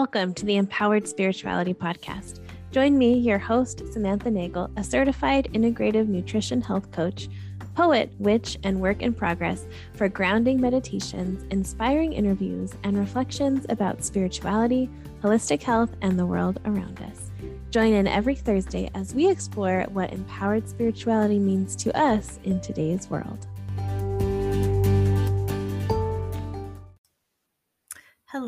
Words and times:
Welcome 0.00 0.32
to 0.32 0.46
the 0.46 0.56
Empowered 0.56 1.06
Spirituality 1.06 1.74
Podcast. 1.74 2.40
Join 2.72 2.96
me, 2.96 3.18
your 3.18 3.38
host, 3.38 3.82
Samantha 3.92 4.30
Nagel, 4.30 4.70
a 4.78 4.82
certified 4.82 5.50
integrative 5.52 6.08
nutrition 6.08 6.62
health 6.62 6.90
coach, 6.90 7.28
poet, 7.74 8.10
witch, 8.18 8.56
and 8.64 8.80
work 8.80 9.02
in 9.02 9.12
progress 9.12 9.66
for 9.92 10.08
grounding 10.08 10.58
meditations, 10.58 11.44
inspiring 11.50 12.14
interviews, 12.14 12.72
and 12.82 12.96
reflections 12.96 13.66
about 13.68 14.02
spirituality, 14.02 14.88
holistic 15.22 15.62
health, 15.62 15.94
and 16.00 16.18
the 16.18 16.24
world 16.24 16.60
around 16.64 16.98
us. 17.02 17.30
Join 17.68 17.92
in 17.92 18.06
every 18.06 18.36
Thursday 18.36 18.90
as 18.94 19.14
we 19.14 19.28
explore 19.28 19.84
what 19.90 20.14
empowered 20.14 20.66
spirituality 20.66 21.38
means 21.38 21.76
to 21.76 21.94
us 21.94 22.40
in 22.44 22.58
today's 22.62 23.10
world. 23.10 23.46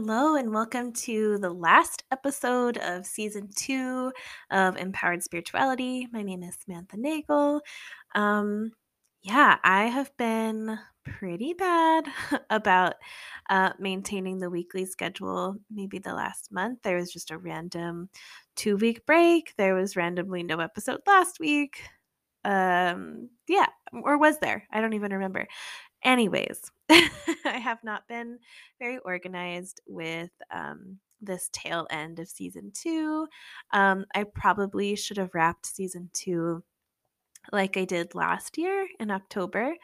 Hello, 0.05 0.34
and 0.34 0.52
welcome 0.52 0.92
to 0.95 1.38
the 1.38 1.52
last 1.52 2.02
episode 2.11 2.77
of 2.79 3.06
season 3.06 3.48
two 3.55 4.12
of 4.51 4.77
Empowered 4.77 5.23
Spirituality. 5.23 6.09
My 6.11 6.25
name 6.25 6.42
is 6.42 6.56
Samantha 6.56 6.97
Nagel. 6.97 7.61
Um, 8.16 8.73
yeah, 9.23 9.59
I 9.62 9.84
have 9.84 10.11
been 10.16 10.77
pretty 11.05 11.55
bad 11.55 12.06
about 12.51 12.95
uh, 13.48 13.75
maintaining 13.78 14.41
the 14.41 14.51
weekly 14.51 14.87
schedule. 14.87 15.55
Maybe 15.70 16.01
the 16.01 16.14
last 16.14 16.50
month 16.50 16.80
there 16.83 16.97
was 16.97 17.12
just 17.12 17.30
a 17.30 17.39
random 17.39 18.09
two 18.56 18.77
week 18.77 19.06
break. 19.06 19.55
There 19.56 19.77
was 19.77 19.95
randomly 19.95 20.42
no 20.42 20.59
episode 20.59 21.03
last 21.06 21.39
week. 21.39 21.80
Um, 22.45 23.28
yeah, 23.48 23.66
or 23.92 24.19
was 24.19 24.41
there? 24.41 24.66
I 24.73 24.80
don't 24.80 24.95
even 24.95 25.12
remember. 25.12 25.47
Anyways, 26.02 26.70
I 26.91 27.58
have 27.58 27.83
not 27.84 28.08
been 28.08 28.39
very 28.78 28.98
organized 28.98 29.81
with 29.86 30.31
um, 30.50 30.98
this 31.20 31.48
tail 31.53 31.86
end 31.91 32.19
of 32.19 32.28
season 32.28 32.72
two. 32.75 33.27
Um, 33.72 34.05
I 34.14 34.25
probably 34.25 34.97
should 34.97 35.19
have 35.19 35.34
wrapped 35.34 35.67
season 35.67 36.11
two 36.12 36.64
like 37.53 37.77
I 37.77 37.84
did 37.84 38.14
last 38.14 38.59
year 38.59 38.86
in 39.00 39.11
October. 39.11 39.75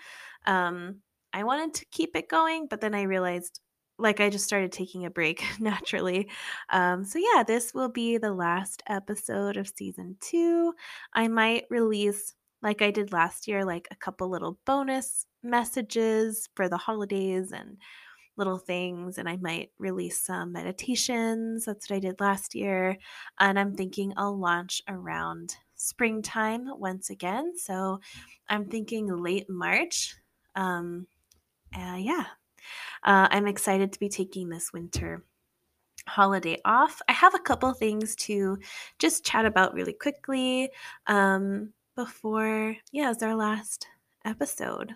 Um, 0.47 0.97
I 1.33 1.45
wanted 1.45 1.75
to 1.75 1.87
keep 1.91 2.17
it 2.17 2.29
going, 2.29 2.67
but 2.69 2.81
then 2.81 2.95
I 2.95 3.03
realized 3.03 3.61
like 3.99 4.21
I 4.21 4.31
just 4.31 4.45
started 4.45 4.71
taking 4.73 5.05
a 5.05 5.11
break 5.11 5.43
naturally. 5.61 6.31
Um, 6.71 7.05
so, 7.05 7.19
yeah, 7.19 7.43
this 7.43 7.75
will 7.75 7.89
be 7.89 8.17
the 8.19 8.33
last 8.33 8.83
episode 8.87 9.57
of 9.57 9.71
season 9.75 10.17
two. 10.21 10.73
I 11.13 11.29
might 11.29 11.65
release, 11.69 12.35
like 12.63 12.83
I 12.83 12.91
did 12.91 13.13
last 13.13 13.49
year, 13.49 13.65
like 13.65 13.89
a 13.91 13.97
couple 13.97 14.29
little 14.29 14.59
bonus 14.65 15.27
messages 15.43 16.49
for 16.55 16.69
the 16.69 16.77
holidays 16.77 17.53
and 17.53 17.79
little 18.37 18.59
things 18.59 19.19
and 19.19 19.29
I 19.29 19.37
might 19.37 19.71
release 19.79 20.23
some 20.23 20.53
meditations. 20.53 21.65
That's 21.65 21.91
what 21.91 21.97
I 21.97 22.01
did 22.01 22.21
last 22.21 22.55
year. 22.55 22.97
And 23.39 23.59
I'm 23.59 23.75
thinking 23.75 24.13
I'll 24.17 24.39
launch 24.39 24.81
around 24.89 25.57
springtime 25.75 26.69
once 26.79 27.11
again. 27.11 27.53
So 27.57 28.01
I'm 28.49 28.67
thinking 28.67 29.09
late 29.09 29.51
March. 29.51 30.17
Um, 30.55 31.07
uh, 31.77 31.97
yeah, 31.99 32.25
uh, 33.05 33.29
I'm 33.31 33.47
excited 33.47 33.93
to 33.93 34.01
be 34.01 34.09
taking 34.09 34.49
this 34.49 34.73
winter 34.73 35.25
holiday 36.07 36.59
off. 36.65 37.03
I 37.09 37.13
have 37.13 37.35
a 37.35 37.41
couple 37.41 37.73
things 37.75 38.17
to 38.17 38.59
just 38.99 39.25
chat 39.25 39.45
about 39.45 39.75
really 39.75 39.93
quickly 39.93 40.71
um, 41.07 41.73
before, 41.99 42.77
yeah, 42.93 43.11
it's 43.11 43.23
our 43.23 43.35
last 43.35 43.87
episode 44.25 44.95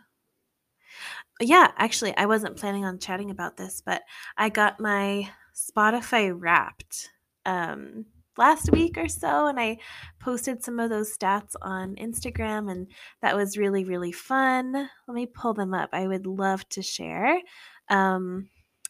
yeah, 1.41 1.71
actually, 1.77 2.17
I 2.17 2.27
wasn't 2.27 2.57
planning 2.57 2.85
on 2.85 2.99
chatting 2.99 3.31
about 3.31 3.57
this, 3.57 3.83
but 3.85 4.03
I 4.37 4.49
got 4.49 4.81
my 4.81 5.29
Spotify 5.55 6.33
wrapped 6.35 7.11
um, 7.45 8.07
last 8.37 8.71
week 8.71 8.97
or 8.97 9.09
so, 9.09 9.47
and 9.47 9.59
I 9.59 9.79
posted 10.21 10.63
some 10.63 10.79
of 10.79 10.91
those 10.91 11.17
stats 11.17 11.55
on 11.61 11.97
Instagram, 11.97 12.71
and 12.71 12.87
that 13.23 13.37
was 13.37 13.59
really, 13.59 13.85
really 13.85 14.13
fun. 14.13 14.73
Let 14.73 15.15
me 15.15 15.27
pull 15.27 15.55
them 15.55 15.75
up. 15.75 15.91
I 15.93 16.07
would 16.07 16.27
love 16.27 16.69
to 16.71 16.83
share. 16.83 17.41
Um, 17.89 18.49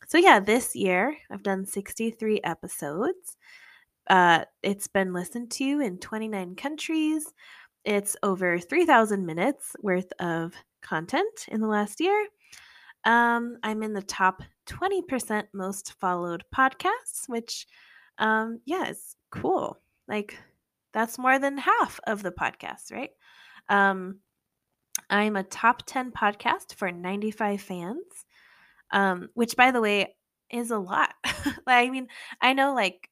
so, 0.09 0.19
yeah, 0.19 0.41
this 0.41 0.77
year 0.77 1.17
I've 1.31 1.43
done 1.43 1.65
63 1.65 2.41
episodes. 2.44 3.37
Uh, 4.09 4.44
it's 4.62 4.89
been 4.89 5.12
listened 5.12 5.50
to 5.53 5.81
in 5.81 5.99
29 5.99 6.56
countries. 6.56 7.33
It's 7.84 8.16
over 8.22 8.59
3,000 8.59 9.26
minutes 9.26 9.75
worth 9.81 10.12
of 10.19 10.54
content 10.82 11.47
in 11.48 11.60
the 11.60 11.66
last 11.66 12.00
year. 12.00 12.26
Um, 13.04 13.59
I'm 13.62 13.82
in 13.82 13.93
the 13.93 14.03
top 14.03 14.43
20% 14.69 15.44
most 15.53 15.94
followed 16.00 16.44
podcasts, 16.54 17.28
which, 17.28 17.66
um, 18.19 18.60
yeah, 18.65 18.87
it's 18.87 19.16
cool. 19.31 19.78
Like, 20.06 20.38
that's 20.93 21.19
more 21.19 21.38
than 21.38 21.59
half 21.59 21.98
of 22.06 22.22
the 22.22 22.31
podcasts, 22.31 22.93
right? 22.93 23.10
Um, 23.69 24.20
I'm 25.10 25.37
a 25.37 25.43
top 25.43 25.82
10 25.87 26.12
podcast 26.12 26.75
for 26.75 26.91
95 26.91 27.60
fans, 27.60 28.04
um, 28.93 29.28
which, 29.34 29.56
by 29.56 29.70
the 29.70 29.81
way, 29.81 30.14
is 30.50 30.70
a 30.70 30.78
lot. 30.78 31.14
I 31.66 31.91
mean, 31.91 32.09
I 32.41 32.53
know 32.53 32.75
like 32.75 33.09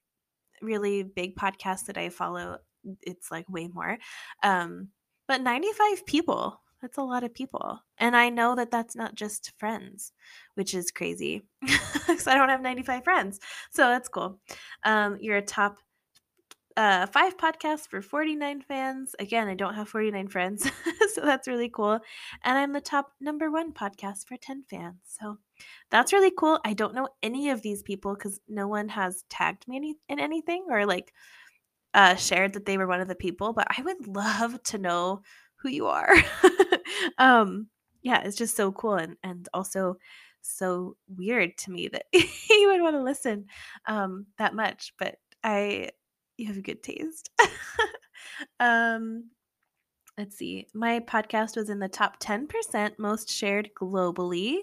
really 0.61 1.03
big 1.03 1.35
podcasts 1.35 1.85
that 1.85 1.97
I 1.97 2.09
follow, 2.09 2.59
it's 3.01 3.31
like 3.31 3.49
way 3.49 3.67
more. 3.67 3.97
Um, 4.43 4.89
but 5.27 5.41
95 5.41 6.05
people 6.05 6.61
that's 6.81 6.97
a 6.97 7.03
lot 7.03 7.23
of 7.23 7.33
people. 7.33 7.79
And 7.99 8.15
I 8.17 8.29
know 8.29 8.55
that 8.55 8.71
that's 8.71 8.95
not 8.95 9.13
just 9.15 9.53
friends, 9.57 10.13
which 10.55 10.73
is 10.73 10.91
crazy 10.91 11.43
because 11.61 12.27
I 12.27 12.35
don't 12.35 12.49
have 12.49 12.61
95 12.61 13.03
friends. 13.03 13.39
So 13.69 13.83
that's 13.83 14.09
cool. 14.09 14.39
Um, 14.83 15.17
you're 15.21 15.37
a 15.37 15.41
top 15.41 15.77
uh, 16.77 17.05
five 17.05 17.37
podcasts 17.37 17.87
for 17.87 18.01
49 18.01 18.61
fans. 18.61 19.15
Again, 19.19 19.47
I 19.47 19.55
don't 19.55 19.75
have 19.75 19.89
49 19.89 20.27
friends. 20.29 20.69
so 21.13 21.21
that's 21.21 21.47
really 21.47 21.69
cool. 21.69 21.99
And 22.43 22.57
I'm 22.57 22.73
the 22.73 22.81
top 22.81 23.11
number 23.19 23.51
one 23.51 23.73
podcast 23.73 24.27
for 24.27 24.37
10 24.37 24.63
fans. 24.69 24.95
So 25.05 25.37
that's 25.91 26.13
really 26.13 26.31
cool. 26.35 26.59
I 26.65 26.73
don't 26.73 26.95
know 26.95 27.09
any 27.21 27.49
of 27.49 27.61
these 27.61 27.83
people 27.83 28.15
because 28.15 28.39
no 28.47 28.67
one 28.67 28.89
has 28.89 29.23
tagged 29.29 29.67
me 29.67 29.97
in 30.09 30.19
anything 30.19 30.65
or 30.69 30.85
like 30.85 31.13
uh, 31.93 32.15
shared 32.15 32.53
that 32.53 32.65
they 32.65 32.77
were 32.77 32.87
one 32.87 33.01
of 33.01 33.07
the 33.07 33.15
people, 33.15 33.53
but 33.53 33.67
I 33.77 33.81
would 33.81 34.07
love 34.07 34.61
to 34.63 34.77
know 34.77 35.21
who 35.57 35.69
you 35.69 35.87
are. 35.87 36.13
um, 37.17 37.67
yeah, 38.01 38.21
it's 38.21 38.37
just 38.37 38.55
so 38.55 38.71
cool 38.71 38.95
and 38.95 39.15
and 39.23 39.47
also 39.53 39.97
so 40.41 40.95
weird 41.07 41.57
to 41.57 41.71
me 41.71 41.87
that 41.87 42.05
you 42.13 42.67
would 42.67 42.81
want 42.81 42.95
to 42.95 43.03
listen 43.03 43.45
um, 43.85 44.25
that 44.37 44.55
much. 44.55 44.93
But 44.97 45.15
I, 45.43 45.89
you 46.37 46.47
have 46.47 46.57
a 46.57 46.61
good 46.61 46.83
taste. 46.83 47.29
um, 48.59 49.29
let's 50.17 50.35
see. 50.35 50.67
My 50.73 50.99
podcast 50.99 51.55
was 51.55 51.69
in 51.69 51.79
the 51.79 51.87
top 51.87 52.19
10% 52.19 52.93
most 52.97 53.29
shared 53.29 53.69
globally, 53.79 54.57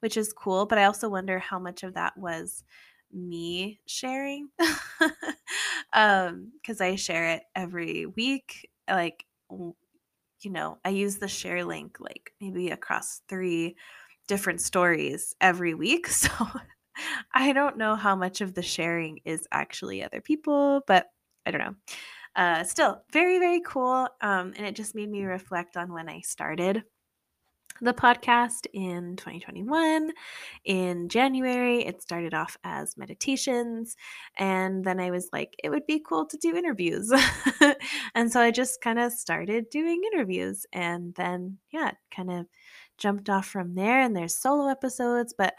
which 0.00 0.16
is 0.16 0.32
cool. 0.32 0.66
But 0.66 0.78
I 0.78 0.84
also 0.84 1.08
wonder 1.08 1.38
how 1.38 1.58
much 1.58 1.82
of 1.82 1.94
that 1.94 2.16
was 2.16 2.64
me 3.14 3.80
sharing 3.86 4.48
um 5.92 6.52
because 6.54 6.80
i 6.80 6.96
share 6.96 7.30
it 7.30 7.44
every 7.54 8.06
week 8.06 8.68
like 8.88 9.24
you 10.42 10.50
know, 10.50 10.78
I 10.84 10.90
use 10.90 11.18
the 11.18 11.28
share 11.28 11.64
link 11.64 11.98
like 12.00 12.32
maybe 12.40 12.70
across 12.70 13.22
three 13.28 13.76
different 14.28 14.60
stories 14.60 15.34
every 15.40 15.74
week. 15.74 16.08
So 16.10 16.30
I 17.32 17.52
don't 17.52 17.76
know 17.76 17.96
how 17.96 18.14
much 18.14 18.40
of 18.40 18.54
the 18.54 18.62
sharing 18.62 19.18
is 19.24 19.48
actually 19.50 20.02
other 20.04 20.20
people, 20.20 20.82
but 20.86 21.08
I 21.44 21.50
don't 21.50 21.60
know. 21.60 21.74
Uh, 22.36 22.62
still, 22.64 23.02
very, 23.12 23.40
very 23.40 23.60
cool. 23.62 24.08
Um, 24.20 24.54
and 24.56 24.64
it 24.64 24.76
just 24.76 24.94
made 24.94 25.10
me 25.10 25.24
reflect 25.24 25.76
on 25.76 25.92
when 25.92 26.08
I 26.08 26.20
started 26.20 26.84
the 27.80 27.92
podcast 27.92 28.66
in 28.72 29.16
2021. 29.16 30.12
In 30.64 31.08
January, 31.08 31.84
it 31.84 32.02
started 32.02 32.34
off 32.34 32.56
as 32.64 32.96
meditations. 32.96 33.96
And 34.38 34.84
then 34.84 35.00
I 35.00 35.10
was 35.10 35.28
like, 35.32 35.54
it 35.62 35.70
would 35.70 35.86
be 35.86 36.00
cool 36.06 36.26
to 36.26 36.36
do 36.36 36.56
interviews. 36.56 37.12
and 38.14 38.32
so 38.32 38.40
I 38.40 38.50
just 38.50 38.80
kind 38.80 38.98
of 38.98 39.12
started 39.12 39.70
doing 39.70 40.02
interviews. 40.12 40.66
And 40.72 41.14
then, 41.14 41.58
yeah, 41.72 41.92
kind 42.14 42.30
of 42.30 42.46
jumped 42.98 43.28
off 43.28 43.46
from 43.46 43.74
there. 43.74 44.00
And 44.00 44.16
there's 44.16 44.36
solo 44.36 44.68
episodes, 44.68 45.34
but 45.36 45.54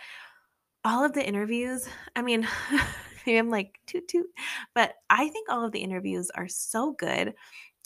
all 0.83 1.03
of 1.03 1.13
the 1.13 1.25
interviews, 1.25 1.87
I 2.15 2.21
mean, 2.21 2.47
I'm 3.27 3.49
like 3.49 3.79
toot 3.87 4.07
toot, 4.07 4.27
but 4.73 4.93
I 5.09 5.29
think 5.29 5.49
all 5.49 5.65
of 5.65 5.71
the 5.71 5.79
interviews 5.79 6.29
are 6.35 6.47
so 6.47 6.93
good. 6.93 7.33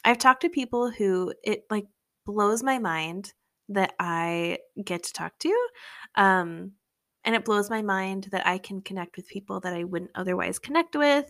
I've 0.04 0.18
talked 0.18 0.42
to 0.42 0.50
people 0.50 0.92
who 0.92 1.34
it 1.44 1.64
like 1.70 1.86
blows 2.26 2.62
my 2.62 2.78
mind 2.78 3.34
that 3.70 3.94
I 4.00 4.60
get 4.84 5.04
to 5.04 5.14
talk 5.14 5.38
to. 5.40 5.68
Um, 6.16 6.74
and 7.26 7.36
it 7.36 7.46
blows 7.46 7.70
my 7.70 7.82
mind 7.82 8.30
that 8.32 8.48
I 8.48 8.58
can 8.58 8.82
connect 8.82 9.18
with 9.18 9.28
people 9.28 9.60
that 9.60 9.74
I 9.74 9.84
wouldn't 9.84 10.12
otherwise 10.16 10.58
connect 10.58 10.96
with. 10.96 11.30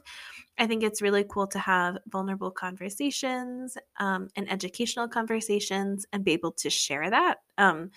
I 0.58 0.68
think 0.68 0.84
it's 0.84 1.02
really 1.02 1.26
cool 1.28 1.48
to 1.48 1.60
have 1.60 1.98
vulnerable 2.08 2.52
conversations 2.52 3.76
um, 4.00 4.28
and 4.36 4.50
educational 4.52 5.08
conversations 5.08 6.06
and 6.14 6.24
be 6.24 6.34
able 6.34 6.52
to 6.54 6.70
share 6.70 7.10
that. 7.10 7.38
Um, 7.58 7.90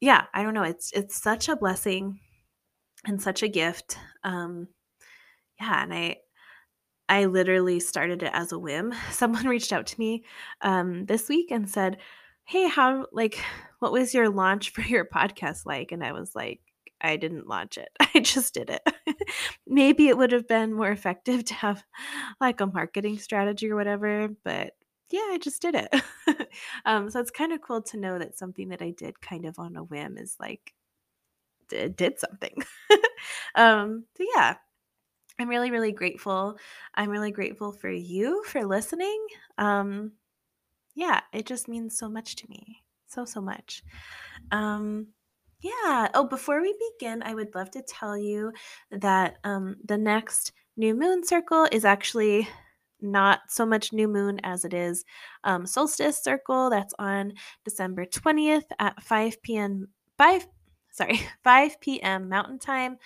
yeah, 0.00 0.26
I 0.32 0.42
don't 0.42 0.54
know. 0.54 0.62
It's 0.62 0.92
it's 0.92 1.20
such 1.20 1.48
a 1.48 1.56
blessing 1.56 2.20
and 3.04 3.20
such 3.20 3.42
a 3.42 3.48
gift. 3.48 3.98
Um, 4.22 4.68
yeah, 5.60 5.82
and 5.82 5.92
I 5.92 6.16
I 7.08 7.24
literally 7.24 7.80
started 7.80 8.22
it 8.22 8.30
as 8.32 8.52
a 8.52 8.58
whim. 8.58 8.94
Someone 9.10 9.46
reached 9.46 9.72
out 9.72 9.86
to 9.88 9.98
me 9.98 10.24
um, 10.60 11.06
this 11.06 11.28
week 11.28 11.50
and 11.50 11.68
said, 11.68 11.98
"Hey, 12.48 12.68
how 12.68 13.06
like 13.12 13.38
what 13.80 13.92
was 13.92 14.14
your 14.14 14.28
launch 14.28 14.70
for 14.74 14.82
your 14.82 15.04
podcast 15.04 15.66
like?" 15.66 15.92
And 15.92 16.04
I 16.04 16.12
was 16.12 16.34
like, 16.34 16.60
"I 17.00 17.16
didn't 17.16 17.46
launch 17.48 17.78
it. 17.78 17.90
I 18.14 18.20
just 18.20 18.54
did 18.54 18.70
it." 18.70 18.82
Maybe 19.66 20.08
it 20.08 20.16
would 20.18 20.32
have 20.32 20.48
been 20.48 20.72
more 20.74 20.90
effective 20.90 21.44
to 21.46 21.54
have 21.54 21.84
like 22.40 22.60
a 22.60 22.66
marketing 22.66 23.18
strategy 23.18 23.70
or 23.70 23.76
whatever, 23.76 24.28
but 24.44 24.74
yeah, 25.10 25.20
I 25.30 25.38
just 25.40 25.62
did 25.62 25.74
it. 25.74 25.94
um, 26.84 27.10
so 27.10 27.20
it's 27.20 27.30
kind 27.30 27.52
of 27.52 27.62
cool 27.62 27.82
to 27.82 27.96
know 27.96 28.18
that 28.18 28.38
something 28.38 28.68
that 28.70 28.82
I 28.82 28.90
did 28.90 29.20
kind 29.20 29.46
of 29.46 29.58
on 29.58 29.76
a 29.76 29.84
whim 29.84 30.18
is 30.18 30.36
like 30.40 30.74
did, 31.68 31.96
did 31.96 32.18
something. 32.18 32.54
um, 33.54 34.04
so 34.16 34.24
yeah, 34.34 34.56
I'm 35.38 35.48
really, 35.48 35.70
really 35.70 35.92
grateful. 35.92 36.58
I'm 36.94 37.10
really 37.10 37.30
grateful 37.30 37.72
for 37.72 37.90
you 37.90 38.42
for 38.44 38.64
listening. 38.66 39.26
Um, 39.58 40.12
yeah, 40.98 41.20
it 41.32 41.46
just 41.46 41.68
means 41.68 41.96
so 41.96 42.08
much 42.08 42.34
to 42.36 42.50
me. 42.50 42.82
So, 43.06 43.24
so 43.24 43.40
much. 43.40 43.84
Um, 44.50 45.06
yeah. 45.60 46.08
Oh, 46.12 46.24
before 46.24 46.60
we 46.60 46.74
begin, 46.98 47.22
I 47.22 47.34
would 47.34 47.54
love 47.54 47.70
to 47.72 47.82
tell 47.82 48.18
you 48.18 48.52
that 48.90 49.36
um, 49.44 49.76
the 49.84 49.96
next 49.96 50.52
new 50.76 50.96
moon 50.96 51.24
circle 51.24 51.68
is 51.70 51.84
actually 51.84 52.48
not 53.00 53.42
so 53.48 53.64
much 53.64 53.92
new 53.92 54.08
moon 54.08 54.40
as 54.42 54.64
it 54.64 54.74
is 54.74 55.04
um, 55.44 55.66
solstice 55.66 56.20
circle. 56.20 56.68
That's 56.68 56.94
on 56.98 57.34
December 57.64 58.04
20th 58.04 58.66
at 58.80 59.00
5 59.00 59.40
p.m. 59.42 59.86
5 60.18 60.48
sorry 60.90 61.20
5 61.44 61.80
p.m. 61.80 62.28
Mountain 62.28 62.58
Time 62.58 62.96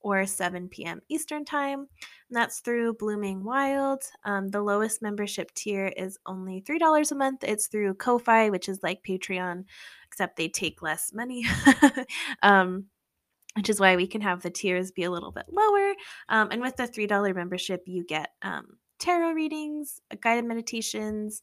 or 0.00 0.26
7 0.26 0.68
p.m. 0.68 1.00
Eastern 1.08 1.44
Time. 1.44 1.80
And 1.80 2.36
that's 2.36 2.60
through 2.60 2.94
Blooming 2.94 3.44
Wild. 3.44 4.02
Um, 4.24 4.48
the 4.48 4.62
lowest 4.62 5.02
membership 5.02 5.52
tier 5.54 5.92
is 5.96 6.18
only 6.26 6.62
$3 6.62 7.10
a 7.10 7.14
month. 7.14 7.44
It's 7.44 7.66
through 7.66 7.94
Ko-Fi, 7.94 8.50
which 8.50 8.68
is 8.68 8.80
like 8.82 9.02
Patreon, 9.02 9.64
except 10.06 10.36
they 10.36 10.48
take 10.48 10.82
less 10.82 11.12
money. 11.12 11.44
um, 12.42 12.86
which 13.56 13.68
is 13.68 13.80
why 13.80 13.96
we 13.96 14.06
can 14.06 14.20
have 14.20 14.42
the 14.42 14.50
tiers 14.50 14.92
be 14.92 15.02
a 15.02 15.10
little 15.10 15.32
bit 15.32 15.46
lower. 15.50 15.94
Um, 16.28 16.48
and 16.52 16.60
with 16.60 16.76
the 16.76 16.84
$3 16.84 17.34
membership, 17.34 17.82
you 17.86 18.04
get 18.04 18.30
um, 18.42 18.78
tarot 19.00 19.32
readings, 19.32 20.00
guided 20.20 20.44
meditations, 20.44 21.42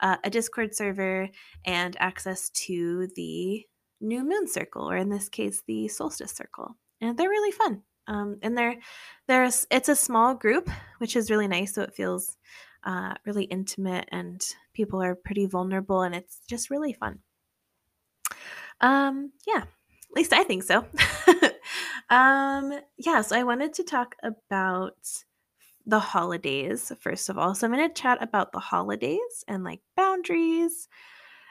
uh, 0.00 0.16
a 0.22 0.30
Discord 0.30 0.74
server, 0.74 1.28
and 1.64 1.96
access 1.98 2.50
to 2.50 3.08
the 3.16 3.64
new 4.00 4.24
moon 4.24 4.46
circle, 4.46 4.88
or 4.88 4.96
in 4.96 5.08
this 5.08 5.28
case, 5.28 5.62
the 5.66 5.88
solstice 5.88 6.32
circle. 6.32 6.76
And 7.00 7.16
they're 7.16 7.28
really 7.28 7.52
fun. 7.52 7.82
Um, 8.08 8.38
and 8.42 8.58
they're 8.58 8.76
there's 9.28 9.66
it's 9.70 9.88
a 9.88 9.94
small 9.94 10.34
group, 10.34 10.68
which 10.98 11.14
is 11.14 11.30
really 11.30 11.46
nice. 11.46 11.74
So 11.74 11.82
it 11.82 11.94
feels 11.94 12.36
uh, 12.84 13.14
really 13.24 13.44
intimate, 13.44 14.08
and 14.10 14.44
people 14.74 15.00
are 15.00 15.14
pretty 15.14 15.46
vulnerable, 15.46 16.02
and 16.02 16.14
it's 16.14 16.40
just 16.48 16.70
really 16.70 16.92
fun. 16.94 17.20
Um, 18.80 19.32
yeah, 19.46 19.62
at 19.62 20.16
least 20.16 20.32
I 20.32 20.42
think 20.42 20.62
so. 20.62 20.86
um, 22.10 22.80
yeah, 22.96 23.20
so 23.20 23.36
I 23.36 23.44
wanted 23.44 23.74
to 23.74 23.84
talk 23.84 24.14
about 24.22 24.96
the 25.86 25.98
holidays 25.98 26.92
first 27.00 27.28
of 27.28 27.38
all. 27.38 27.54
So 27.54 27.66
I'm 27.66 27.72
going 27.72 27.88
to 27.88 27.94
chat 27.94 28.22
about 28.22 28.52
the 28.52 28.58
holidays 28.58 29.44
and 29.48 29.64
like 29.64 29.80
boundaries 29.96 30.88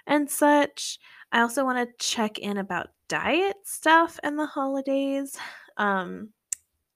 and 0.05 0.29
such. 0.29 0.99
I 1.31 1.41
also 1.41 1.65
want 1.65 1.77
to 1.77 2.05
check 2.05 2.37
in 2.37 2.57
about 2.57 2.89
diet 3.09 3.57
stuff 3.63 4.19
and 4.23 4.37
the 4.37 4.45
holidays. 4.45 5.37
Um, 5.77 6.29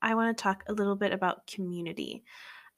I 0.01 0.15
want 0.15 0.36
to 0.36 0.42
talk 0.42 0.63
a 0.68 0.74
little 0.74 0.95
bit 0.95 1.13
about 1.13 1.48
community. 1.48 2.24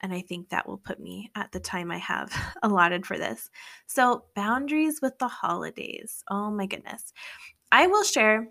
And 0.00 0.12
I 0.12 0.20
think 0.20 0.48
that 0.48 0.68
will 0.68 0.78
put 0.78 1.00
me 1.00 1.30
at 1.34 1.52
the 1.52 1.60
time 1.60 1.90
I 1.90 1.98
have 1.98 2.32
allotted 2.62 3.06
for 3.06 3.16
this. 3.16 3.50
So, 3.86 4.24
boundaries 4.34 5.00
with 5.00 5.18
the 5.18 5.28
holidays. 5.28 6.22
Oh 6.28 6.50
my 6.50 6.66
goodness. 6.66 7.12
I 7.72 7.86
will 7.86 8.04
share 8.04 8.48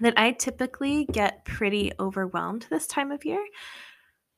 that 0.00 0.14
I 0.16 0.32
typically 0.32 1.06
get 1.06 1.44
pretty 1.44 1.92
overwhelmed 1.98 2.66
this 2.70 2.86
time 2.86 3.10
of 3.10 3.24
year. 3.24 3.44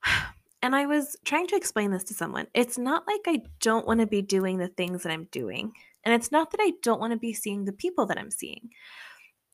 And 0.61 0.75
I 0.75 0.87
was 0.87 1.17
trying 1.25 1.47
to 1.47 1.57
explain 1.57 1.93
this 1.93 2.03
to 2.03 2.15
someone. 2.15 2.49
It's 2.53 2.77
not 2.77 3.07
like 3.07 3.21
I 3.29 3.43
don't 3.61 3.87
want 3.87 4.01
to 4.01 4.09
be 4.09 4.23
doing 4.23 4.59
the 4.59 4.67
things 4.67 5.05
that 5.05 5.13
I'm 5.13 5.29
doing. 5.31 5.71
And 6.03 6.13
it's 6.13 6.33
not 6.33 6.51
that 6.51 6.61
I 6.61 6.73
don't 6.83 6.99
want 6.99 7.13
to 7.13 7.17
be 7.17 7.33
seeing 7.33 7.65
the 7.65 7.73
people 7.73 8.07
that 8.07 8.19
I'm 8.19 8.33
seeing. 8.33 8.71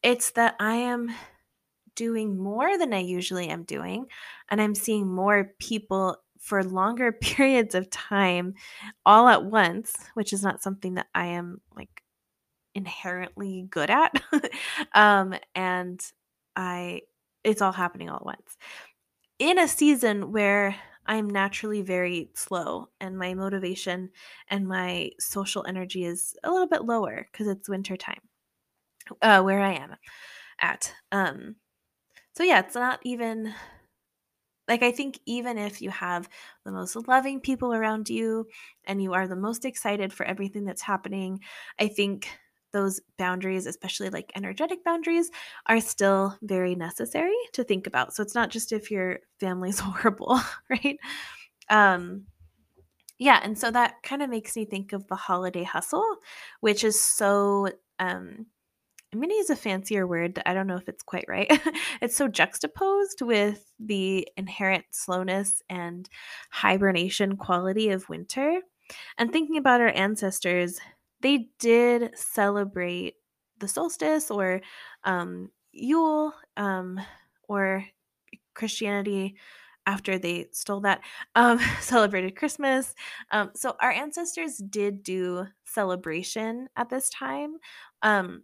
It's 0.02 0.30
that 0.30 0.54
I 0.58 0.76
am 0.76 1.10
doing 1.94 2.38
more 2.38 2.78
than 2.78 2.92
I 2.92 3.00
usually 3.00 3.48
am 3.48 3.64
doing, 3.64 4.06
and 4.50 4.60
I'm 4.60 4.74
seeing 4.74 5.06
more 5.06 5.52
people 5.58 6.16
for 6.38 6.62
longer 6.62 7.12
periods 7.20 7.74
of 7.74 7.90
time 7.90 8.54
all 9.06 9.28
at 9.28 9.44
once, 9.44 9.94
which 10.14 10.32
is 10.32 10.42
not 10.42 10.62
something 10.62 10.94
that 10.94 11.06
I 11.14 11.26
am 11.26 11.60
like 11.76 12.02
inherently 12.74 13.66
good 13.70 13.90
at. 13.90 14.20
um, 14.94 15.34
and 15.54 16.00
I, 16.56 17.02
it's 17.44 17.62
all 17.62 17.72
happening 17.72 18.10
all 18.10 18.16
at 18.16 18.26
once 18.26 18.56
in 19.38 19.58
a 19.58 19.68
season 19.68 20.32
where 20.32 20.76
I'm 21.06 21.28
naturally 21.28 21.82
very 21.82 22.30
slow 22.34 22.88
and 23.00 23.18
my 23.18 23.34
motivation 23.34 24.10
and 24.48 24.66
my 24.66 25.10
social 25.20 25.64
energy 25.66 26.04
is 26.04 26.34
a 26.44 26.50
little 26.50 26.68
bit 26.68 26.84
lower 26.84 27.26
because 27.30 27.46
it's 27.48 27.68
winter 27.68 27.96
time 27.96 28.20
uh, 29.20 29.42
where 29.42 29.60
I 29.60 29.74
am 29.74 29.96
at. 30.60 30.92
Um, 31.12 31.56
so 32.34 32.42
yeah, 32.42 32.60
it's 32.60 32.74
not 32.74 33.00
even 33.04 33.54
like 34.68 34.82
I 34.82 34.92
think 34.92 35.18
even 35.26 35.58
if 35.58 35.82
you 35.82 35.90
have 35.90 36.28
the 36.64 36.72
most 36.72 36.96
loving 37.06 37.40
people 37.40 37.74
around 37.74 38.08
you 38.08 38.46
and 38.84 39.02
you 39.02 39.12
are 39.12 39.28
the 39.28 39.36
most 39.36 39.64
excited 39.64 40.12
for 40.12 40.24
everything 40.24 40.64
that's 40.64 40.82
happening, 40.82 41.40
I 41.78 41.88
think 41.88 42.28
those 42.72 43.00
boundaries, 43.18 43.66
especially 43.66 44.10
like 44.10 44.32
energetic 44.34 44.82
boundaries, 44.84 45.30
are 45.66 45.80
still 45.80 46.36
very 46.42 46.74
necessary 46.74 47.36
to 47.52 47.62
think 47.62 47.86
about. 47.86 48.14
So 48.14 48.22
it's 48.22 48.34
not 48.34 48.50
just 48.50 48.72
if 48.72 48.90
your 48.90 49.20
family's 49.38 49.78
horrible, 49.80 50.40
right? 50.70 50.98
Um 51.70 52.24
yeah, 53.18 53.40
and 53.42 53.58
so 53.58 53.70
that 53.70 54.02
kind 54.02 54.22
of 54.22 54.30
makes 54.30 54.56
me 54.56 54.64
think 54.64 54.92
of 54.92 55.06
the 55.08 55.16
holiday 55.16 55.62
hustle, 55.64 56.16
which 56.60 56.84
is 56.84 56.98
so 57.00 57.68
um 57.98 58.46
I'm 59.14 59.20
going 59.20 59.30
to 59.30 59.36
use 59.36 59.50
a 59.50 59.56
fancier 59.56 60.08
word. 60.08 60.42
I 60.44 60.54
don't 60.54 60.66
know 60.66 60.76
if 60.76 60.88
it's 60.88 61.04
quite 61.04 61.26
right. 61.28 61.46
it's 62.02 62.16
so 62.16 62.26
juxtaposed 62.26 63.22
with 63.22 63.64
the 63.78 64.26
inherent 64.36 64.86
slowness 64.90 65.62
and 65.70 66.08
hibernation 66.50 67.36
quality 67.36 67.90
of 67.90 68.08
winter. 68.08 68.60
And 69.16 69.30
thinking 69.30 69.56
about 69.56 69.80
our 69.80 69.92
ancestors, 69.94 70.80
they 71.20 71.50
did 71.60 72.18
celebrate 72.18 73.14
the 73.60 73.68
solstice 73.68 74.32
or 74.32 74.62
um, 75.04 75.50
Yule 75.70 76.34
um, 76.56 77.00
or 77.48 77.84
Christianity 78.54 79.36
after 79.86 80.18
they 80.18 80.46
stole 80.50 80.80
that, 80.80 81.02
um, 81.36 81.60
celebrated 81.80 82.34
Christmas. 82.34 82.96
Um, 83.30 83.52
so 83.54 83.76
our 83.80 83.92
ancestors 83.92 84.56
did 84.56 85.04
do 85.04 85.46
celebration 85.64 86.68
at 86.74 86.88
this 86.88 87.08
time. 87.10 87.58
Um, 88.02 88.42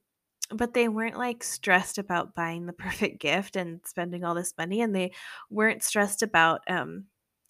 but 0.53 0.75
they 0.75 0.89
weren't 0.89 1.19
like 1.19 1.43
stressed 1.45 1.99
about 1.99 2.35
buying 2.35 2.67
the 2.67 2.73
perfect 2.85 3.21
gift 3.21 3.57
and 3.57 3.81
spending 3.85 4.25
all 4.25 4.35
this 4.35 4.55
money 4.59 4.81
and 4.81 4.95
they 4.95 5.13
weren't 5.51 5.83
stressed 5.83 6.23
about 6.23 6.61
um, 6.69 7.05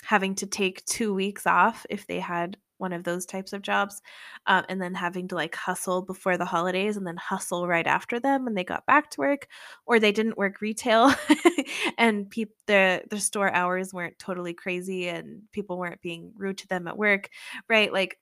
having 0.05 0.35
to 0.37 0.47
take 0.47 0.85
two 0.85 1.15
weeks 1.15 1.47
off 1.47 1.87
if 1.91 2.07
they 2.07 2.21
had 2.21 2.57
one 2.79 2.93
of 2.95 3.05
those 3.05 3.27
types 3.27 3.53
of 3.53 3.61
jobs 3.61 4.01
um, 4.47 4.65
and 4.71 4.81
then 4.81 4.95
having 4.95 5.29
to 5.29 5.35
like 5.35 5.55
hustle 5.55 6.01
before 6.01 6.39
the 6.39 6.47
holidays 6.47 6.97
and 6.97 7.07
then 7.07 7.17
hustle 7.17 7.69
right 7.69 7.87
after 7.87 8.19
them 8.19 8.45
when 8.45 8.55
they 8.55 8.65
got 8.65 8.87
back 8.87 9.11
to 9.11 9.21
work 9.21 9.47
or 9.85 10.01
they 10.01 10.13
didn't 10.13 10.39
work 10.39 10.63
retail 10.63 11.13
and 11.99 12.33
the 12.67 13.03
the 13.11 13.21
store 13.21 13.53
hours 13.53 13.93
weren't 13.93 14.19
totally 14.19 14.55
crazy 14.55 15.09
and 15.09 15.43
people 15.53 15.79
weren't 15.79 16.01
being 16.01 16.33
rude 16.37 16.57
to 16.57 16.67
them 16.69 16.89
at 16.89 16.97
work 16.97 17.29
right? 17.69 17.93
Like 17.93 18.19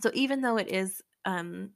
so 0.00 0.10
even 0.14 0.40
though 0.40 0.56
it 0.58 0.68
is 0.68 1.02
um 1.24 1.70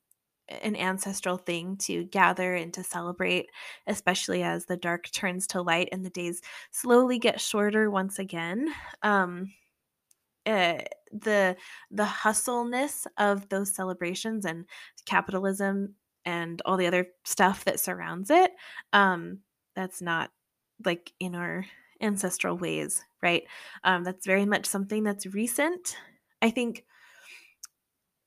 an 0.63 0.77
ancestral 0.77 1.37
thing 1.39 1.77
to 1.79 2.05
gather 2.05 2.55
and 2.55 2.73
to 2.75 2.83
celebrate, 2.85 3.51
especially 3.87 4.43
as 4.43 4.67
the 4.67 4.77
dark 4.77 5.11
turns 5.13 5.47
to 5.49 5.63
light 5.63 5.89
and 5.93 6.05
the 6.05 6.11
days 6.11 6.43
slowly 6.71 7.19
get 7.19 7.41
shorter 7.41 7.91
once 7.91 8.19
again. 8.19 8.69
Um, 9.03 9.53
uh, 10.47 10.79
the 11.13 11.57
the 11.91 12.05
hustleness 12.05 13.07
of 13.19 13.49
those 13.49 13.75
celebrations 13.75 14.45
and 14.45 14.65
capitalism 15.07 15.95
and 16.25 16.63
all 16.65 16.77
the 16.77 16.87
other 16.87 17.07
stuff 17.25 17.65
that 17.65 17.81
surrounds 17.81 18.31
it 18.31 18.53
um 18.93 19.41
that's 19.75 20.01
not 20.01 20.31
like 20.85 21.13
in 21.19 21.35
our 21.35 21.65
ancestral 22.01 22.57
ways 22.57 23.05
right 23.23 23.45
um 23.85 24.05
that's 24.05 24.27
very 24.27 24.47
much 24.47 24.67
something 24.67 25.03
that's 25.03 25.27
recent 25.27 25.97
i 26.43 26.51
think 26.51 26.85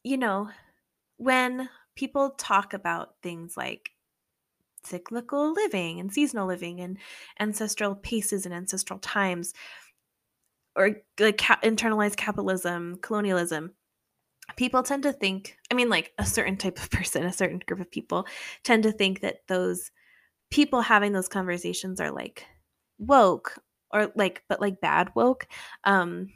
you 0.03 0.18
know 0.18 0.50
when 1.18 1.70
people 1.96 2.32
talk 2.32 2.74
about 2.74 3.16
things 3.22 3.56
like 3.58 3.92
cyclical 4.84 5.54
living 5.54 6.00
and 6.00 6.12
seasonal 6.12 6.48
living 6.48 6.82
and 6.82 6.98
ancestral 7.40 7.96
paces 7.96 8.46
and 8.46 8.54
ancestral 8.54 9.00
times 9.00 9.54
or 10.76 10.98
like 11.20 11.38
ca- 11.38 11.60
internalized 11.64 12.16
capitalism, 12.18 12.98
colonialism, 13.02 13.72
people 14.56 14.84
tend 14.84 15.04
to 15.04 15.14
think, 15.14 15.58
I 15.72 15.76
mean, 15.76 15.90
like 15.90 16.14
a 16.18 16.26
certain 16.26 16.58
type 16.58 16.78
of 16.80 16.90
person, 16.92 17.24
a 17.24 17.34
certain 17.34 17.62
group 17.66 17.80
of 17.80 17.92
people 17.92 18.26
tend 18.64 18.84
to 18.84 18.92
think 18.92 19.22
that 19.22 19.48
those 19.48 19.92
people 20.52 20.82
having 20.82 21.14
those 21.14 21.28
conversations 21.28 22.00
are 22.00 22.12
like 22.12 22.46
woke 22.98 23.60
or 23.92 24.12
like, 24.16 24.44
but 24.50 24.62
like 24.62 24.82
bad 24.82 25.10
woke. 25.16 25.48
Um, 25.84 26.30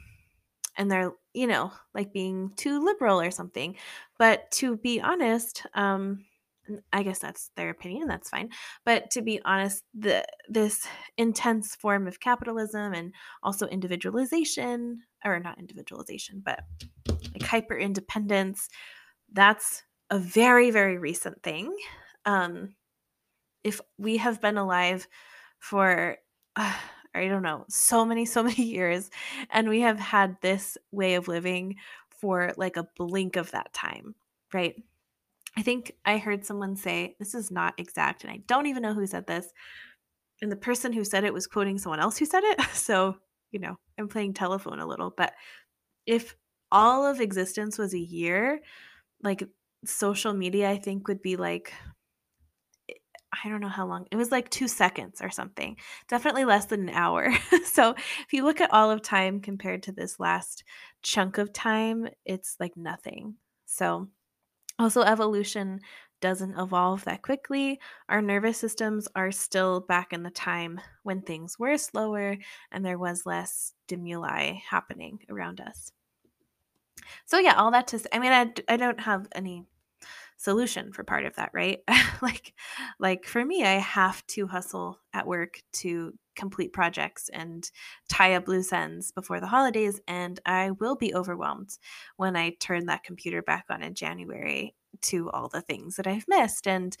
and 0.76 0.90
they're, 0.90 1.12
you 1.34 1.48
know, 1.48 1.72
like 1.92 2.12
being 2.12 2.52
too 2.56 2.84
liberal 2.84 3.20
or 3.20 3.32
something. 3.32 3.76
But 4.18 4.50
to 4.52 4.76
be 4.76 5.00
honest, 5.00 5.64
um, 5.74 6.24
I 6.92 7.02
guess 7.02 7.18
that's 7.18 7.50
their 7.56 7.70
opinion. 7.70 8.08
That's 8.08 8.28
fine. 8.28 8.50
But 8.84 9.10
to 9.12 9.22
be 9.22 9.40
honest, 9.44 9.84
the 9.94 10.24
this 10.48 10.86
intense 11.16 11.74
form 11.74 12.06
of 12.06 12.20
capitalism 12.20 12.92
and 12.92 13.14
also 13.42 13.66
individualization, 13.66 15.00
or 15.24 15.40
not 15.40 15.58
individualization, 15.58 16.42
but 16.44 16.60
like 17.32 17.42
hyper 17.42 17.76
independence, 17.76 18.68
that's 19.32 19.82
a 20.10 20.18
very 20.18 20.70
very 20.70 20.98
recent 20.98 21.42
thing. 21.42 21.74
Um, 22.24 22.74
if 23.64 23.80
we 23.98 24.18
have 24.18 24.40
been 24.40 24.58
alive 24.58 25.08
for 25.58 26.18
uh, 26.56 26.74
I 27.14 27.26
don't 27.26 27.42
know, 27.42 27.64
so 27.68 28.04
many, 28.04 28.26
so 28.26 28.42
many 28.42 28.62
years. 28.62 29.10
And 29.50 29.68
we 29.68 29.80
have 29.80 29.98
had 29.98 30.36
this 30.40 30.76
way 30.92 31.14
of 31.14 31.26
living 31.26 31.76
for 32.20 32.52
like 32.56 32.76
a 32.76 32.88
blink 32.96 33.36
of 33.36 33.50
that 33.52 33.72
time, 33.72 34.14
right? 34.52 34.74
I 35.56 35.62
think 35.62 35.92
I 36.04 36.18
heard 36.18 36.44
someone 36.44 36.76
say, 36.76 37.16
this 37.18 37.34
is 37.34 37.50
not 37.50 37.74
exact, 37.78 38.22
and 38.22 38.32
I 38.32 38.42
don't 38.46 38.66
even 38.66 38.82
know 38.82 38.94
who 38.94 39.06
said 39.06 39.26
this. 39.26 39.48
And 40.40 40.52
the 40.52 40.56
person 40.56 40.92
who 40.92 41.04
said 41.04 41.24
it 41.24 41.34
was 41.34 41.46
quoting 41.46 41.78
someone 41.78 42.00
else 42.00 42.16
who 42.16 42.26
said 42.26 42.44
it. 42.44 42.60
So, 42.74 43.16
you 43.50 43.58
know, 43.58 43.76
I'm 43.98 44.08
playing 44.08 44.34
telephone 44.34 44.78
a 44.78 44.86
little, 44.86 45.12
but 45.16 45.32
if 46.06 46.36
all 46.70 47.06
of 47.06 47.20
existence 47.20 47.78
was 47.78 47.94
a 47.94 47.98
year, 47.98 48.60
like 49.22 49.42
social 49.84 50.32
media, 50.32 50.70
I 50.70 50.78
think 50.78 51.08
would 51.08 51.22
be 51.22 51.36
like 51.36 51.72
eh, 52.88 52.94
I 53.44 53.48
don't 53.48 53.60
know 53.60 53.68
how 53.68 53.86
long. 53.86 54.06
It 54.10 54.16
was 54.16 54.30
like 54.30 54.48
2 54.50 54.68
seconds 54.68 55.20
or 55.22 55.30
something. 55.30 55.76
Definitely 56.08 56.44
less 56.44 56.66
than 56.66 56.88
an 56.88 56.94
hour. 56.94 57.32
so, 57.64 57.94
if 57.96 58.32
you 58.32 58.44
look 58.44 58.60
at 58.60 58.72
all 58.72 58.90
of 58.90 59.02
time 59.02 59.40
compared 59.40 59.82
to 59.84 59.92
this 59.92 60.20
last 60.20 60.64
chunk 61.02 61.38
of 61.38 61.52
time, 61.52 62.08
it's 62.24 62.56
like 62.60 62.76
nothing. 62.76 63.34
So, 63.66 64.08
also 64.78 65.02
evolution 65.02 65.80
doesn't 66.20 66.58
evolve 66.58 67.04
that 67.04 67.22
quickly. 67.22 67.80
Our 68.08 68.20
nervous 68.20 68.58
systems 68.58 69.08
are 69.14 69.30
still 69.30 69.80
back 69.80 70.12
in 70.12 70.22
the 70.22 70.30
time 70.30 70.80
when 71.02 71.22
things 71.22 71.58
were 71.58 71.76
slower 71.78 72.36
and 72.72 72.84
there 72.84 72.98
was 72.98 73.26
less 73.26 73.74
stimuli 73.86 74.54
happening 74.68 75.20
around 75.28 75.60
us. 75.60 75.92
So 77.26 77.38
yeah, 77.38 77.54
all 77.54 77.70
that 77.70 77.86
to 77.88 77.98
say, 77.98 78.08
I 78.12 78.18
mean, 78.18 78.32
I, 78.32 78.52
I 78.72 78.76
don't 78.76 79.00
have 79.00 79.28
any 79.32 79.64
solution 80.38 80.92
for 80.92 81.04
part 81.04 81.26
of 81.26 81.36
that, 81.36 81.50
right? 81.52 81.80
like 82.22 82.54
like 82.98 83.26
for 83.26 83.44
me, 83.44 83.64
I 83.64 83.74
have 83.74 84.26
to 84.28 84.46
hustle 84.46 84.98
at 85.12 85.26
work 85.26 85.60
to 85.74 86.14
complete 86.36 86.72
projects 86.72 87.28
and 87.32 87.68
tie 88.08 88.34
up 88.34 88.46
loose 88.48 88.72
ends 88.72 89.10
before 89.10 89.40
the 89.40 89.48
holidays 89.48 90.00
and 90.06 90.38
I 90.46 90.70
will 90.70 90.94
be 90.94 91.12
overwhelmed 91.12 91.76
when 92.16 92.36
I 92.36 92.50
turn 92.60 92.86
that 92.86 93.02
computer 93.02 93.42
back 93.42 93.64
on 93.68 93.82
in 93.82 93.94
January 93.94 94.74
to 95.02 95.30
all 95.30 95.48
the 95.48 95.60
things 95.60 95.96
that 95.96 96.06
I've 96.06 96.28
missed 96.28 96.68
and 96.68 96.96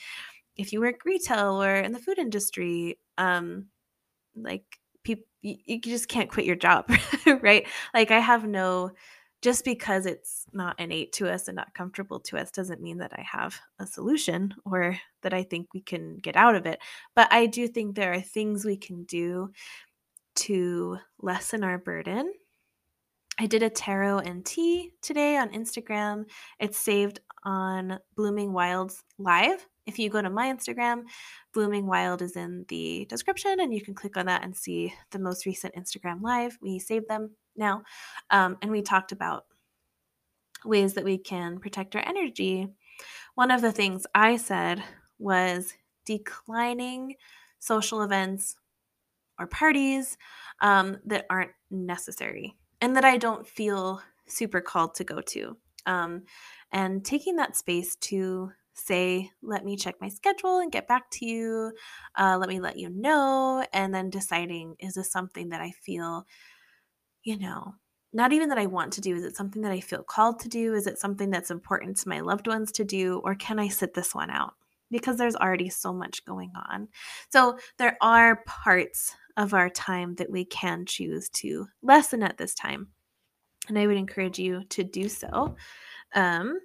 if 0.56 0.72
you 0.72 0.80
work 0.80 1.04
retail 1.04 1.62
or 1.62 1.76
in 1.76 1.92
the 1.92 2.00
food 2.00 2.18
industry 2.18 2.98
um 3.16 3.66
like 4.36 4.64
people 5.04 5.24
you, 5.40 5.56
you 5.64 5.80
just 5.80 6.08
can't 6.08 6.30
quit 6.30 6.46
your 6.46 6.56
job 6.56 6.90
right 7.40 7.66
like 7.94 8.10
i 8.10 8.18
have 8.18 8.46
no 8.46 8.90
just 9.40 9.64
because 9.64 10.06
it's 10.06 10.46
not 10.52 10.78
innate 10.80 11.12
to 11.12 11.30
us 11.30 11.48
and 11.48 11.56
not 11.56 11.74
comfortable 11.74 12.18
to 12.20 12.36
us 12.36 12.50
doesn't 12.50 12.82
mean 12.82 12.98
that 12.98 13.12
I 13.14 13.22
have 13.22 13.58
a 13.78 13.86
solution 13.86 14.54
or 14.64 14.98
that 15.22 15.32
I 15.32 15.44
think 15.44 15.72
we 15.72 15.80
can 15.80 16.16
get 16.16 16.36
out 16.36 16.56
of 16.56 16.66
it. 16.66 16.80
But 17.14 17.32
I 17.32 17.46
do 17.46 17.68
think 17.68 17.94
there 17.94 18.12
are 18.12 18.20
things 18.20 18.64
we 18.64 18.76
can 18.76 19.04
do 19.04 19.52
to 20.36 20.98
lessen 21.20 21.64
our 21.64 21.78
burden. 21.78 22.32
I 23.38 23.46
did 23.46 23.62
a 23.62 23.70
tarot 23.70 24.18
and 24.20 24.44
tea 24.44 24.92
today 25.00 25.36
on 25.36 25.50
Instagram. 25.50 26.24
It's 26.58 26.78
saved 26.78 27.20
on 27.44 28.00
Blooming 28.16 28.52
Wilds 28.52 29.04
Live. 29.18 29.64
If 29.86 29.98
you 29.98 30.10
go 30.10 30.20
to 30.20 30.28
my 30.28 30.52
Instagram, 30.52 31.04
Blooming 31.54 31.86
Wild 31.86 32.20
is 32.20 32.36
in 32.36 32.64
the 32.68 33.06
description, 33.08 33.60
and 33.60 33.72
you 33.72 33.80
can 33.80 33.94
click 33.94 34.16
on 34.16 34.26
that 34.26 34.44
and 34.44 34.54
see 34.54 34.92
the 35.12 35.18
most 35.18 35.46
recent 35.46 35.74
Instagram 35.76 36.20
Live. 36.20 36.58
We 36.60 36.78
saved 36.78 37.08
them 37.08 37.30
now. 37.58 37.82
Um, 38.30 38.56
and 38.62 38.70
we 38.70 38.82
talked 38.82 39.12
about 39.12 39.44
ways 40.64 40.94
that 40.94 41.04
we 41.04 41.18
can 41.18 41.58
protect 41.58 41.94
our 41.94 42.02
energy. 42.06 42.68
One 43.34 43.50
of 43.50 43.60
the 43.60 43.72
things 43.72 44.06
I 44.14 44.36
said 44.36 44.82
was 45.18 45.74
declining 46.04 47.14
social 47.58 48.02
events 48.02 48.56
or 49.38 49.46
parties 49.46 50.16
um, 50.60 50.98
that 51.04 51.26
aren't 51.30 51.52
necessary 51.70 52.56
and 52.80 52.96
that 52.96 53.04
I 53.04 53.16
don't 53.16 53.46
feel 53.46 54.02
super 54.26 54.60
called 54.60 54.94
to 54.96 55.04
go 55.04 55.20
to. 55.20 55.56
Um, 55.86 56.22
and 56.72 57.04
taking 57.04 57.36
that 57.36 57.56
space 57.56 57.96
to 57.96 58.50
say, 58.74 59.30
let 59.42 59.64
me 59.64 59.76
check 59.76 59.96
my 60.00 60.08
schedule 60.08 60.58
and 60.58 60.70
get 60.70 60.86
back 60.86 61.10
to 61.10 61.26
you. 61.26 61.72
Uh, 62.16 62.36
let 62.38 62.48
me 62.48 62.60
let 62.60 62.78
you 62.78 62.88
know. 62.90 63.64
And 63.72 63.92
then 63.94 64.10
deciding, 64.10 64.76
is 64.78 64.94
this 64.94 65.10
something 65.10 65.48
that 65.48 65.60
I 65.60 65.72
feel 65.82 66.26
you 67.22 67.38
know, 67.38 67.74
not 68.12 68.32
even 68.32 68.48
that 68.48 68.58
I 68.58 68.66
want 68.66 68.92
to 68.94 69.00
do. 69.00 69.14
Is 69.14 69.24
it 69.24 69.36
something 69.36 69.62
that 69.62 69.72
I 69.72 69.80
feel 69.80 70.02
called 70.02 70.40
to 70.40 70.48
do? 70.48 70.74
Is 70.74 70.86
it 70.86 70.98
something 70.98 71.30
that's 71.30 71.50
important 71.50 71.96
to 71.98 72.08
my 72.08 72.20
loved 72.20 72.46
ones 72.46 72.72
to 72.72 72.84
do? 72.84 73.20
Or 73.24 73.34
can 73.34 73.58
I 73.58 73.68
sit 73.68 73.94
this 73.94 74.14
one 74.14 74.30
out? 74.30 74.54
Because 74.90 75.18
there's 75.18 75.36
already 75.36 75.68
so 75.68 75.92
much 75.92 76.24
going 76.24 76.50
on. 76.70 76.88
So 77.30 77.58
there 77.76 77.98
are 78.00 78.42
parts 78.46 79.14
of 79.36 79.52
our 79.52 79.68
time 79.68 80.14
that 80.16 80.30
we 80.30 80.44
can 80.44 80.86
choose 80.86 81.28
to 81.30 81.66
lessen 81.82 82.22
at 82.22 82.38
this 82.38 82.54
time. 82.54 82.88
And 83.68 83.78
I 83.78 83.86
would 83.86 83.98
encourage 83.98 84.38
you 84.38 84.64
to 84.70 84.82
do 84.82 85.08
so. 85.08 85.56
Um, 86.14 86.58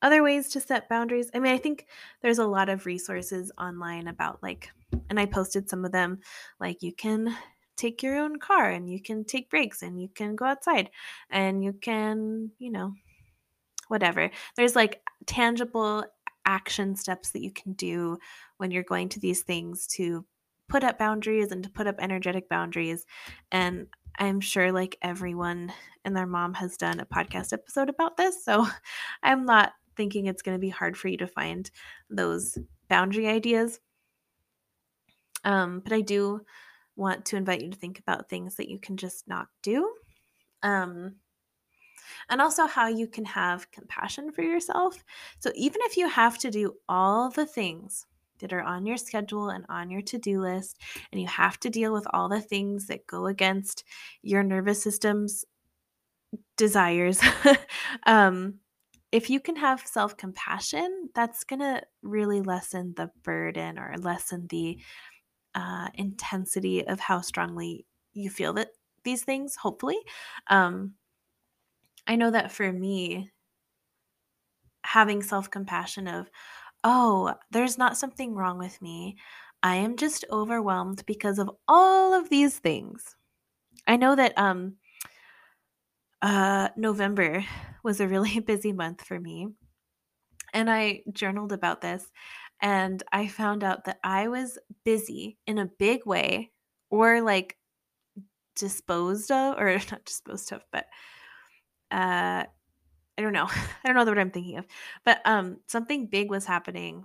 other 0.00 0.22
ways 0.22 0.48
to 0.50 0.60
set 0.60 0.88
boundaries. 0.88 1.28
I 1.34 1.40
mean, 1.40 1.52
I 1.52 1.58
think 1.58 1.86
there's 2.22 2.38
a 2.38 2.46
lot 2.46 2.68
of 2.68 2.86
resources 2.86 3.50
online 3.58 4.06
about 4.06 4.40
like, 4.42 4.70
and 5.10 5.18
I 5.18 5.26
posted 5.26 5.68
some 5.68 5.84
of 5.84 5.90
them, 5.90 6.20
like 6.60 6.82
you 6.82 6.92
can 6.92 7.36
take 7.78 8.02
your 8.02 8.18
own 8.18 8.38
car 8.38 8.70
and 8.70 8.90
you 8.90 9.00
can 9.00 9.24
take 9.24 9.50
breaks 9.50 9.82
and 9.82 10.00
you 10.00 10.08
can 10.08 10.36
go 10.36 10.44
outside 10.44 10.90
and 11.30 11.64
you 11.64 11.72
can, 11.72 12.50
you 12.58 12.70
know, 12.70 12.92
whatever. 13.88 14.30
There's 14.56 14.76
like 14.76 15.00
tangible 15.26 16.04
action 16.44 16.96
steps 16.96 17.30
that 17.30 17.42
you 17.42 17.52
can 17.52 17.72
do 17.74 18.18
when 18.58 18.70
you're 18.70 18.82
going 18.82 19.08
to 19.10 19.20
these 19.20 19.42
things 19.42 19.86
to 19.86 20.24
put 20.68 20.84
up 20.84 20.98
boundaries 20.98 21.52
and 21.52 21.62
to 21.62 21.70
put 21.70 21.86
up 21.86 21.96
energetic 21.98 22.48
boundaries. 22.48 23.06
And 23.52 23.86
I'm 24.18 24.40
sure 24.40 24.72
like 24.72 24.98
everyone 25.00 25.72
and 26.04 26.16
their 26.16 26.26
mom 26.26 26.54
has 26.54 26.76
done 26.76 27.00
a 27.00 27.06
podcast 27.06 27.52
episode 27.52 27.88
about 27.88 28.16
this. 28.16 28.44
So 28.44 28.66
I'm 29.22 29.44
not 29.44 29.72
thinking 29.96 30.26
it's 30.26 30.42
going 30.42 30.54
to 30.54 30.60
be 30.60 30.68
hard 30.68 30.96
for 30.96 31.08
you 31.08 31.16
to 31.18 31.26
find 31.26 31.70
those 32.10 32.58
boundary 32.88 33.28
ideas. 33.28 33.80
Um, 35.44 35.80
but 35.80 35.92
I 35.92 36.00
do 36.00 36.40
want 36.98 37.24
to 37.26 37.36
invite 37.36 37.62
you 37.62 37.70
to 37.70 37.76
think 37.76 37.98
about 37.98 38.28
things 38.28 38.56
that 38.56 38.68
you 38.68 38.78
can 38.78 38.96
just 38.96 39.26
not 39.28 39.48
do. 39.62 39.90
Um, 40.62 41.14
and 42.28 42.40
also 42.40 42.66
how 42.66 42.88
you 42.88 43.06
can 43.06 43.24
have 43.24 43.70
compassion 43.70 44.32
for 44.32 44.42
yourself. 44.42 45.04
So, 45.38 45.50
even 45.54 45.80
if 45.84 45.96
you 45.96 46.08
have 46.08 46.38
to 46.38 46.50
do 46.50 46.74
all 46.88 47.30
the 47.30 47.46
things 47.46 48.06
that 48.40 48.52
are 48.52 48.62
on 48.62 48.86
your 48.86 48.96
schedule 48.96 49.50
and 49.50 49.64
on 49.68 49.90
your 49.90 50.02
to 50.02 50.18
do 50.18 50.40
list, 50.40 50.80
and 51.12 51.20
you 51.20 51.26
have 51.28 51.58
to 51.60 51.70
deal 51.70 51.92
with 51.92 52.06
all 52.12 52.28
the 52.28 52.40
things 52.40 52.86
that 52.88 53.06
go 53.06 53.26
against 53.26 53.84
your 54.22 54.42
nervous 54.42 54.82
system's 54.82 55.44
desires, 56.56 57.20
um, 58.06 58.54
if 59.10 59.30
you 59.30 59.40
can 59.40 59.56
have 59.56 59.80
self 59.86 60.16
compassion, 60.16 61.08
that's 61.14 61.44
going 61.44 61.60
to 61.60 61.82
really 62.02 62.42
lessen 62.42 62.94
the 62.96 63.10
burden 63.22 63.78
or 63.78 63.94
lessen 63.98 64.46
the 64.48 64.78
uh, 65.58 65.88
intensity 65.94 66.86
of 66.86 67.00
how 67.00 67.20
strongly 67.20 67.84
you 68.12 68.30
feel 68.30 68.52
that 68.52 68.68
these 69.02 69.24
things, 69.24 69.56
hopefully. 69.56 69.98
Um, 70.46 70.94
I 72.06 72.14
know 72.14 72.30
that 72.30 72.52
for 72.52 72.72
me, 72.72 73.32
having 74.84 75.20
self 75.20 75.50
compassion 75.50 76.06
of, 76.06 76.30
oh, 76.84 77.34
there's 77.50 77.76
not 77.76 77.98
something 77.98 78.34
wrong 78.34 78.56
with 78.58 78.80
me. 78.80 79.16
I 79.62 79.74
am 79.76 79.96
just 79.96 80.24
overwhelmed 80.30 81.04
because 81.06 81.40
of 81.40 81.50
all 81.66 82.14
of 82.14 82.28
these 82.30 82.58
things. 82.58 83.16
I 83.88 83.96
know 83.96 84.14
that 84.14 84.38
um, 84.38 84.76
uh, 86.22 86.68
November 86.76 87.44
was 87.82 88.00
a 88.00 88.06
really 88.06 88.38
busy 88.46 88.72
month 88.72 89.04
for 89.04 89.18
me. 89.18 89.48
And 90.54 90.70
I 90.70 91.02
journaled 91.12 91.52
about 91.52 91.80
this 91.80 92.10
and 92.60 93.02
I 93.12 93.28
found 93.28 93.62
out 93.64 93.84
that 93.84 93.98
I 94.02 94.28
was 94.28 94.58
busy 94.84 95.38
in 95.46 95.58
a 95.58 95.70
big 95.78 96.06
way 96.06 96.50
or 96.90 97.20
like 97.20 97.56
disposed 98.56 99.30
of, 99.30 99.58
or 99.58 99.72
not 99.90 100.04
disposed 100.04 100.52
of, 100.52 100.62
but 100.72 100.86
uh, 101.90 102.44
I 103.18 103.22
don't 103.22 103.32
know. 103.32 103.48
I 103.84 103.86
don't 103.86 103.96
know 103.96 104.04
what 104.04 104.18
I'm 104.18 104.30
thinking 104.30 104.58
of. 104.58 104.66
But 105.04 105.20
um, 105.24 105.58
something 105.66 106.06
big 106.06 106.30
was 106.30 106.44
happening 106.44 107.04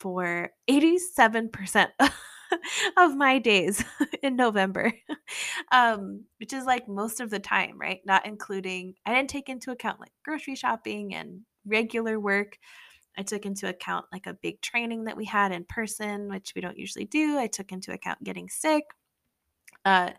for 0.00 0.50
87% 0.68 1.88
of 2.96 3.16
my 3.16 3.38
days 3.38 3.84
in 4.22 4.36
November, 4.36 4.92
um, 5.70 6.24
which 6.38 6.52
is 6.52 6.64
like 6.64 6.88
most 6.88 7.20
of 7.20 7.30
the 7.30 7.38
time, 7.38 7.78
right? 7.78 8.00
Not 8.04 8.26
including, 8.26 8.94
I 9.06 9.14
didn't 9.14 9.30
take 9.30 9.48
into 9.48 9.70
account 9.70 10.00
like 10.00 10.12
grocery 10.24 10.56
shopping 10.56 11.14
and 11.14 11.42
regular 11.64 12.18
work. 12.18 12.58
I 13.16 13.22
took 13.22 13.44
into 13.44 13.68
account 13.68 14.06
like 14.12 14.26
a 14.26 14.34
big 14.34 14.60
training 14.60 15.04
that 15.04 15.16
we 15.16 15.24
had 15.24 15.52
in 15.52 15.64
person, 15.64 16.28
which 16.28 16.52
we 16.54 16.62
don't 16.62 16.78
usually 16.78 17.04
do. 17.04 17.38
I 17.38 17.46
took 17.46 17.72
into 17.72 17.92
account 17.92 18.24
getting 18.24 18.48
sick, 18.48 18.84
uh, 19.84 20.10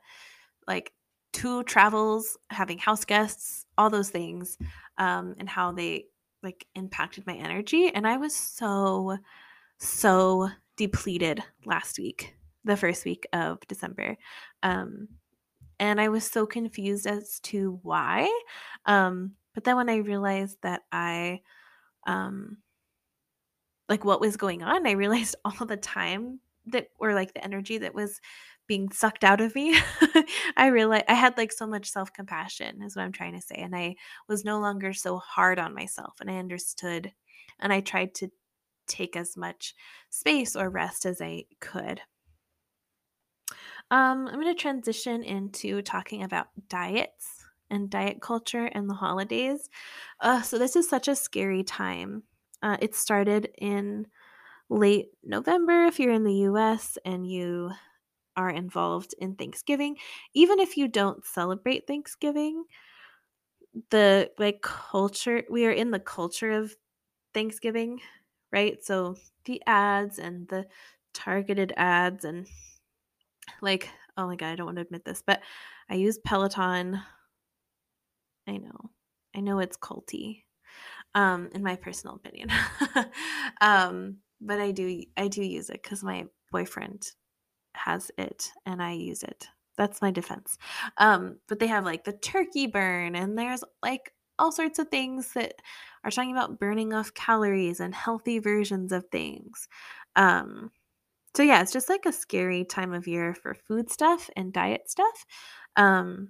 like 0.68 0.94
two 1.32 1.64
travels, 1.64 2.38
having 2.50 2.78
house 2.78 3.06
guests, 3.06 3.66
all 3.78 3.90
those 3.90 4.10
things, 4.10 4.58
um, 4.98 5.36
and 5.40 5.50
how 5.50 5.72
they 5.72 6.06
like 6.44 6.68
impacted 6.76 7.26
my 7.26 7.34
energy. 7.34 7.90
And 7.94 8.06
I 8.06 8.18
was 8.18 8.36
so, 8.36 9.18
so 9.80 10.50
depleted 10.78 11.44
last 11.66 11.98
week, 11.98 12.36
the 12.64 12.78
first 12.78 13.06
week 13.06 13.26
of 13.34 13.60
December. 13.68 14.18
Um, 14.62 15.08
and 15.80 16.00
I 16.00 16.10
was 16.10 16.24
so 16.24 16.46
confused 16.46 17.08
as 17.08 17.40
to 17.42 17.80
why. 17.82 18.30
Um, 18.86 19.34
but 19.54 19.64
then 19.64 19.76
when 19.76 19.90
I 19.90 19.98
realized 19.98 20.58
that 20.62 20.82
I, 20.92 21.42
um, 22.06 22.58
like 23.90 24.06
what 24.06 24.22
was 24.22 24.38
going 24.38 24.64
on, 24.64 24.88
I 24.88 24.92
realized 24.92 25.36
all 25.46 25.66
the 25.66 25.78
time 25.78 26.40
that, 26.68 26.88
or 27.00 27.14
like 27.14 27.34
the 27.34 27.44
energy 27.44 27.78
that 27.80 27.94
was 27.94 28.22
being 28.68 28.90
sucked 28.92 29.24
out 29.24 29.42
of 29.42 29.54
me. 29.56 29.78
I 30.58 30.68
realized 30.68 31.06
I 31.08 31.16
had 31.16 31.38
like 31.38 31.52
so 31.52 31.68
much 31.68 31.90
self 31.90 32.14
compassion, 32.14 32.82
is 32.82 32.96
what 32.96 33.04
I'm 33.04 33.12
trying 33.12 33.36
to 33.36 33.42
say. 33.42 33.56
And 33.56 33.76
I 33.76 33.96
was 34.28 34.46
no 34.46 34.60
longer 34.60 34.94
so 34.94 35.18
hard 35.18 35.60
on 35.60 35.76
myself. 35.76 36.16
And 36.22 36.32
I 36.32 36.38
understood 36.38 37.12
and 37.60 37.74
I 37.74 37.82
tried 37.82 38.14
to 38.16 38.30
take 38.88 39.16
as 39.16 39.38
much 39.38 39.76
space 40.10 40.56
or 40.56 40.70
rest 40.70 41.06
as 41.06 41.22
I 41.22 41.46
could. 41.60 42.02
Um, 43.92 44.28
I'm 44.28 44.42
going 44.42 44.48
to 44.48 44.56
transition 44.56 45.24
into 45.24 45.82
talking 45.82 46.24
about 46.24 46.48
diets 46.68 47.46
and 47.70 47.90
diet 47.90 48.22
culture 48.22 48.66
and 48.66 48.90
the 48.90 48.94
holidays. 48.94 49.70
Uh, 50.20 50.42
so, 50.42 50.58
this 50.58 50.76
is 50.76 50.90
such 50.90 51.08
a 51.08 51.16
scary 51.16 51.64
time. 51.64 52.24
Uh, 52.64 52.78
it 52.82 52.96
started 52.96 53.52
in 53.60 54.08
late 54.70 55.10
November 55.24 55.86
if 55.86 56.00
you're 56.00 56.14
in 56.14 56.24
the 56.24 56.34
US 56.50 56.98
and 57.06 57.30
you 57.30 57.72
are 58.38 58.50
involved 58.50 59.16
in 59.20 59.36
Thanksgiving. 59.36 59.98
Even 60.34 60.60
if 60.60 60.78
you 60.78 60.88
don't 60.88 61.26
celebrate 61.26 61.88
Thanksgiving, 61.88 62.66
the 63.90 64.32
like 64.38 64.62
culture, 64.62 65.44
we 65.50 65.66
are 65.66 65.72
in 65.72 65.92
the 65.92 66.00
culture 66.00 66.52
of 66.52 66.76
Thanksgiving, 67.34 68.02
right? 68.52 68.84
So 68.84 69.16
the 69.46 69.62
ads 69.68 70.20
and 70.20 70.48
the 70.48 70.68
targeted 71.14 71.74
ads 71.78 72.26
and 72.26 72.48
like, 73.62 73.90
oh 74.18 74.28
my 74.28 74.36
God, 74.36 74.48
I 74.52 74.56
don't 74.56 74.66
want 74.66 74.78
to 74.78 74.82
admit 74.84 75.06
this, 75.06 75.24
but 75.26 75.42
I 75.90 75.96
use 75.96 76.18
Peloton. 76.20 77.02
I 78.48 78.58
know. 78.58 78.90
I 79.36 79.42
know 79.42 79.60
it's 79.60 79.76
culty. 79.78 80.43
Um, 81.16 81.50
in 81.54 81.62
my 81.62 81.76
personal 81.76 82.16
opinion. 82.16 82.50
um, 83.62 84.18
but 84.42 84.60
I 84.60 84.72
do 84.72 85.04
I 85.16 85.28
do 85.28 85.44
use 85.44 85.70
it 85.70 85.82
because 85.84 86.04
my 86.04 86.26
boyfriend 86.52 87.12
has 87.76 88.12
it 88.18 88.52
and 88.66 88.82
I 88.82 88.94
use 88.94 89.24
it. 89.24 89.48
That's 89.78 90.02
my 90.02 90.12
defense. 90.12 90.58
Um, 90.98 91.38
but 91.48 91.60
they 91.60 91.68
have 91.68 91.86
like 91.86 92.04
the 92.04 92.14
turkey 92.14 92.68
burn, 92.68 93.16
and 93.16 93.38
there's 93.38 93.64
like 93.82 94.12
all 94.38 94.52
sorts 94.52 94.80
of 94.80 94.90
things 94.90 95.34
that 95.34 95.54
are 96.04 96.12
talking 96.12 96.32
about 96.32 96.60
burning 96.60 96.94
off 96.94 97.14
calories 97.14 97.80
and 97.80 97.94
healthy 97.96 98.40
versions 98.40 98.92
of 98.92 99.06
things. 99.12 99.68
Um, 100.16 100.72
so 101.36 101.44
yeah, 101.44 101.62
it's 101.62 101.74
just 101.74 101.90
like 101.90 102.06
a 102.06 102.12
scary 102.14 102.66
time 102.66 102.94
of 102.94 103.08
year 103.08 103.34
for 103.34 103.56
food 103.56 103.90
stuff 103.92 104.30
and 104.36 104.54
diet 104.54 104.90
stuff. 104.90 105.26
Um, 105.76 106.30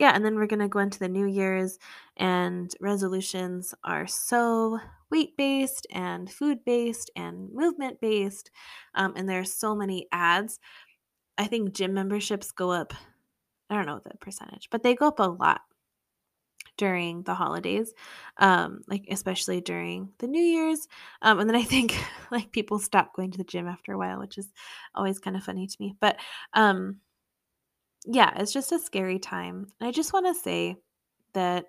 yeah, 0.00 0.12
and 0.14 0.24
then 0.24 0.36
we're 0.36 0.46
going 0.46 0.60
to 0.60 0.68
go 0.68 0.78
into 0.78 0.98
the 0.98 1.08
New 1.08 1.26
Year's, 1.26 1.78
and 2.16 2.72
resolutions 2.80 3.74
are 3.84 4.06
so 4.06 4.80
weight 5.10 5.36
based 5.36 5.86
and 5.92 6.30
food 6.30 6.64
based 6.64 7.10
and 7.16 7.52
movement 7.52 8.00
based. 8.00 8.50
Um, 8.94 9.12
and 9.14 9.28
there's 9.28 9.52
so 9.52 9.74
many 9.74 10.08
ads. 10.10 10.58
I 11.36 11.46
think 11.46 11.74
gym 11.74 11.92
memberships 11.94 12.50
go 12.50 12.70
up, 12.70 12.94
I 13.70 13.76
don't 13.76 13.86
know 13.86 14.00
the 14.02 14.16
percentage, 14.18 14.68
but 14.70 14.82
they 14.82 14.94
go 14.94 15.08
up 15.08 15.20
a 15.20 15.24
lot 15.24 15.60
during 16.78 17.22
the 17.24 17.34
holidays, 17.34 17.92
um, 18.38 18.80
like 18.88 19.04
especially 19.10 19.60
during 19.60 20.08
the 20.18 20.26
New 20.26 20.42
Year's. 20.42 20.88
Um, 21.20 21.38
and 21.40 21.48
then 21.48 21.56
I 21.56 21.62
think 21.62 21.94
like 22.30 22.52
people 22.52 22.78
stop 22.78 23.14
going 23.14 23.32
to 23.32 23.38
the 23.38 23.44
gym 23.44 23.68
after 23.68 23.92
a 23.92 23.98
while, 23.98 24.18
which 24.18 24.38
is 24.38 24.48
always 24.94 25.18
kind 25.18 25.36
of 25.36 25.44
funny 25.44 25.66
to 25.66 25.76
me. 25.78 25.94
But 26.00 26.16
um, 26.54 26.96
yeah, 28.06 28.32
it's 28.36 28.52
just 28.52 28.72
a 28.72 28.78
scary 28.78 29.18
time. 29.18 29.66
And 29.80 29.88
I 29.88 29.92
just 29.92 30.12
want 30.12 30.26
to 30.26 30.40
say 30.40 30.76
that 31.34 31.66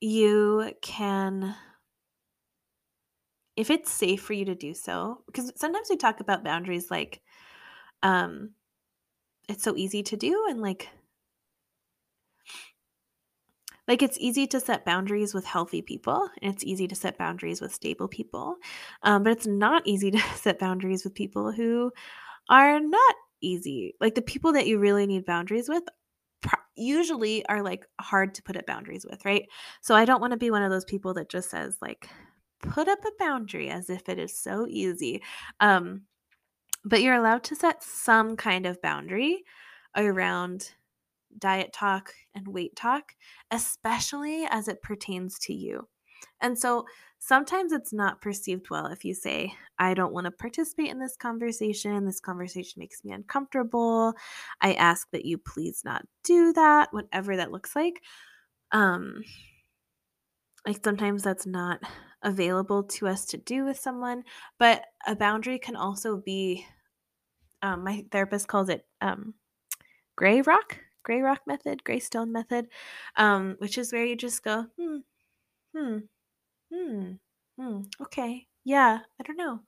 you 0.00 0.72
can 0.82 1.54
if 3.56 3.70
it's 3.70 3.90
safe 3.90 4.22
for 4.22 4.32
you 4.32 4.44
to 4.46 4.54
do 4.54 4.74
so 4.74 5.22
because 5.26 5.52
sometimes 5.56 5.88
we 5.90 5.96
talk 5.96 6.20
about 6.20 6.44
boundaries 6.44 6.90
like 6.90 7.20
um 8.02 8.50
it's 9.48 9.64
so 9.64 9.76
easy 9.76 10.02
to 10.02 10.16
do 10.16 10.46
and 10.50 10.60
like 10.60 10.88
like 13.88 14.02
it's 14.02 14.18
easy 14.20 14.46
to 14.46 14.60
set 14.60 14.84
boundaries 14.84 15.34
with 15.34 15.44
healthy 15.44 15.82
people 15.82 16.28
and 16.40 16.54
it's 16.54 16.64
easy 16.64 16.86
to 16.88 16.94
set 16.94 17.18
boundaries 17.18 17.60
with 17.60 17.74
stable 17.74 18.08
people 18.08 18.56
um, 19.02 19.22
but 19.22 19.32
it's 19.32 19.46
not 19.46 19.86
easy 19.86 20.10
to 20.12 20.20
set 20.36 20.58
boundaries 20.58 21.04
with 21.04 21.14
people 21.14 21.52
who 21.52 21.92
are 22.50 22.80
not 22.80 23.14
easy. 23.42 23.94
Like 24.00 24.14
the 24.14 24.22
people 24.22 24.52
that 24.52 24.66
you 24.66 24.78
really 24.78 25.06
need 25.06 25.26
boundaries 25.26 25.68
with 25.68 25.84
usually 26.76 27.44
are 27.46 27.62
like 27.62 27.86
hard 28.00 28.34
to 28.34 28.42
put 28.42 28.56
up 28.56 28.66
boundaries 28.66 29.06
with, 29.08 29.24
right? 29.24 29.48
So 29.80 29.94
I 29.94 30.04
don't 30.04 30.20
want 30.20 30.32
to 30.32 30.38
be 30.38 30.50
one 30.50 30.62
of 30.62 30.70
those 30.70 30.84
people 30.84 31.14
that 31.14 31.28
just 31.28 31.50
says 31.50 31.76
like 31.82 32.08
put 32.62 32.88
up 32.88 33.00
a 33.04 33.10
boundary 33.18 33.68
as 33.68 33.90
if 33.90 34.08
it 34.08 34.18
is 34.18 34.36
so 34.36 34.66
easy. 34.68 35.22
Um 35.60 36.02
but 36.84 37.00
you're 37.00 37.14
allowed 37.14 37.44
to 37.44 37.54
set 37.54 37.82
some 37.82 38.36
kind 38.36 38.66
of 38.66 38.82
boundary 38.82 39.44
around 39.96 40.72
diet 41.38 41.72
talk 41.72 42.12
and 42.34 42.48
weight 42.48 42.74
talk, 42.74 43.14
especially 43.50 44.44
as 44.50 44.68
it 44.68 44.82
pertains 44.82 45.38
to 45.40 45.54
you. 45.54 45.88
And 46.40 46.58
so 46.58 46.86
sometimes 47.18 47.72
it's 47.72 47.92
not 47.92 48.20
perceived 48.20 48.70
well 48.70 48.86
if 48.86 49.04
you 49.04 49.14
say, 49.14 49.54
I 49.78 49.94
don't 49.94 50.12
want 50.12 50.24
to 50.24 50.30
participate 50.30 50.90
in 50.90 50.98
this 50.98 51.16
conversation. 51.16 52.04
This 52.04 52.20
conversation 52.20 52.80
makes 52.80 53.04
me 53.04 53.12
uncomfortable. 53.12 54.14
I 54.60 54.74
ask 54.74 55.08
that 55.12 55.24
you 55.24 55.38
please 55.38 55.82
not 55.84 56.04
do 56.24 56.52
that, 56.54 56.92
whatever 56.92 57.36
that 57.36 57.52
looks 57.52 57.76
like. 57.76 58.02
Um, 58.72 59.22
like 60.66 60.84
sometimes 60.84 61.22
that's 61.22 61.46
not 61.46 61.80
available 62.22 62.84
to 62.84 63.08
us 63.08 63.24
to 63.26 63.36
do 63.36 63.64
with 63.64 63.78
someone, 63.78 64.22
but 64.58 64.84
a 65.06 65.16
boundary 65.16 65.58
can 65.58 65.76
also 65.76 66.16
be, 66.16 66.64
um, 67.62 67.84
my 67.84 68.04
therapist 68.10 68.48
calls 68.48 68.68
it 68.68 68.86
um, 69.00 69.34
gray 70.16 70.40
rock, 70.42 70.78
gray 71.02 71.20
rock 71.20 71.40
method, 71.46 71.82
gray 71.84 71.98
stone 71.98 72.32
method, 72.32 72.68
um, 73.16 73.56
which 73.58 73.76
is 73.76 73.92
where 73.92 74.04
you 74.04 74.16
just 74.16 74.42
go, 74.44 74.66
hmm, 74.78 74.98
hmm, 75.74 75.98
Hmm. 76.72 77.12
Hmm. 77.60 77.80
Okay. 78.02 78.46
Yeah. 78.64 79.00
I 79.20 79.22
don't 79.24 79.38
know. 79.38 79.60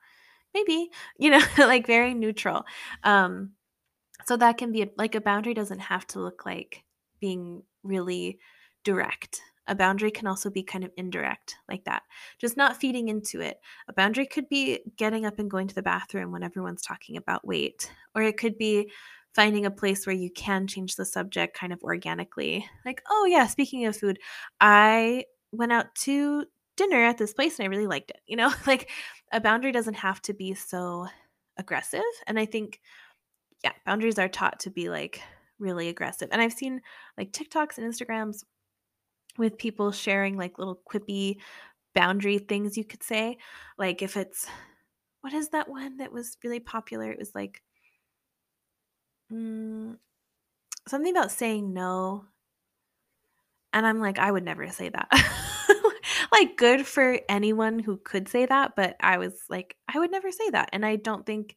Maybe. 0.54 0.90
You 1.18 1.30
know, 1.30 1.42
like 1.58 1.86
very 1.86 2.14
neutral. 2.14 2.64
Um, 3.04 3.52
so 4.26 4.36
that 4.38 4.58
can 4.58 4.72
be 4.72 4.82
a, 4.82 4.88
like 4.96 5.14
a 5.14 5.20
boundary 5.20 5.54
doesn't 5.54 5.80
have 5.80 6.06
to 6.08 6.20
look 6.20 6.46
like 6.46 6.84
being 7.20 7.62
really 7.84 8.38
direct. 8.84 9.42
A 9.68 9.74
boundary 9.74 10.10
can 10.10 10.26
also 10.28 10.50
be 10.50 10.62
kind 10.62 10.84
of 10.84 10.92
indirect, 10.96 11.56
like 11.68 11.84
that, 11.84 12.02
just 12.38 12.56
not 12.56 12.78
feeding 12.78 13.08
into 13.08 13.40
it. 13.40 13.58
A 13.88 13.94
boundary 13.94 14.26
could 14.26 14.48
be 14.48 14.80
getting 14.96 15.26
up 15.26 15.38
and 15.38 15.50
going 15.50 15.68
to 15.68 15.74
the 15.74 15.82
bathroom 15.82 16.32
when 16.32 16.42
everyone's 16.42 16.82
talking 16.82 17.16
about 17.16 17.46
weight, 17.46 17.92
or 18.14 18.22
it 18.22 18.38
could 18.38 18.58
be 18.58 18.90
finding 19.34 19.66
a 19.66 19.70
place 19.70 20.06
where 20.06 20.14
you 20.14 20.30
can 20.30 20.66
change 20.66 20.96
the 20.96 21.04
subject 21.04 21.56
kind 21.56 21.72
of 21.72 21.82
organically. 21.82 22.68
Like, 22.84 23.02
oh, 23.10 23.26
yeah, 23.26 23.46
speaking 23.46 23.86
of 23.86 23.96
food, 23.96 24.18
I 24.60 25.24
went 25.54 25.72
out 25.72 25.94
to 25.94 26.44
dinner 26.76 27.04
at 27.04 27.18
this 27.18 27.32
place 27.32 27.58
and 27.58 27.66
I 27.66 27.68
really 27.68 27.86
liked 27.86 28.10
it. 28.10 28.20
You 28.26 28.36
know, 28.36 28.52
like 28.66 28.90
a 29.32 29.40
boundary 29.40 29.72
doesn't 29.72 29.94
have 29.94 30.20
to 30.22 30.34
be 30.34 30.54
so 30.54 31.06
aggressive. 31.56 32.02
And 32.26 32.38
I 32.38 32.46
think, 32.46 32.80
yeah, 33.62 33.72
boundaries 33.86 34.18
are 34.18 34.28
taught 34.28 34.60
to 34.60 34.70
be 34.70 34.88
like 34.88 35.20
really 35.58 35.88
aggressive. 35.88 36.28
And 36.32 36.42
I've 36.42 36.52
seen 36.52 36.80
like 37.16 37.32
TikToks 37.32 37.78
and 37.78 37.92
Instagrams 37.92 38.44
with 39.38 39.58
people 39.58 39.92
sharing 39.92 40.36
like 40.36 40.58
little 40.58 40.80
quippy 40.88 41.36
boundary 41.94 42.38
things 42.38 42.76
you 42.76 42.84
could 42.84 43.02
say. 43.02 43.38
Like 43.78 44.02
if 44.02 44.16
it's, 44.16 44.46
what 45.20 45.32
is 45.32 45.50
that 45.50 45.68
one 45.68 45.98
that 45.98 46.12
was 46.12 46.36
really 46.44 46.60
popular? 46.60 47.10
It 47.10 47.18
was 47.18 47.34
like, 47.34 47.62
mm, 49.32 49.96
something 50.86 51.16
about 51.16 51.32
saying 51.32 51.72
no. 51.72 52.26
And 53.72 53.86
I'm 53.86 54.00
like, 54.00 54.18
I 54.18 54.30
would 54.30 54.44
never 54.44 54.68
say 54.68 54.90
that. 54.90 55.08
like, 56.34 56.56
good 56.56 56.86
for 56.86 57.20
anyone 57.28 57.78
who 57.78 57.96
could 57.96 58.28
say 58.28 58.46
that. 58.46 58.74
But 58.76 58.96
I 59.00 59.18
was 59.18 59.34
like, 59.48 59.76
I 59.88 59.98
would 59.98 60.10
never 60.10 60.30
say 60.30 60.50
that. 60.50 60.70
And 60.72 60.84
I 60.84 60.96
don't 60.96 61.24
think 61.24 61.56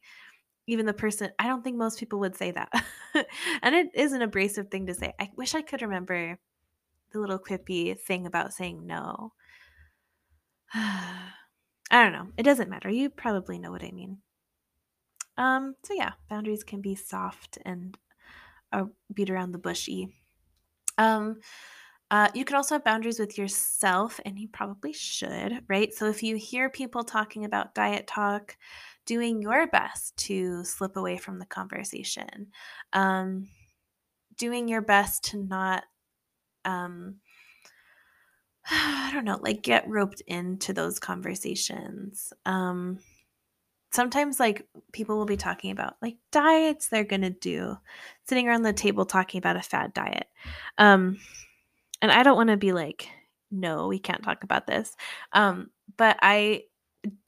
even 0.66 0.86
the 0.86 0.92
person, 0.92 1.30
I 1.38 1.48
don't 1.48 1.64
think 1.64 1.76
most 1.76 1.98
people 1.98 2.20
would 2.20 2.36
say 2.36 2.50
that. 2.52 2.70
and 3.62 3.74
it 3.74 3.88
is 3.94 4.12
an 4.12 4.22
abrasive 4.22 4.68
thing 4.68 4.86
to 4.86 4.94
say. 4.94 5.14
I 5.18 5.30
wish 5.36 5.54
I 5.54 5.62
could 5.62 5.82
remember 5.82 6.38
the 7.12 7.20
little 7.20 7.38
quippy 7.38 7.98
thing 7.98 8.26
about 8.26 8.52
saying 8.52 8.86
no. 8.86 9.32
I 10.74 11.32
don't 11.90 12.12
know. 12.12 12.28
It 12.36 12.42
doesn't 12.42 12.68
matter. 12.68 12.90
You 12.90 13.08
probably 13.08 13.58
know 13.58 13.70
what 13.70 13.82
I 13.82 13.90
mean. 13.90 14.18
Um, 15.38 15.74
so 15.84 15.94
yeah, 15.94 16.12
boundaries 16.28 16.64
can 16.64 16.82
be 16.82 16.94
soft 16.94 17.58
and 17.64 17.96
uh, 18.72 18.84
beat 19.12 19.30
around 19.30 19.52
the 19.52 19.58
bushy. 19.58 20.14
Um, 20.98 21.40
uh, 22.10 22.28
you 22.34 22.44
can 22.44 22.56
also 22.56 22.76
have 22.76 22.84
boundaries 22.84 23.18
with 23.18 23.36
yourself, 23.36 24.18
and 24.24 24.38
you 24.38 24.48
probably 24.48 24.92
should, 24.92 25.62
right? 25.68 25.92
So 25.92 26.06
if 26.06 26.22
you 26.22 26.36
hear 26.36 26.70
people 26.70 27.04
talking 27.04 27.44
about 27.44 27.74
diet 27.74 28.06
talk, 28.06 28.56
doing 29.04 29.42
your 29.42 29.66
best 29.66 30.16
to 30.18 30.64
slip 30.64 30.96
away 30.96 31.18
from 31.18 31.38
the 31.38 31.46
conversation, 31.46 32.48
um, 32.94 33.48
doing 34.36 34.68
your 34.68 34.80
best 34.80 35.24
to 35.24 35.36
not, 35.36 35.84
um, 36.64 37.16
I 38.70 39.10
don't 39.12 39.24
know, 39.24 39.38
like 39.42 39.62
get 39.62 39.88
roped 39.88 40.22
into 40.26 40.72
those 40.72 40.98
conversations. 40.98 42.32
Um, 42.46 43.00
sometimes 43.92 44.38
like 44.38 44.66
people 44.92 45.16
will 45.16 45.26
be 45.26 45.36
talking 45.36 45.70
about 45.70 45.96
like 46.02 46.16
diets 46.30 46.88
they're 46.88 47.04
to 47.04 47.30
do 47.30 47.76
sitting 48.26 48.48
around 48.48 48.62
the 48.62 48.72
table 48.72 49.06
talking 49.06 49.38
about 49.38 49.56
a 49.56 49.62
fad 49.62 49.94
diet 49.94 50.26
um 50.76 51.16
and 52.02 52.10
i 52.10 52.22
don't 52.22 52.36
want 52.36 52.50
to 52.50 52.56
be 52.56 52.72
like 52.72 53.08
no 53.50 53.88
we 53.88 53.98
can't 53.98 54.22
talk 54.22 54.44
about 54.44 54.66
this 54.66 54.96
um 55.32 55.68
but 55.96 56.18
i 56.22 56.62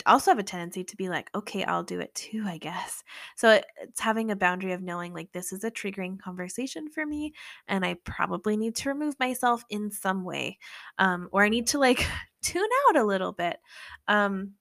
also 0.04 0.33
have 0.33 0.38
a 0.38 0.42
tendency 0.42 0.83
to 0.83 0.96
be 0.96 1.09
like 1.09 1.30
okay 1.35 1.64
i'll 1.64 1.85
do 1.85 2.00
it 2.00 2.12
too 2.14 2.44
i 2.46 2.59
guess. 2.59 3.04
So 3.37 3.61
it's 3.80 4.00
having 4.00 4.30
a 4.30 4.37
boundary 4.37 4.72
of 4.72 4.83
knowing 4.83 5.14
like 5.14 5.30
this 5.33 5.52
is 5.52 5.62
a 5.62 5.70
triggering 5.70 6.18
conversation 6.18 6.90
for 6.90 7.06
me 7.06 7.33
and 7.68 7.85
i 7.85 7.94
probably 8.04 8.56
need 8.56 8.74
to 8.76 8.88
remove 8.88 9.14
myself 9.20 9.62
in 9.70 9.90
some 9.90 10.24
way 10.24 10.59
um 10.98 11.28
or 11.30 11.44
i 11.44 11.48
need 11.48 11.68
to 11.68 11.78
like 11.78 12.04
tune 12.42 12.68
out 12.88 12.96
a 12.96 13.04
little 13.04 13.33
bit 13.33 13.59
um 14.09 14.54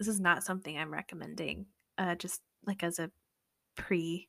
this 0.00 0.08
is 0.08 0.18
not 0.18 0.42
something 0.42 0.76
I'm 0.76 0.92
recommending, 0.92 1.66
uh, 1.98 2.14
just 2.16 2.40
like 2.66 2.82
as 2.82 2.98
a 2.98 3.10
pre 3.76 4.28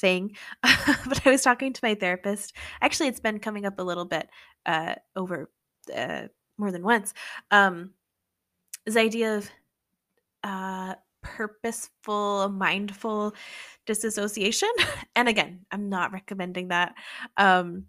thing. 0.00 0.36
but 0.62 1.26
I 1.26 1.30
was 1.30 1.42
talking 1.42 1.72
to 1.72 1.80
my 1.82 1.94
therapist. 1.94 2.54
Actually, 2.80 3.08
it's 3.08 3.20
been 3.20 3.38
coming 3.38 3.66
up 3.66 3.78
a 3.78 3.84
little 3.84 4.04
bit 4.04 4.28
uh, 4.66 4.94
over 5.16 5.50
uh, 5.94 6.24
more 6.58 6.72
than 6.72 6.82
once. 6.82 7.14
Um, 7.50 7.90
this 8.86 8.96
idea 8.96 9.36
of 9.36 9.50
uh, 10.42 10.94
purposeful, 11.22 12.48
mindful 12.48 13.34
disassociation. 13.86 14.70
and 15.16 15.28
again, 15.28 15.66
I'm 15.70 15.88
not 15.88 16.12
recommending 16.12 16.68
that. 16.68 16.94
Um, 17.36 17.86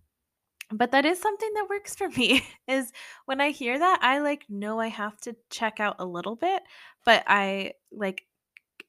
but 0.74 0.92
that 0.92 1.06
is 1.06 1.20
something 1.20 1.50
that 1.56 1.70
works 1.70 1.96
for 1.96 2.10
me 2.10 2.46
is 2.68 2.92
when 3.26 3.42
i 3.42 3.52
hear 3.52 3.78
that 3.78 4.00
i 4.02 4.20
like 4.20 4.46
know 4.50 4.80
i 4.80 4.88
have 4.88 5.20
to 5.20 5.36
check 5.50 5.82
out 5.82 5.98
a 6.00 6.06
little 6.06 6.38
bit 6.38 6.64
but 7.06 7.24
i 7.28 7.74
like 7.92 8.24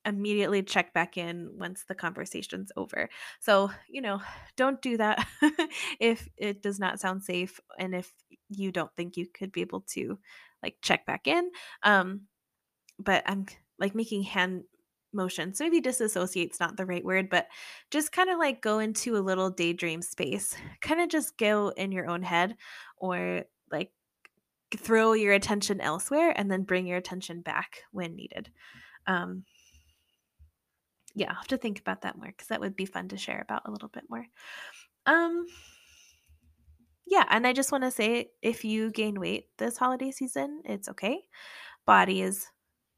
immediately 0.05 0.63
check 0.63 0.93
back 0.93 1.17
in 1.17 1.51
once 1.59 1.85
the 1.87 1.95
conversation's 1.95 2.73
over 2.77 3.09
so 3.41 3.71
you 3.89 4.01
know 4.01 4.21
don't 4.57 4.83
do 4.83 4.97
that 4.97 5.27
if 6.01 6.29
it 6.37 6.63
does 6.63 6.79
not 6.79 7.01
sound 7.01 7.23
safe 7.23 7.61
and 7.79 7.95
if 7.95 8.13
you 8.49 8.73
don't 8.73 8.95
think 8.97 9.17
you 9.17 9.27
could 9.27 9.53
be 9.53 9.61
able 9.61 9.81
to 9.81 10.19
like 10.63 10.77
check 10.83 11.07
back 11.07 11.27
in 11.27 11.51
um 11.83 12.23
but 12.99 13.23
i'm 13.27 13.47
like 13.79 13.95
making 13.95 14.23
hand 14.23 14.63
motion. 15.13 15.55
So 15.55 15.65
maybe 15.65 15.81
disassociate's 15.81 16.61
not 16.61 16.77
the 16.77 16.87
right 16.87 17.05
word, 17.05 17.29
but 17.29 17.49
just 17.91 18.13
kind 18.13 18.31
of 18.31 18.39
like 18.39 18.63
go 18.63 18.79
into 18.79 19.17
a 19.17 19.21
little 19.21 19.51
daydream 19.51 20.03
space. 20.03 20.57
Kind 20.81 21.01
of 21.01 21.09
just 21.09 21.37
go 21.37 21.69
in 21.77 21.93
your 21.93 22.09
own 22.09 22.23
head 22.23 22.57
or 22.97 23.43
like 23.71 23.91
throw 24.77 25.13
your 25.13 25.35
attention 25.35 25.81
elsewhere 25.81 26.33
and 26.35 26.51
then 26.51 26.63
bring 26.63 26.87
your 26.87 26.99
attention 26.99 27.41
back 27.41 27.83
when 27.93 28.17
needed. 28.17 28.51
Um, 29.07 29.45
yeah, 31.15 31.31
I'll 31.31 31.37
have 31.37 31.49
to 31.49 31.57
think 31.57 31.79
about 31.81 32.03
that 32.03 32.17
more 32.17 32.29
because 32.29 32.49
that 32.49 32.61
would 32.61 32.77
be 32.77 32.87
fun 32.87 33.09
to 33.09 33.17
share 33.17 33.41
about 33.43 33.63
a 33.67 33.71
little 33.71 33.89
bit 33.89 34.05
more. 34.09 34.27
Um, 35.07 35.47
yeah, 37.07 37.25
and 37.29 37.47
I 37.47 37.53
just 37.53 37.73
want 37.73 37.85
to 37.85 37.91
say 37.91 38.31
if 38.41 38.65
you 38.65 38.91
gain 38.91 39.19
weight 39.21 39.49
this 39.59 39.77
holiday 39.77 40.11
season, 40.11 40.63
it's 40.65 40.89
okay. 40.89 41.21
Body 41.85 42.23
is 42.23 42.47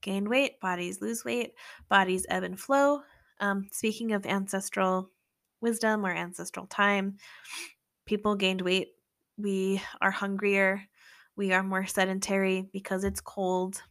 gain 0.03 0.29
weight, 0.29 0.61
bodies 0.61 1.01
lose 1.01 1.25
weight, 1.25 1.55
bodies 1.89 2.27
ebb 2.29 2.43
and 2.45 2.61
flow. 2.61 3.01
Um, 3.41 3.69
speaking 3.73 4.13
of 4.13 4.27
ancestral 4.27 5.11
wisdom 5.61 6.05
or 6.05 6.13
ancestral 6.13 6.67
time, 6.67 7.17
people 8.07 8.37
gained 8.37 8.61
weight. 8.61 8.89
We 9.37 9.83
are 10.01 10.11
hungrier. 10.11 10.83
We 11.37 11.53
are 11.53 11.63
more 11.63 11.87
sedentary 11.87 12.69
because 12.73 13.03
it's 13.03 13.21
cold. 13.21 13.83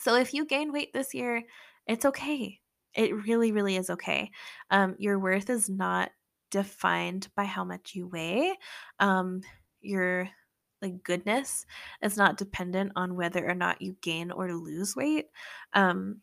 So 0.00 0.16
if 0.16 0.34
you 0.34 0.46
gain 0.46 0.72
weight 0.72 0.92
this 0.92 1.14
year, 1.14 1.44
it's 1.86 2.06
okay. 2.06 2.61
It 2.94 3.14
really, 3.26 3.52
really 3.52 3.76
is 3.76 3.90
okay. 3.90 4.30
Um, 4.70 4.96
your 4.98 5.18
worth 5.18 5.50
is 5.50 5.68
not 5.68 6.10
defined 6.50 7.28
by 7.34 7.44
how 7.44 7.64
much 7.64 7.94
you 7.94 8.06
weigh. 8.08 8.54
Um, 8.98 9.42
your 9.80 10.28
like 10.82 11.02
goodness 11.02 11.64
is 12.02 12.16
not 12.16 12.36
dependent 12.36 12.92
on 12.96 13.14
whether 13.14 13.48
or 13.48 13.54
not 13.54 13.80
you 13.80 13.96
gain 14.02 14.30
or 14.30 14.52
lose 14.52 14.96
weight. 14.96 15.26
Um, 15.72 16.20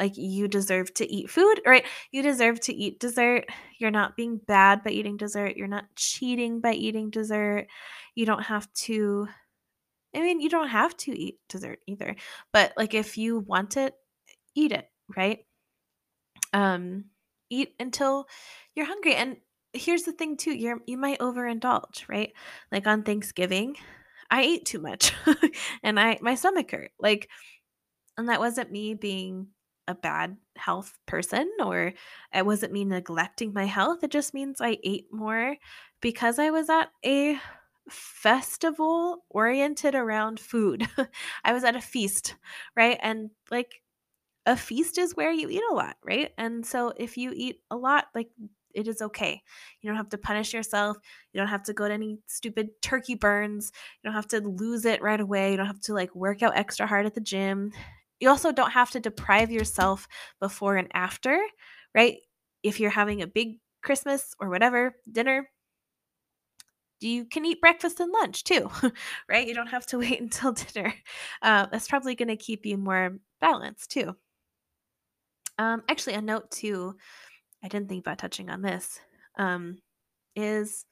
like 0.00 0.16
you 0.16 0.48
deserve 0.48 0.92
to 0.94 1.10
eat 1.10 1.30
food, 1.30 1.60
right? 1.64 1.84
You 2.10 2.22
deserve 2.22 2.60
to 2.62 2.74
eat 2.74 2.98
dessert. 2.98 3.46
You're 3.78 3.92
not 3.92 4.16
being 4.16 4.38
bad 4.38 4.82
by 4.82 4.90
eating 4.90 5.16
dessert. 5.16 5.56
You're 5.56 5.68
not 5.68 5.84
cheating 5.94 6.60
by 6.60 6.72
eating 6.72 7.10
dessert. 7.10 7.68
You 8.14 8.26
don't 8.26 8.42
have 8.42 8.72
to 8.74 9.28
I 10.16 10.20
mean, 10.20 10.40
you 10.40 10.48
don't 10.48 10.68
have 10.68 10.96
to 10.98 11.18
eat 11.18 11.38
dessert 11.48 11.80
either. 11.86 12.16
But 12.52 12.72
like 12.76 12.94
if 12.94 13.18
you 13.18 13.40
want 13.40 13.76
it, 13.76 13.94
eat 14.54 14.72
it, 14.72 14.88
right? 15.16 15.40
Um 16.54 17.06
eat 17.50 17.74
until 17.80 18.28
you're 18.76 18.86
hungry. 18.86 19.16
And 19.16 19.38
here's 19.74 20.04
the 20.04 20.12
thing 20.12 20.38
too 20.38 20.52
you're 20.54 20.80
you 20.86 20.98
might 20.98 21.20
overindulge 21.20 22.08
right? 22.08 22.32
Like 22.72 22.88
on 22.88 23.04
thanksgiving 23.04 23.76
i 24.30 24.42
ate 24.42 24.66
too 24.66 24.80
much 24.80 25.14
and 25.84 26.00
i 26.00 26.18
my 26.22 26.36
stomach 26.36 26.72
hurt. 26.72 26.92
Like 27.00 27.28
and 28.16 28.28
that 28.28 28.40
wasn't 28.40 28.70
me 28.72 28.94
being 28.94 29.48
a 29.88 29.94
bad 29.94 30.36
health 30.56 30.98
person 31.06 31.50
or 31.62 31.92
it 32.34 32.46
wasn't 32.46 32.72
me 32.72 32.84
neglecting 32.84 33.52
my 33.52 33.66
health. 33.66 34.02
It 34.04 34.10
just 34.10 34.32
means 34.34 34.60
i 34.60 34.78
ate 34.84 35.06
more 35.12 35.56
because 36.00 36.38
i 36.38 36.50
was 36.50 36.70
at 36.70 36.90
a 37.04 37.38
festival 37.90 39.24
oriented 39.30 39.94
around 39.94 40.40
food. 40.40 40.88
I 41.44 41.52
was 41.52 41.64
at 41.64 41.76
a 41.76 41.80
feast 41.82 42.36
right? 42.76 42.98
And 43.02 43.30
like 43.50 43.82
a 44.46 44.56
feast 44.56 44.98
is 44.98 45.16
where 45.16 45.32
you 45.32 45.48
eat 45.48 45.62
a 45.70 45.74
lot 45.74 45.96
right 46.04 46.32
and 46.38 46.64
so 46.64 46.92
if 46.96 47.16
you 47.16 47.32
eat 47.34 47.60
a 47.70 47.76
lot 47.76 48.06
like 48.14 48.28
it 48.74 48.88
is 48.88 49.00
okay. 49.00 49.40
You 49.80 49.88
don't 49.88 49.96
have 49.96 50.08
to 50.10 50.18
punish 50.18 50.52
yourself. 50.52 50.98
You 51.32 51.40
don't 51.40 51.48
have 51.48 51.62
to 51.64 51.72
go 51.72 51.88
to 51.88 51.94
any 51.94 52.18
stupid 52.26 52.70
turkey 52.82 53.14
burns. 53.14 53.72
You 54.02 54.08
don't 54.08 54.16
have 54.16 54.28
to 54.28 54.40
lose 54.40 54.84
it 54.84 55.00
right 55.00 55.20
away. 55.20 55.52
You 55.52 55.56
don't 55.56 55.66
have 55.66 55.80
to 55.82 55.94
like 55.94 56.14
work 56.14 56.42
out 56.42 56.56
extra 56.56 56.86
hard 56.86 57.06
at 57.06 57.14
the 57.14 57.20
gym. 57.20 57.72
You 58.20 58.28
also 58.28 58.52
don't 58.52 58.72
have 58.72 58.90
to 58.90 59.00
deprive 59.00 59.50
yourself 59.50 60.08
before 60.40 60.76
and 60.76 60.88
after, 60.92 61.40
right? 61.94 62.18
If 62.62 62.80
you're 62.80 62.90
having 62.90 63.22
a 63.22 63.26
big 63.26 63.58
Christmas 63.82 64.34
or 64.40 64.48
whatever 64.48 64.94
dinner, 65.10 65.48
you 67.00 67.26
can 67.26 67.44
eat 67.44 67.60
breakfast 67.60 68.00
and 68.00 68.10
lunch 68.12 68.44
too, 68.44 68.70
right? 69.28 69.46
You 69.46 69.54
don't 69.54 69.68
have 69.68 69.86
to 69.86 69.98
wait 70.00 70.20
until 70.20 70.52
dinner. 70.52 70.94
Uh, 71.42 71.66
that's 71.70 71.88
probably 71.88 72.14
going 72.14 72.28
to 72.28 72.36
keep 72.36 72.64
you 72.66 72.78
more 72.78 73.18
balanced 73.40 73.90
too. 73.90 74.16
Um, 75.58 75.82
actually, 75.88 76.14
a 76.14 76.22
note 76.22 76.50
too 76.50 76.96
I 77.64 77.68
didn't 77.68 77.88
think 77.88 78.04
about 78.04 78.18
touching 78.18 78.50
on 78.50 78.60
this, 78.60 79.00
um, 79.38 79.78
is 80.36 80.84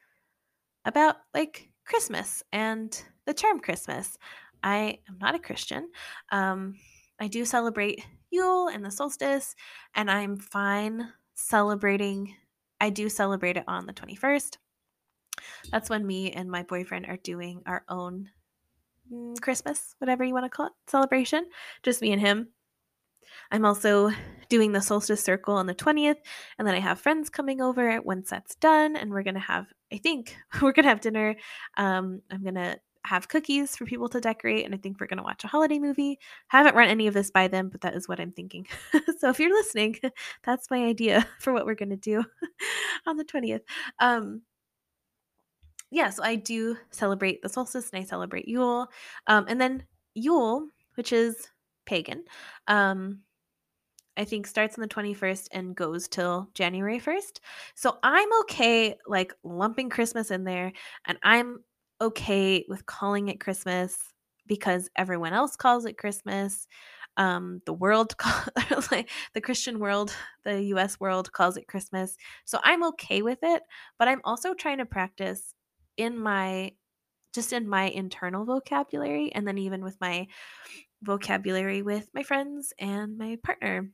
about 0.86 1.16
like 1.34 1.68
Christmas 1.84 2.42
and 2.50 2.98
the 3.26 3.34
term 3.34 3.60
Christmas. 3.60 4.16
I 4.62 4.98
am 5.08 5.18
not 5.20 5.34
a 5.34 5.38
Christian. 5.38 5.90
Um, 6.30 6.76
I 7.20 7.28
do 7.28 7.44
celebrate 7.44 8.04
Yule 8.30 8.68
and 8.68 8.84
the 8.84 8.90
solstice, 8.90 9.54
and 9.94 10.10
I'm 10.10 10.38
fine 10.38 11.08
celebrating. 11.34 12.34
I 12.80 12.88
do 12.88 13.10
celebrate 13.10 13.58
it 13.58 13.64
on 13.68 13.84
the 13.84 13.92
21st. 13.92 14.56
That's 15.70 15.90
when 15.90 16.06
me 16.06 16.32
and 16.32 16.50
my 16.50 16.62
boyfriend 16.62 17.06
are 17.06 17.18
doing 17.18 17.62
our 17.66 17.84
own 17.88 18.30
mm, 19.12 19.38
Christmas, 19.42 19.94
whatever 19.98 20.24
you 20.24 20.32
want 20.32 20.46
to 20.46 20.50
call 20.50 20.66
it, 20.66 20.72
celebration. 20.86 21.46
Just 21.82 22.00
me 22.00 22.12
and 22.12 22.20
him. 22.20 22.48
I'm 23.50 23.64
also 23.64 24.10
doing 24.48 24.72
the 24.72 24.82
solstice 24.82 25.22
circle 25.22 25.54
on 25.54 25.66
the 25.66 25.74
20th, 25.74 26.18
and 26.58 26.66
then 26.66 26.74
I 26.74 26.80
have 26.80 27.00
friends 27.00 27.30
coming 27.30 27.60
over 27.60 28.00
once 28.02 28.30
that's 28.30 28.54
done, 28.56 28.96
and 28.96 29.10
we're 29.10 29.22
gonna 29.22 29.40
have, 29.40 29.66
I 29.92 29.98
think, 29.98 30.36
we're 30.62 30.72
gonna 30.72 30.88
have 30.88 31.00
dinner. 31.00 31.36
Um, 31.76 32.22
I'm 32.30 32.44
gonna 32.44 32.76
have 33.04 33.28
cookies 33.28 33.74
for 33.76 33.84
people 33.84 34.08
to 34.10 34.20
decorate, 34.20 34.64
and 34.64 34.74
I 34.74 34.78
think 34.78 35.00
we're 35.00 35.06
gonna 35.06 35.22
watch 35.22 35.44
a 35.44 35.48
holiday 35.48 35.78
movie. 35.78 36.18
Haven't 36.48 36.76
run 36.76 36.88
any 36.88 37.06
of 37.06 37.14
this 37.14 37.30
by 37.30 37.48
them, 37.48 37.68
but 37.68 37.80
that 37.82 37.94
is 37.94 38.08
what 38.08 38.20
I'm 38.20 38.32
thinking. 38.32 38.66
so 39.18 39.30
if 39.30 39.40
you're 39.40 39.50
listening, 39.50 39.98
that's 40.44 40.70
my 40.70 40.84
idea 40.84 41.26
for 41.40 41.52
what 41.52 41.66
we're 41.66 41.74
gonna 41.74 41.96
do 41.96 42.24
on 43.06 43.16
the 43.16 43.24
20th. 43.24 43.62
Um, 43.98 44.42
yeah, 45.92 46.08
so 46.08 46.22
I 46.22 46.36
do 46.36 46.78
celebrate 46.90 47.42
the 47.42 47.50
solstice 47.50 47.90
and 47.92 48.02
I 48.02 48.06
celebrate 48.06 48.48
Yule. 48.48 48.88
Um, 49.26 49.44
and 49.46 49.60
then 49.60 49.84
Yule, 50.14 50.68
which 50.94 51.12
is 51.12 51.50
pagan, 51.86 52.24
um, 52.68 53.20
I 54.16 54.24
think 54.24 54.46
starts 54.46 54.76
on 54.76 54.82
the 54.82 54.88
21st 54.88 55.48
and 55.52 55.74
goes 55.74 56.06
till 56.06 56.50
January 56.54 57.00
1st. 57.00 57.38
So 57.74 57.98
I'm 58.02 58.28
okay 58.42 58.96
like 59.06 59.32
lumping 59.42 59.88
Christmas 59.88 60.30
in 60.30 60.44
there 60.44 60.72
and 61.06 61.18
I'm 61.22 61.60
okay 62.00 62.64
with 62.68 62.84
calling 62.84 63.28
it 63.28 63.40
Christmas 63.40 63.96
because 64.46 64.90
everyone 64.96 65.32
else 65.32 65.56
calls 65.56 65.86
it 65.86 65.96
Christmas. 65.96 66.66
Um, 67.16 67.60
the 67.66 67.72
world, 67.72 68.16
call, 68.18 68.44
like 68.90 69.08
the 69.34 69.40
Christian 69.40 69.78
world, 69.78 70.14
the 70.44 70.62
US 70.74 71.00
world 71.00 71.32
calls 71.32 71.56
it 71.56 71.68
Christmas. 71.68 72.16
So 72.44 72.58
I'm 72.62 72.84
okay 72.84 73.22
with 73.22 73.38
it, 73.42 73.62
but 73.98 74.08
I'm 74.08 74.20
also 74.24 74.54
trying 74.54 74.78
to 74.78 74.86
practice 74.86 75.54
in 75.96 76.18
my 76.18 76.72
just 77.34 77.52
in 77.54 77.66
my 77.66 77.84
internal 77.84 78.44
vocabulary 78.44 79.32
and 79.32 79.48
then 79.48 79.56
even 79.56 79.82
with 79.82 79.98
my 80.02 80.26
vocabulary 81.02 81.82
with 81.82 82.08
my 82.14 82.22
friends 82.22 82.72
and 82.78 83.18
my 83.18 83.36
partner 83.42 83.90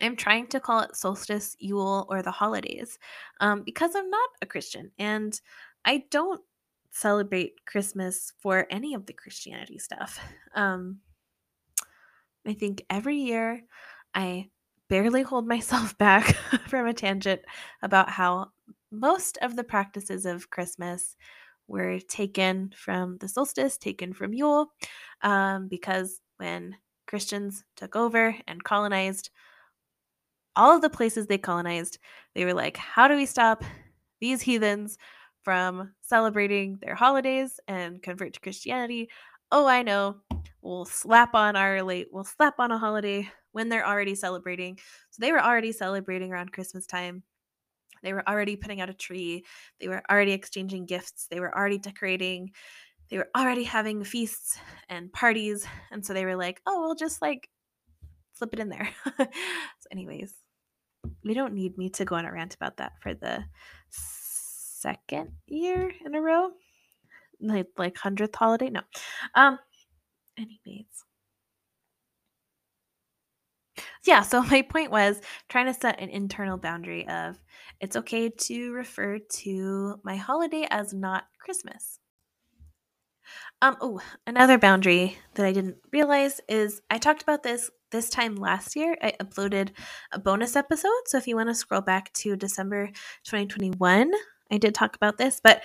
I'm 0.00 0.16
trying 0.16 0.46
to 0.48 0.60
call 0.60 0.80
it 0.80 0.96
solstice, 0.96 1.56
Yule, 1.58 2.06
or 2.08 2.22
the 2.22 2.30
holidays 2.30 2.98
um, 3.40 3.62
because 3.64 3.94
I'm 3.96 4.10
not 4.10 4.28
a 4.40 4.46
Christian 4.46 4.90
and 4.98 5.38
I 5.84 6.04
don't 6.10 6.40
celebrate 6.90 7.64
Christmas 7.66 8.32
for 8.38 8.66
any 8.70 8.94
of 8.94 9.06
the 9.06 9.12
Christianity 9.12 9.78
stuff. 9.78 10.20
Um, 10.54 10.98
I 12.46 12.54
think 12.54 12.84
every 12.88 13.16
year 13.16 13.62
I 14.14 14.48
barely 14.88 15.22
hold 15.22 15.46
myself 15.48 15.96
back 15.98 16.34
from 16.68 16.86
a 16.86 16.94
tangent 16.94 17.42
about 17.82 18.10
how 18.10 18.52
most 18.90 19.38
of 19.42 19.56
the 19.56 19.64
practices 19.64 20.24
of 20.26 20.50
Christmas 20.50 21.16
were 21.66 21.98
taken 22.00 22.72
from 22.74 23.18
the 23.18 23.28
solstice, 23.28 23.76
taken 23.76 24.14
from 24.14 24.32
Yule, 24.32 24.72
um, 25.22 25.68
because 25.68 26.22
when 26.38 26.76
Christians 27.06 27.64
took 27.76 27.94
over 27.96 28.34
and 28.46 28.64
colonized 28.64 29.30
all 30.56 30.74
of 30.74 30.82
the 30.82 30.90
places 30.90 31.26
they 31.26 31.38
colonized, 31.38 31.98
they 32.34 32.44
were 32.44 32.54
like, 32.54 32.76
how 32.76 33.06
do 33.06 33.14
we 33.14 33.26
stop 33.26 33.62
these 34.20 34.42
heathens 34.42 34.98
from 35.42 35.92
celebrating 36.00 36.78
their 36.82 36.94
holidays 36.94 37.60
and 37.68 38.02
convert 38.02 38.34
to 38.34 38.40
Christianity? 38.40 39.08
Oh, 39.52 39.66
I 39.66 39.82
know. 39.82 40.16
We'll 40.60 40.84
slap 40.84 41.34
on 41.34 41.54
our 41.54 41.82
late, 41.82 42.08
we'll 42.10 42.24
slap 42.24 42.58
on 42.58 42.72
a 42.72 42.78
holiday 42.78 43.30
when 43.52 43.68
they're 43.68 43.86
already 43.86 44.14
celebrating. 44.14 44.78
So 45.10 45.20
they 45.20 45.32
were 45.32 45.42
already 45.42 45.72
celebrating 45.72 46.32
around 46.32 46.52
Christmas 46.52 46.86
time. 46.86 47.22
They 48.02 48.12
were 48.12 48.28
already 48.28 48.56
putting 48.56 48.80
out 48.80 48.90
a 48.90 48.94
tree. 48.94 49.44
They 49.80 49.88
were 49.88 50.02
already 50.10 50.32
exchanging 50.32 50.86
gifts. 50.86 51.26
They 51.30 51.40
were 51.40 51.56
already 51.56 51.78
decorating. 51.78 52.52
They 53.10 53.18
were 53.18 53.28
already 53.36 53.64
having 53.64 54.04
feasts 54.04 54.58
and 54.88 55.12
parties. 55.12 55.66
And 55.90 56.04
so 56.04 56.12
they 56.12 56.24
were 56.24 56.36
like, 56.36 56.60
oh, 56.66 56.80
we'll 56.80 56.94
just 56.94 57.22
like 57.22 57.48
slip 58.34 58.52
it 58.52 58.60
in 58.60 58.68
there. 58.68 58.88
so, 59.18 59.26
anyways, 59.90 60.34
we 61.24 61.34
don't 61.34 61.54
need 61.54 61.78
me 61.78 61.90
to 61.90 62.04
go 62.04 62.16
on 62.16 62.24
a 62.24 62.32
rant 62.32 62.54
about 62.54 62.76
that 62.78 62.92
for 63.02 63.14
the 63.14 63.44
second 63.90 65.30
year 65.46 65.92
in 66.04 66.14
a 66.14 66.20
row. 66.20 66.50
Like 67.40 67.68
like 67.76 67.96
hundredth 67.96 68.34
holiday. 68.34 68.70
No. 68.70 68.80
Um 69.34 69.58
anyways 70.36 71.04
yeah, 74.04 74.22
so 74.22 74.42
my 74.50 74.62
point 74.62 74.90
was 74.90 75.20
trying 75.48 75.66
to 75.66 75.74
set 75.74 76.00
an 76.00 76.08
internal 76.08 76.56
boundary 76.56 77.06
of 77.08 77.36
it's 77.80 77.96
okay 77.96 78.28
to 78.28 78.72
refer 78.72 79.18
to 79.18 80.00
my 80.02 80.16
holiday 80.16 80.66
as 80.70 80.92
not 80.92 81.24
Christmas. 81.38 82.00
Um 83.60 83.76
oh, 83.80 84.00
another 84.26 84.58
boundary 84.58 85.18
that 85.34 85.44
I 85.44 85.52
didn't 85.52 85.76
realize 85.92 86.40
is 86.48 86.80
I 86.90 86.98
talked 86.98 87.22
about 87.22 87.42
this 87.42 87.70
this 87.90 88.10
time 88.10 88.36
last 88.36 88.76
year. 88.76 88.96
I 89.02 89.14
uploaded 89.20 89.70
a 90.12 90.18
bonus 90.18 90.56
episode, 90.56 91.06
so 91.06 91.18
if 91.18 91.26
you 91.26 91.36
want 91.36 91.48
to 91.48 91.54
scroll 91.54 91.80
back 91.80 92.12
to 92.14 92.36
December 92.36 92.88
2021, 93.24 94.12
I 94.50 94.58
did 94.58 94.74
talk 94.74 94.94
about 94.96 95.18
this, 95.18 95.40
but 95.42 95.62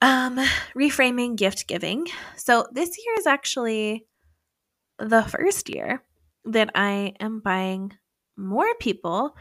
um 0.00 0.36
reframing 0.76 1.36
gift 1.36 1.66
giving. 1.66 2.06
So 2.36 2.66
this 2.72 2.96
year 2.98 3.14
is 3.18 3.26
actually 3.26 4.06
the 4.98 5.22
first 5.22 5.68
year 5.68 6.02
that 6.44 6.70
I 6.74 7.14
am 7.20 7.40
buying 7.40 7.92
more 8.36 8.74
people 8.80 9.36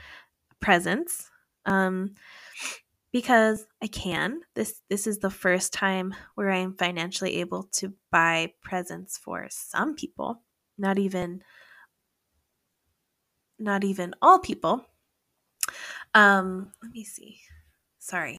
presents 0.60 1.30
um, 1.66 2.16
because 3.12 3.66
I 3.82 3.88
can. 3.88 4.42
This 4.56 4.82
this 4.90 5.08
is 5.08 5.20
the 5.20 5.30
first 5.30 5.74
time 5.74 6.14
where 6.36 6.50
I 6.50 6.58
am 6.58 6.76
financially 6.76 7.38
able 7.38 7.64
to 7.74 7.94
buy 8.12 8.54
presents 8.62 9.18
for 9.18 9.48
some 9.50 9.96
people, 9.96 10.42
not 10.78 10.98
even 10.98 11.44
not 13.60 13.84
even 13.84 14.14
all 14.22 14.40
people. 14.40 14.86
Um, 16.14 16.72
let 16.82 16.92
me 16.92 17.04
see. 17.04 17.40
Sorry. 18.00 18.38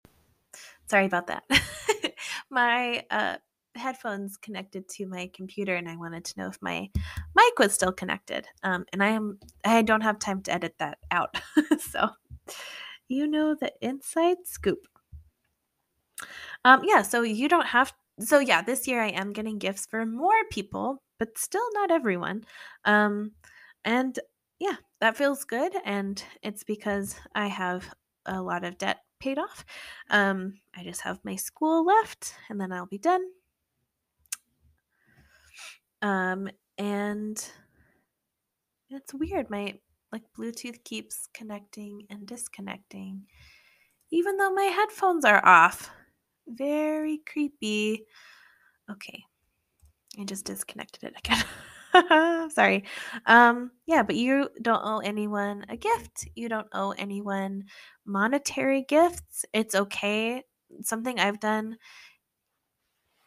Sorry 0.87 1.06
about 1.06 1.28
that. 1.28 1.44
My 2.50 3.04
uh 3.11 3.37
headphones 3.74 4.37
connected 4.37 4.87
to 4.87 5.06
my 5.06 5.30
computer 5.32 5.74
and 5.76 5.88
I 5.88 5.96
wanted 5.96 6.26
to 6.26 6.38
know 6.38 6.48
if 6.48 6.61
my 6.61 6.90
mic 7.35 7.58
was 7.58 7.72
still 7.72 7.92
connected. 7.92 8.46
Um, 8.62 8.85
and 8.92 9.02
I 9.02 9.08
am 9.08 9.38
I 9.64 9.82
don't 9.82 10.02
have 10.02 10.18
time 10.18 10.42
to 10.42 10.52
edit 10.52 10.74
that 10.78 10.98
out. 11.11 11.40
so 11.78 12.11
you 13.12 13.27
know 13.27 13.55
the 13.55 13.72
inside 13.81 14.38
scoop. 14.44 14.87
Um, 16.64 16.83
yeah, 16.85 17.03
so 17.03 17.22
you 17.22 17.48
don't 17.48 17.66
have 17.66 17.92
so 18.20 18.38
yeah, 18.38 18.62
this 18.62 18.87
year 18.87 19.03
I 19.03 19.09
am 19.09 19.33
getting 19.33 19.59
gifts 19.59 19.87
for 19.87 20.05
more 20.05 20.44
people, 20.51 21.03
but 21.18 21.38
still 21.38 21.66
not 21.75 21.90
everyone. 21.90 22.44
Um, 22.85 23.33
and 23.85 24.18
yeah, 24.59 24.77
that 25.01 25.16
feels 25.16 25.44
good. 25.44 25.72
And 25.85 26.22
it's 26.42 26.62
because 26.62 27.16
I 27.35 27.46
have 27.48 27.92
a 28.27 28.40
lot 28.40 28.64
of 28.64 28.79
debt 28.79 28.98
paid 29.18 29.38
off. 29.38 29.64
Um, 30.11 30.55
I 30.77 30.85
just 30.85 31.01
have 31.03 31.18
my 31.25 31.37
school 31.37 31.85
left 31.85 32.35
and 32.48 32.61
then 32.61 32.70
I'll 32.72 32.87
be 32.87 32.98
done. 32.98 33.22
Um, 36.03 36.48
and 36.79 37.44
it's 38.90 39.14
weird. 39.14 39.48
My 39.51 39.75
like 40.12 40.22
Bluetooth 40.37 40.85
keeps 40.85 41.29
connecting 41.35 42.07
and 42.11 42.27
disconnecting, 42.27 43.22
even 44.11 44.37
though 44.37 44.53
my 44.53 44.64
headphones 44.64 45.25
are 45.25 45.44
off. 45.44 45.90
Very 46.46 47.22
creepy. 47.27 48.07
Okay, 48.90 49.25
I 50.18 50.25
just 50.25 50.44
disconnected 50.44 51.05
it 51.05 51.14
again. 51.18 52.51
Sorry. 52.51 52.85
Um, 53.27 53.70
yeah, 53.87 54.03
but 54.03 54.16
you 54.16 54.48
don't 54.61 54.83
owe 54.85 54.98
anyone 54.98 55.64
a 55.68 55.77
gift. 55.77 56.29
You 56.35 56.48
don't 56.48 56.68
owe 56.72 56.92
anyone 56.92 57.64
monetary 58.05 58.83
gifts. 58.83 59.44
It's 59.53 59.75
okay. 59.75 60.44
Something 60.83 61.18
I've 61.20 61.40
done 61.40 61.77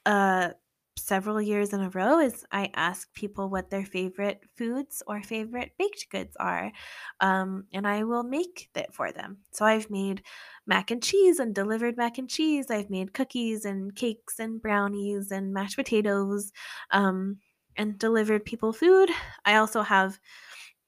uh 0.05 0.49
several 0.97 1.41
years 1.41 1.73
in 1.73 1.81
a 1.81 1.89
row 1.89 2.19
is 2.19 2.45
I 2.51 2.71
ask 2.75 3.13
people 3.13 3.49
what 3.49 3.69
their 3.69 3.85
favorite 3.85 4.41
foods 4.57 5.03
or 5.07 5.21
favorite 5.21 5.71
baked 5.77 6.09
goods 6.09 6.35
are, 6.39 6.71
um, 7.19 7.65
and 7.73 7.87
I 7.87 8.03
will 8.03 8.23
make 8.23 8.69
it 8.75 8.93
for 8.93 9.11
them. 9.11 9.39
So 9.51 9.65
I've 9.65 9.89
made 9.89 10.23
mac 10.65 10.91
and 10.91 11.03
cheese 11.03 11.39
and 11.39 11.53
delivered 11.53 11.97
mac 11.97 12.17
and 12.17 12.29
cheese. 12.29 12.67
I've 12.69 12.89
made 12.89 13.13
cookies 13.13 13.65
and 13.65 13.95
cakes 13.95 14.39
and 14.39 14.61
brownies 14.61 15.31
and 15.31 15.53
mashed 15.53 15.75
potatoes, 15.77 16.51
um, 16.91 17.39
and 17.77 17.99
delivered 17.99 18.45
people 18.45 18.73
food. 18.73 19.09
I 19.45 19.55
also 19.55 19.81
have. 19.81 20.19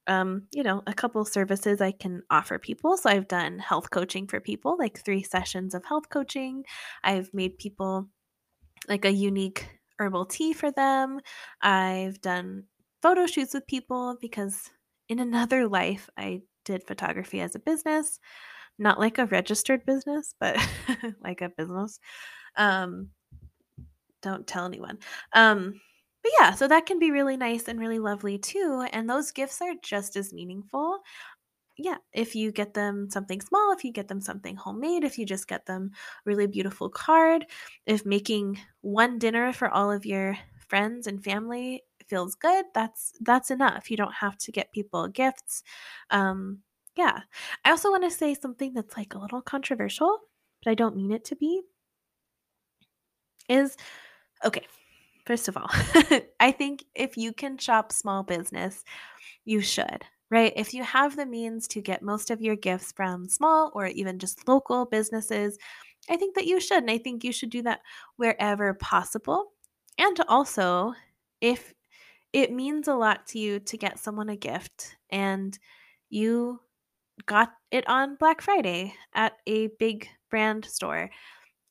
Um, 0.07 0.47
you 0.53 0.63
know, 0.63 0.83
a 0.87 0.93
couple 0.93 1.25
services 1.25 1.81
I 1.81 1.91
can 1.91 2.23
offer 2.29 2.57
people. 2.59 2.95
So 2.95 3.09
I've 3.09 3.27
done 3.27 3.59
health 3.59 3.89
coaching 3.91 4.25
for 4.25 4.39
people, 4.39 4.77
like 4.79 4.97
three 4.99 5.21
sessions 5.21 5.75
of 5.75 5.83
health 5.83 6.09
coaching. 6.09 6.63
I've 7.03 7.33
made 7.33 7.57
people 7.57 8.09
like 8.87 9.05
a 9.05 9.11
unique 9.11 9.76
herbal 9.99 10.25
tea 10.25 10.53
for 10.53 10.71
them. 10.71 11.19
I've 11.61 12.21
done 12.21 12.63
photo 13.01 13.25
shoots 13.25 13.53
with 13.53 13.67
people 13.67 14.17
because 14.21 14.69
in 15.09 15.19
another 15.19 15.67
life, 15.67 16.09
I 16.17 16.41
did 16.65 16.83
photography 16.83 17.41
as 17.41 17.55
a 17.55 17.59
business, 17.59 18.19
not 18.77 18.99
like 18.99 19.17
a 19.17 19.25
registered 19.27 19.85
business, 19.85 20.33
but 20.39 20.57
like 21.21 21.41
a 21.41 21.49
business. 21.49 21.99
Um, 22.55 23.09
don't 24.21 24.47
tell 24.47 24.65
anyone. 24.65 24.97
Um, 25.33 25.79
but 26.23 26.31
yeah, 26.39 26.53
so 26.53 26.67
that 26.67 26.85
can 26.85 26.99
be 26.99 27.11
really 27.11 27.37
nice 27.37 27.67
and 27.67 27.79
really 27.79 27.99
lovely 27.99 28.37
too. 28.37 28.85
And 28.91 29.09
those 29.09 29.31
gifts 29.31 29.61
are 29.61 29.75
just 29.81 30.15
as 30.15 30.33
meaningful. 30.33 30.99
Yeah, 31.77 31.97
if 32.11 32.35
you 32.35 32.51
get 32.51 32.73
them 32.73 33.09
something 33.09 33.39
small, 33.39 33.71
if 33.71 33.83
you 33.83 33.91
get 33.91 34.07
them 34.07 34.19
something 34.19 34.55
homemade, 34.55 35.03
if 35.03 35.17
you 35.19 35.25
just 35.25 35.47
get 35.47 35.65
them 35.67 35.91
a 35.93 35.97
really 36.25 36.47
beautiful 36.47 36.89
card, 36.89 37.45
if 37.85 38.05
making 38.05 38.59
one 38.81 39.19
dinner 39.19 39.53
for 39.53 39.69
all 39.69 39.91
of 39.91 40.05
your 40.05 40.37
friends 40.67 41.05
and 41.05 41.23
family 41.23 41.83
feels 42.07 42.35
good, 42.35 42.65
that's 42.73 43.13
that's 43.21 43.51
enough. 43.51 43.91
You 43.91 43.97
don't 43.97 44.13
have 44.13 44.37
to 44.39 44.51
get 44.51 44.73
people 44.73 45.07
gifts. 45.07 45.63
Um, 46.09 46.59
yeah. 46.95 47.21
I 47.63 47.69
also 47.69 47.91
want 47.91 48.03
to 48.03 48.11
say 48.11 48.33
something 48.33 48.73
that's 48.73 48.97
like 48.97 49.13
a 49.13 49.19
little 49.19 49.41
controversial, 49.41 50.17
but 50.63 50.71
I 50.71 50.73
don't 50.73 50.95
mean 50.95 51.11
it 51.11 51.25
to 51.25 51.35
be. 51.35 51.61
Is 53.47 53.77
okay. 54.43 54.65
First 55.25 55.47
of 55.47 55.57
all, 55.57 55.69
I 56.39 56.51
think 56.51 56.85
if 56.95 57.17
you 57.17 57.33
can 57.33 57.57
shop 57.57 57.91
small 57.91 58.23
business, 58.23 58.83
you 59.45 59.61
should, 59.61 60.03
right? 60.29 60.53
If 60.55 60.73
you 60.73 60.83
have 60.83 61.15
the 61.15 61.25
means 61.25 61.67
to 61.69 61.81
get 61.81 62.01
most 62.01 62.31
of 62.31 62.41
your 62.41 62.55
gifts 62.55 62.91
from 62.91 63.29
small 63.29 63.71
or 63.73 63.87
even 63.87 64.19
just 64.19 64.47
local 64.47 64.85
businesses, 64.85 65.57
I 66.09 66.17
think 66.17 66.35
that 66.35 66.45
you 66.47 66.59
should. 66.59 66.79
And 66.83 66.91
I 66.91 66.97
think 66.97 67.23
you 67.23 67.31
should 67.31 67.49
do 67.49 67.61
that 67.63 67.81
wherever 68.17 68.73
possible. 68.73 69.51
And 69.97 70.19
also, 70.27 70.93
if 71.41 71.73
it 72.33 72.51
means 72.51 72.87
a 72.87 72.95
lot 72.95 73.25
to 73.27 73.39
you 73.39 73.59
to 73.59 73.77
get 73.77 73.99
someone 73.99 74.29
a 74.29 74.35
gift 74.35 74.95
and 75.09 75.57
you 76.09 76.59
got 77.25 77.53
it 77.71 77.87
on 77.89 78.15
Black 78.15 78.41
Friday 78.41 78.93
at 79.13 79.33
a 79.47 79.67
big 79.79 80.07
brand 80.29 80.65
store, 80.65 81.09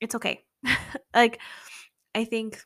it's 0.01 0.14
okay. 0.14 0.45
like, 1.14 1.40
I 2.14 2.25
think 2.25 2.61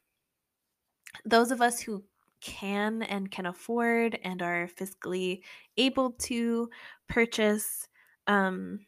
those 1.24 1.50
of 1.50 1.60
us 1.60 1.80
who 1.80 2.02
can 2.40 3.02
and 3.02 3.30
can 3.30 3.46
afford 3.46 4.18
and 4.22 4.42
are 4.42 4.68
fiscally 4.68 5.40
able 5.76 6.12
to 6.12 6.68
purchase 7.08 7.88
um, 8.26 8.80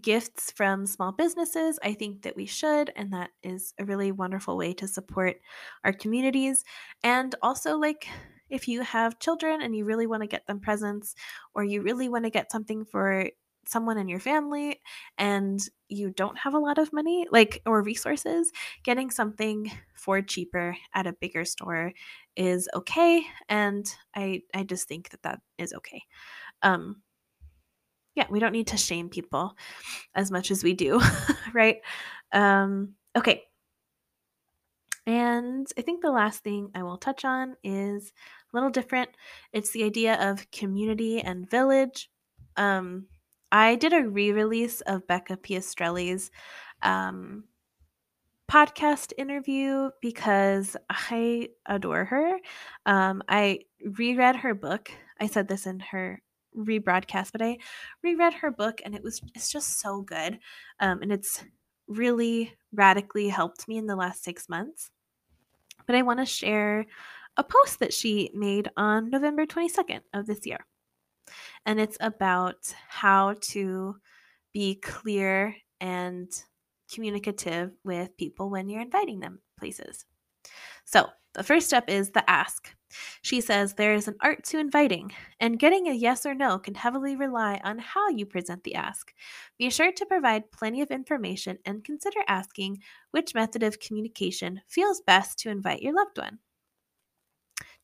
gifts 0.00 0.50
from 0.50 0.86
small 0.86 1.12
businesses, 1.12 1.78
I 1.82 1.94
think 1.94 2.22
that 2.22 2.36
we 2.36 2.46
should. 2.46 2.92
And 2.96 3.12
that 3.12 3.30
is 3.42 3.72
a 3.78 3.84
really 3.84 4.12
wonderful 4.12 4.56
way 4.56 4.72
to 4.74 4.88
support 4.88 5.36
our 5.84 5.92
communities. 5.92 6.64
And 7.02 7.34
also, 7.42 7.76
like, 7.78 8.06
if 8.48 8.68
you 8.68 8.82
have 8.82 9.18
children 9.18 9.62
and 9.62 9.74
you 9.74 9.84
really 9.84 10.06
want 10.06 10.22
to 10.22 10.28
get 10.28 10.46
them 10.46 10.60
presents 10.60 11.14
or 11.54 11.64
you 11.64 11.82
really 11.82 12.08
want 12.08 12.24
to 12.24 12.30
get 12.30 12.52
something 12.52 12.84
for 12.84 13.28
someone 13.68 13.98
in 13.98 14.08
your 14.08 14.20
family 14.20 14.80
and 15.18 15.68
you 15.88 16.10
don't 16.10 16.38
have 16.38 16.54
a 16.54 16.58
lot 16.58 16.78
of 16.78 16.92
money 16.92 17.26
like 17.30 17.62
or 17.66 17.82
resources 17.82 18.52
getting 18.84 19.10
something 19.10 19.70
for 19.94 20.22
cheaper 20.22 20.76
at 20.94 21.06
a 21.06 21.12
bigger 21.14 21.44
store 21.44 21.92
is 22.36 22.68
okay 22.74 23.22
and 23.48 23.94
i 24.14 24.40
i 24.54 24.62
just 24.62 24.88
think 24.88 25.10
that 25.10 25.22
that 25.22 25.40
is 25.58 25.72
okay 25.72 26.02
um 26.62 27.02
yeah 28.14 28.26
we 28.30 28.40
don't 28.40 28.52
need 28.52 28.68
to 28.68 28.76
shame 28.76 29.08
people 29.08 29.56
as 30.14 30.30
much 30.30 30.50
as 30.50 30.62
we 30.62 30.72
do 30.72 31.00
right 31.52 31.78
um 32.32 32.94
okay 33.16 33.44
and 35.06 35.68
I 35.78 35.82
think 35.82 36.02
the 36.02 36.10
last 36.10 36.42
thing 36.42 36.70
I 36.74 36.82
will 36.82 36.96
touch 36.98 37.24
on 37.24 37.56
is 37.62 38.12
a 38.52 38.56
little 38.56 38.70
different. 38.70 39.10
It's 39.52 39.70
the 39.70 39.84
idea 39.84 40.30
of 40.30 40.50
community 40.50 41.20
and 41.20 41.48
village. 41.48 42.10
Um, 42.56 43.06
I 43.50 43.76
did 43.76 43.92
a 43.92 44.08
re 44.08 44.32
release 44.32 44.80
of 44.82 45.06
Becca 45.06 45.36
Piastrelli's 45.36 46.30
um, 46.82 47.44
podcast 48.50 49.12
interview 49.18 49.90
because 50.00 50.76
I 50.88 51.50
adore 51.66 52.04
her. 52.04 52.38
Um, 52.84 53.22
I 53.28 53.60
reread 53.84 54.36
her 54.36 54.54
book. 54.54 54.90
I 55.20 55.26
said 55.26 55.48
this 55.48 55.66
in 55.66 55.80
her 55.80 56.22
rebroadcast, 56.56 57.32
but 57.32 57.42
I 57.42 57.58
reread 58.02 58.34
her 58.34 58.50
book 58.50 58.80
and 58.84 58.94
it 58.94 59.02
was 59.02 59.20
it's 59.34 59.50
just 59.50 59.80
so 59.80 60.00
good. 60.00 60.38
Um, 60.80 61.02
and 61.02 61.12
it's 61.12 61.44
really 61.88 62.54
radically 62.72 63.28
helped 63.28 63.68
me 63.68 63.78
in 63.78 63.86
the 63.86 63.96
last 63.96 64.24
six 64.24 64.48
months. 64.48 64.90
But 65.86 65.96
I 65.96 66.02
want 66.02 66.18
to 66.20 66.26
share 66.26 66.86
a 67.36 67.44
post 67.44 67.78
that 67.78 67.92
she 67.92 68.30
made 68.34 68.70
on 68.76 69.10
November 69.10 69.46
22nd 69.46 70.00
of 70.14 70.26
this 70.26 70.46
year 70.46 70.66
and 71.66 71.80
it's 71.80 71.98
about 72.00 72.74
how 72.88 73.34
to 73.40 73.96
be 74.54 74.76
clear 74.76 75.54
and 75.80 76.30
communicative 76.92 77.72
with 77.84 78.16
people 78.16 78.48
when 78.48 78.68
you're 78.68 78.80
inviting 78.80 79.20
them 79.20 79.40
places. 79.58 80.06
So, 80.84 81.08
the 81.34 81.42
first 81.42 81.66
step 81.66 81.90
is 81.90 82.10
the 82.10 82.28
ask. 82.30 82.74
She 83.20 83.42
says 83.42 83.74
there 83.74 83.92
is 83.92 84.08
an 84.08 84.16
art 84.22 84.42
to 84.44 84.58
inviting, 84.58 85.12
and 85.38 85.58
getting 85.58 85.86
a 85.86 85.92
yes 85.92 86.24
or 86.24 86.34
no 86.34 86.58
can 86.58 86.74
heavily 86.74 87.14
rely 87.14 87.60
on 87.62 87.78
how 87.78 88.08
you 88.08 88.24
present 88.24 88.64
the 88.64 88.74
ask. 88.76 89.12
Be 89.58 89.68
sure 89.68 89.92
to 89.92 90.06
provide 90.06 90.50
plenty 90.52 90.80
of 90.80 90.90
information 90.90 91.58
and 91.66 91.84
consider 91.84 92.20
asking 92.26 92.78
which 93.10 93.34
method 93.34 93.62
of 93.62 93.80
communication 93.80 94.62
feels 94.66 95.02
best 95.02 95.38
to 95.40 95.50
invite 95.50 95.82
your 95.82 95.92
loved 95.94 96.16
one. 96.16 96.38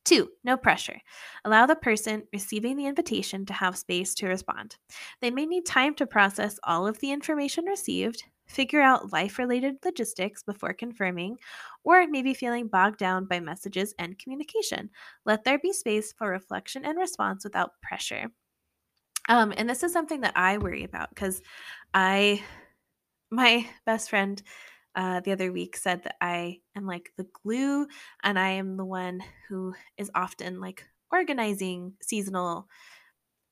Two, 0.05 0.29
no 0.43 0.57
pressure. 0.57 0.99
Allow 1.45 1.65
the 1.65 1.77
person 1.77 2.23
receiving 2.33 2.75
the 2.75 2.87
invitation 2.87 3.45
to 3.45 3.53
have 3.53 3.77
space 3.77 4.13
to 4.15 4.27
respond. 4.27 4.75
They 5.21 5.31
may 5.31 5.45
need 5.45 5.65
time 5.65 5.95
to 5.95 6.05
process 6.05 6.59
all 6.63 6.85
of 6.85 6.99
the 6.99 7.11
information 7.11 7.65
received, 7.65 8.23
figure 8.45 8.81
out 8.81 9.13
life 9.13 9.39
related 9.39 9.77
logistics 9.85 10.43
before 10.43 10.73
confirming, 10.73 11.37
or 11.85 12.05
maybe 12.07 12.33
feeling 12.33 12.67
bogged 12.67 12.97
down 12.99 13.25
by 13.25 13.39
messages 13.39 13.95
and 13.97 14.19
communication. 14.19 14.89
Let 15.25 15.45
there 15.45 15.59
be 15.59 15.71
space 15.71 16.11
for 16.11 16.29
reflection 16.29 16.83
and 16.83 16.97
response 16.97 17.45
without 17.45 17.81
pressure. 17.81 18.29
Um, 19.29 19.53
and 19.55 19.69
this 19.69 19.83
is 19.83 19.93
something 19.93 20.21
that 20.21 20.33
I 20.35 20.57
worry 20.57 20.83
about 20.83 21.09
because 21.09 21.41
I, 21.93 22.43
my 23.31 23.65
best 23.85 24.09
friend, 24.09 24.41
uh, 24.95 25.19
the 25.21 25.31
other 25.31 25.51
week 25.51 25.75
said 25.77 26.03
that 26.03 26.15
I 26.21 26.59
am 26.75 26.85
like 26.85 27.11
the 27.17 27.27
glue 27.43 27.87
and 28.23 28.37
I 28.37 28.49
am 28.51 28.77
the 28.77 28.85
one 28.85 29.21
who 29.49 29.73
is 29.97 30.11
often 30.15 30.59
like 30.59 30.85
organizing 31.11 31.93
seasonal 32.01 32.67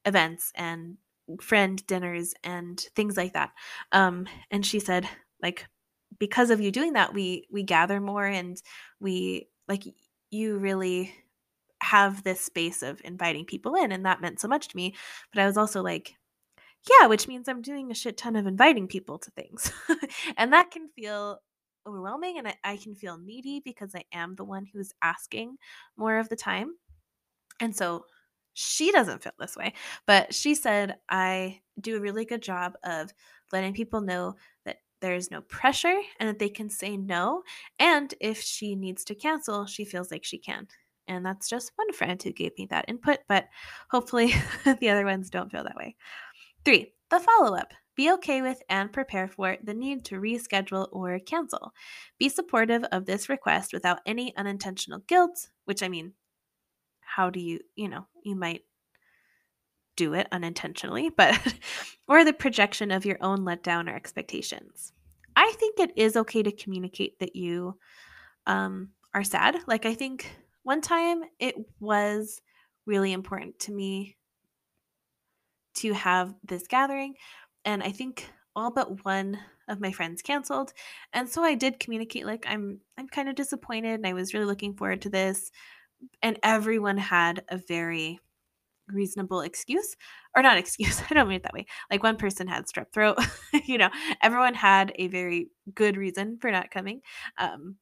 events 0.05 0.51
and 0.55 0.97
friend 1.41 1.85
dinners 1.87 2.33
and 2.43 2.79
things 2.95 3.17
like 3.17 3.33
that. 3.33 3.51
Um, 3.91 4.27
and 4.49 4.65
she 4.65 4.79
said, 4.79 5.07
like, 5.41 5.67
because 6.19 6.49
of 6.49 6.61
you 6.61 6.71
doing 6.71 6.93
that, 6.93 7.13
we 7.13 7.47
we 7.51 7.63
gather 7.63 7.99
more 7.99 8.25
and 8.25 8.61
we 8.99 9.49
like 9.67 9.83
you 10.29 10.57
really 10.57 11.13
have 11.81 12.23
this 12.23 12.41
space 12.41 12.83
of 12.83 13.01
inviting 13.03 13.45
people 13.45 13.75
in 13.75 13.91
and 13.91 14.05
that 14.05 14.21
meant 14.21 14.39
so 14.39 14.47
much 14.47 14.67
to 14.67 14.77
me 14.77 14.95
but 15.33 15.41
i 15.41 15.47
was 15.47 15.57
also 15.57 15.81
like 15.81 16.13
yeah, 16.89 17.07
which 17.07 17.27
means 17.27 17.47
I'm 17.47 17.61
doing 17.61 17.91
a 17.91 17.95
shit 17.95 18.17
ton 18.17 18.35
of 18.35 18.47
inviting 18.47 18.87
people 18.87 19.19
to 19.19 19.31
things. 19.31 19.71
and 20.37 20.53
that 20.53 20.71
can 20.71 20.89
feel 20.89 21.39
overwhelming 21.87 22.37
and 22.37 22.47
I, 22.47 22.55
I, 22.63 22.77
can 22.77 22.95
feel 22.95 23.17
needy 23.17 23.59
because 23.63 23.95
I 23.95 24.03
am 24.13 24.35
the 24.35 24.43
one 24.43 24.65
who's 24.65 24.93
asking 25.01 25.57
more 25.97 26.19
of 26.19 26.29
the 26.29 26.35
time. 26.35 26.75
And 27.59 27.75
so 27.75 28.05
she 28.53 28.91
doesn't 28.91 29.23
feel 29.23 29.31
this 29.39 29.55
way, 29.55 29.73
but 30.05 30.33
she 30.33 30.53
said 30.55 30.97
I 31.09 31.61
do 31.79 31.97
a 31.97 32.01
really 32.01 32.25
good 32.25 32.41
job 32.41 32.73
of 32.83 33.11
letting 33.51 33.73
people 33.73 34.01
know 34.01 34.35
that 34.65 34.77
there's 35.01 35.31
no 35.31 35.41
pressure 35.41 35.99
and 36.19 36.29
that 36.29 36.39
they 36.39 36.49
can 36.49 36.69
say 36.69 36.97
no. 36.97 37.43
And 37.79 38.13
if 38.19 38.41
she 38.41 38.75
needs 38.75 39.03
to 39.05 39.15
cancel, 39.15 39.65
she 39.65 39.85
feels 39.85 40.11
like 40.11 40.23
she 40.23 40.37
can. 40.37 40.67
And 41.07 41.25
that's 41.25 41.49
just 41.49 41.71
one 41.75 41.91
friend 41.93 42.21
who 42.21 42.31
gave 42.31 42.51
me 42.57 42.67
that 42.69 42.85
input, 42.87 43.19
but 43.27 43.47
hopefully 43.89 44.33
the 44.79 44.89
other 44.89 45.05
ones 45.05 45.29
don't 45.29 45.51
feel 45.51 45.63
that 45.63 45.75
way. 45.75 45.95
Three, 46.63 46.93
the 47.09 47.19
follow 47.19 47.55
up. 47.55 47.73
Be 47.95 48.11
okay 48.13 48.41
with 48.41 48.61
and 48.69 48.91
prepare 48.91 49.27
for 49.27 49.57
the 49.63 49.73
need 49.73 50.05
to 50.05 50.15
reschedule 50.15 50.87
or 50.91 51.19
cancel. 51.19 51.73
Be 52.17 52.29
supportive 52.29 52.83
of 52.91 53.05
this 53.05 53.29
request 53.29 53.73
without 53.73 53.99
any 54.05 54.35
unintentional 54.37 54.99
guilt, 55.07 55.49
which 55.65 55.83
I 55.83 55.89
mean, 55.89 56.13
how 57.01 57.29
do 57.29 57.39
you, 57.39 57.59
you 57.75 57.89
know, 57.89 58.07
you 58.23 58.35
might 58.35 58.61
do 59.97 60.13
it 60.13 60.27
unintentionally, 60.31 61.09
but, 61.09 61.37
or 62.07 62.23
the 62.23 62.33
projection 62.33 62.91
of 62.91 63.05
your 63.05 63.17
own 63.21 63.39
letdown 63.39 63.89
or 63.91 63.95
expectations. 63.95 64.93
I 65.35 65.51
think 65.57 65.79
it 65.79 65.91
is 65.97 66.15
okay 66.15 66.43
to 66.43 66.51
communicate 66.51 67.19
that 67.19 67.35
you 67.35 67.77
um, 68.47 68.89
are 69.13 69.23
sad. 69.23 69.57
Like, 69.67 69.85
I 69.85 69.93
think 69.93 70.33
one 70.63 70.81
time 70.81 71.23
it 71.39 71.55
was 71.79 72.41
really 72.85 73.11
important 73.11 73.59
to 73.59 73.71
me 73.71 74.15
to 75.75 75.93
have 75.93 76.33
this 76.43 76.67
gathering. 76.67 77.15
And 77.65 77.83
I 77.83 77.91
think 77.91 78.29
all 78.55 78.71
but 78.71 79.05
one 79.05 79.39
of 79.67 79.79
my 79.79 79.91
friends 79.91 80.21
canceled. 80.21 80.73
And 81.13 81.29
so 81.29 81.43
I 81.43 81.55
did 81.55 81.79
communicate 81.79 82.25
like 82.25 82.45
I'm 82.47 82.81
I'm 82.97 83.07
kind 83.07 83.29
of 83.29 83.35
disappointed 83.35 83.93
and 83.93 84.07
I 84.07 84.13
was 84.13 84.33
really 84.33 84.45
looking 84.45 84.75
forward 84.75 85.01
to 85.03 85.09
this. 85.09 85.51
And 86.21 86.39
everyone 86.43 86.97
had 86.97 87.43
a 87.49 87.57
very 87.57 88.19
reasonable 88.87 89.41
excuse 89.41 89.95
or 90.35 90.41
not 90.41 90.57
excuse 90.57 91.01
i 91.09 91.13
don't 91.13 91.29
mean 91.29 91.37
it 91.37 91.43
that 91.43 91.53
way 91.53 91.65
like 91.89 92.03
one 92.03 92.17
person 92.17 92.45
had 92.45 92.65
strep 92.65 92.91
throat 92.91 93.17
you 93.65 93.77
know 93.77 93.89
everyone 94.21 94.53
had 94.53 94.91
a 94.95 95.07
very 95.07 95.47
good 95.73 95.95
reason 95.95 96.37
for 96.41 96.51
not 96.51 96.71
coming 96.71 96.99
um 97.37 97.77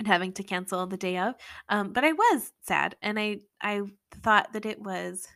and 0.00 0.08
having 0.08 0.32
to 0.32 0.42
cancel 0.42 0.86
the 0.86 0.96
day 0.96 1.18
of. 1.18 1.34
Um, 1.68 1.92
but 1.92 2.04
I 2.04 2.12
was 2.12 2.52
sad, 2.62 2.96
and 3.02 3.20
I 3.20 3.40
I 3.62 3.82
thought 4.22 4.52
that 4.54 4.66
it 4.66 4.80
was 4.80 5.28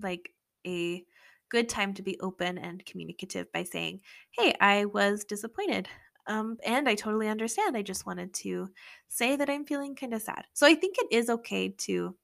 like 0.00 0.30
a 0.64 1.02
good 1.50 1.68
time 1.68 1.94
to 1.94 2.02
be 2.02 2.18
open 2.20 2.58
and 2.58 2.84
communicative 2.86 3.52
by 3.52 3.64
saying, 3.64 4.00
"Hey, 4.32 4.54
I 4.60 4.86
was 4.86 5.24
disappointed." 5.24 5.88
Um, 6.26 6.58
and 6.64 6.88
I 6.88 6.94
totally 6.94 7.28
understand. 7.28 7.76
I 7.76 7.82
just 7.82 8.06
wanted 8.06 8.32
to 8.34 8.68
say 9.08 9.36
that 9.36 9.50
I'm 9.50 9.64
feeling 9.66 9.94
kind 9.96 10.14
of 10.14 10.22
sad. 10.22 10.46
So 10.54 10.66
I 10.66 10.74
think 10.74 10.96
it 10.98 11.08
is 11.10 11.30
okay 11.30 11.70
to 11.70 12.16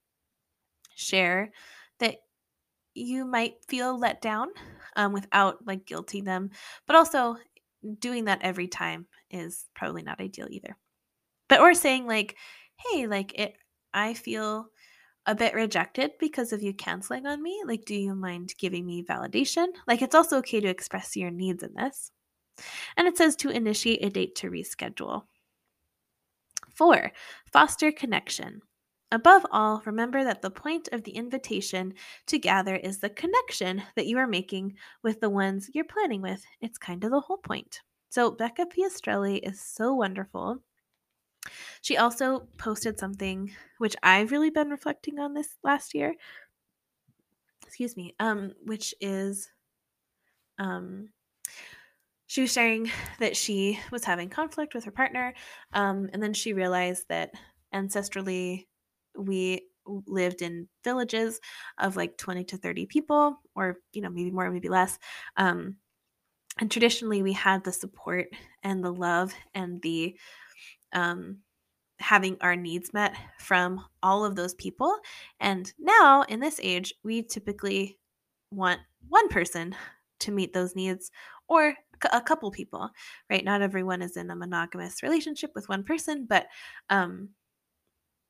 share 0.95 1.51
that 1.99 2.17
you 2.95 3.25
might 3.25 3.65
feel 3.69 3.99
let 3.99 4.21
down 4.23 4.49
um, 4.97 5.13
without 5.13 5.67
like 5.67 5.87
guilting 5.87 6.25
them, 6.25 6.51
but 6.87 6.97
also 6.97 7.37
doing 8.01 8.27
that 8.27 8.43
every 8.43 8.69
time 8.69 9.07
is 9.31 9.67
probably 9.75 10.03
not 10.03 10.21
ideal 10.21 10.49
either. 10.51 10.77
But 11.49 11.61
or 11.61 11.75
saying 11.75 12.07
like, 12.07 12.37
"Hey, 12.77 13.07
like 13.07 13.39
it 13.39 13.57
I 13.95 14.15
feel 14.15 14.69
a 15.27 15.35
bit 15.35 15.55
rejected 15.55 16.13
because 16.19 16.53
of 16.53 16.63
you 16.63 16.73
canceling 16.75 17.27
on 17.27 17.43
me. 17.43 17.63
Like, 17.67 17.85
do 17.85 17.95
you 17.95 18.15
mind 18.15 18.55
giving 18.59 18.87
me 18.87 19.03
validation?" 19.05 19.69
Like 19.87 20.03
it's 20.03 20.15
also 20.15 20.39
okay 20.39 20.61
to 20.61 20.69
express 20.69 21.17
your 21.17 21.31
needs 21.31 21.63
in 21.63 21.75
this. 21.75 22.13
And 22.97 23.07
it 23.07 23.17
says 23.19 23.37
to 23.37 23.51
initiate 23.51 24.05
a 24.05 24.11
date 24.11 24.35
to 24.37 24.51
reschedule. 24.51 25.25
4. 26.75 27.13
Foster 27.53 27.93
connection. 27.93 28.61
Above 29.13 29.47
all, 29.53 29.83
remember 29.87 30.25
that 30.25 30.43
the 30.43 30.51
point 30.51 30.89
of 30.93 31.05
the 31.05 31.13
invitation 31.13 31.95
to 32.27 32.39
gather 32.39 32.77
is 32.77 32.99
the 32.99 33.09
connection 33.09 33.83
that 33.95 34.07
you 34.07 34.19
are 34.19 34.27
making 34.27 34.75
with 35.03 35.21
the 35.21 35.31
ones 35.31 35.71
you're 35.73 35.85
planning 35.85 36.21
with. 36.21 36.45
It's 36.61 36.77
kind 36.77 37.05
of 37.05 37.11
the 37.11 37.21
whole 37.21 37.39
point. 37.39 37.81
So, 38.11 38.31
Becca 38.31 38.67
Piastrelli 38.67 39.41
is 39.49 39.61
so 39.61 39.95
wonderful. 39.95 40.61
She 41.83 41.97
also 41.97 42.41
posted 42.59 42.99
something 42.99 43.55
which 43.79 43.97
I've 44.03 44.33
really 44.33 44.51
been 44.51 44.71
reflecting 44.71 45.19
on 45.19 45.35
this 45.35 45.57
last 45.63 45.95
year. 45.95 46.15
Excuse 47.65 47.97
me. 47.97 48.15
Um, 48.19 48.55
which 48.65 48.95
is 49.01 49.51
um 50.59 51.11
she 52.27 52.41
was 52.41 52.53
sharing 52.53 52.91
that 53.21 53.37
she 53.37 53.79
was 53.93 54.05
having 54.05 54.29
conflict 54.29 54.75
with 54.75 54.85
her 54.85 54.91
partner, 54.91 55.35
um, 55.73 56.11
and 56.13 56.23
then 56.23 56.35
she 56.35 56.53
realized 56.53 57.09
that 57.09 57.33
ancestrally 57.73 58.67
we 59.17 59.69
lived 59.87 60.43
in 60.43 60.69
villages 60.83 61.41
of 61.79 61.97
like 61.97 62.17
20 62.19 62.45
to 62.45 62.57
30 62.57 62.87
people, 62.87 63.41
or 63.55 63.79
you 63.93 64.03
know 64.03 64.11
maybe 64.11 64.31
more, 64.31 64.51
maybe 64.51 64.69
less. 64.69 64.99
Um, 65.37 65.77
and 66.61 66.71
traditionally, 66.71 67.23
we 67.23 67.35
had 67.35 67.65
the 67.65 67.73
support 67.73 68.29
and 68.63 68.85
the 68.85 68.93
love 68.93 69.35
and 69.55 69.83
the 69.83 70.19
um, 70.93 71.39
having 71.99 72.37
our 72.41 72.57
needs 72.57 72.93
met 72.93 73.15
from 73.39 73.85
all 74.03 74.25
of 74.25 74.37
those 74.37 74.55
people. 74.55 74.95
And 75.41 75.73
now, 75.79 76.23
in 76.29 76.41
this 76.41 76.61
age, 76.63 76.95
we 77.03 77.23
typically 77.23 77.99
want 78.51 78.81
one 79.09 79.29
person 79.29 79.75
to 80.21 80.33
meet 80.33 80.53
those 80.53 80.77
needs 80.77 81.11
or 81.49 81.75
a 82.13 82.21
couple 82.21 82.51
people, 82.51 82.91
right? 83.31 83.45
Not 83.45 83.63
everyone 83.63 84.03
is 84.03 84.17
in 84.17 84.31
a 84.31 84.37
monogamous 84.37 85.03
relationship 85.03 85.53
with 85.55 85.69
one 85.69 85.85
person, 85.85 86.27
but 86.29 86.47
um, 86.91 87.31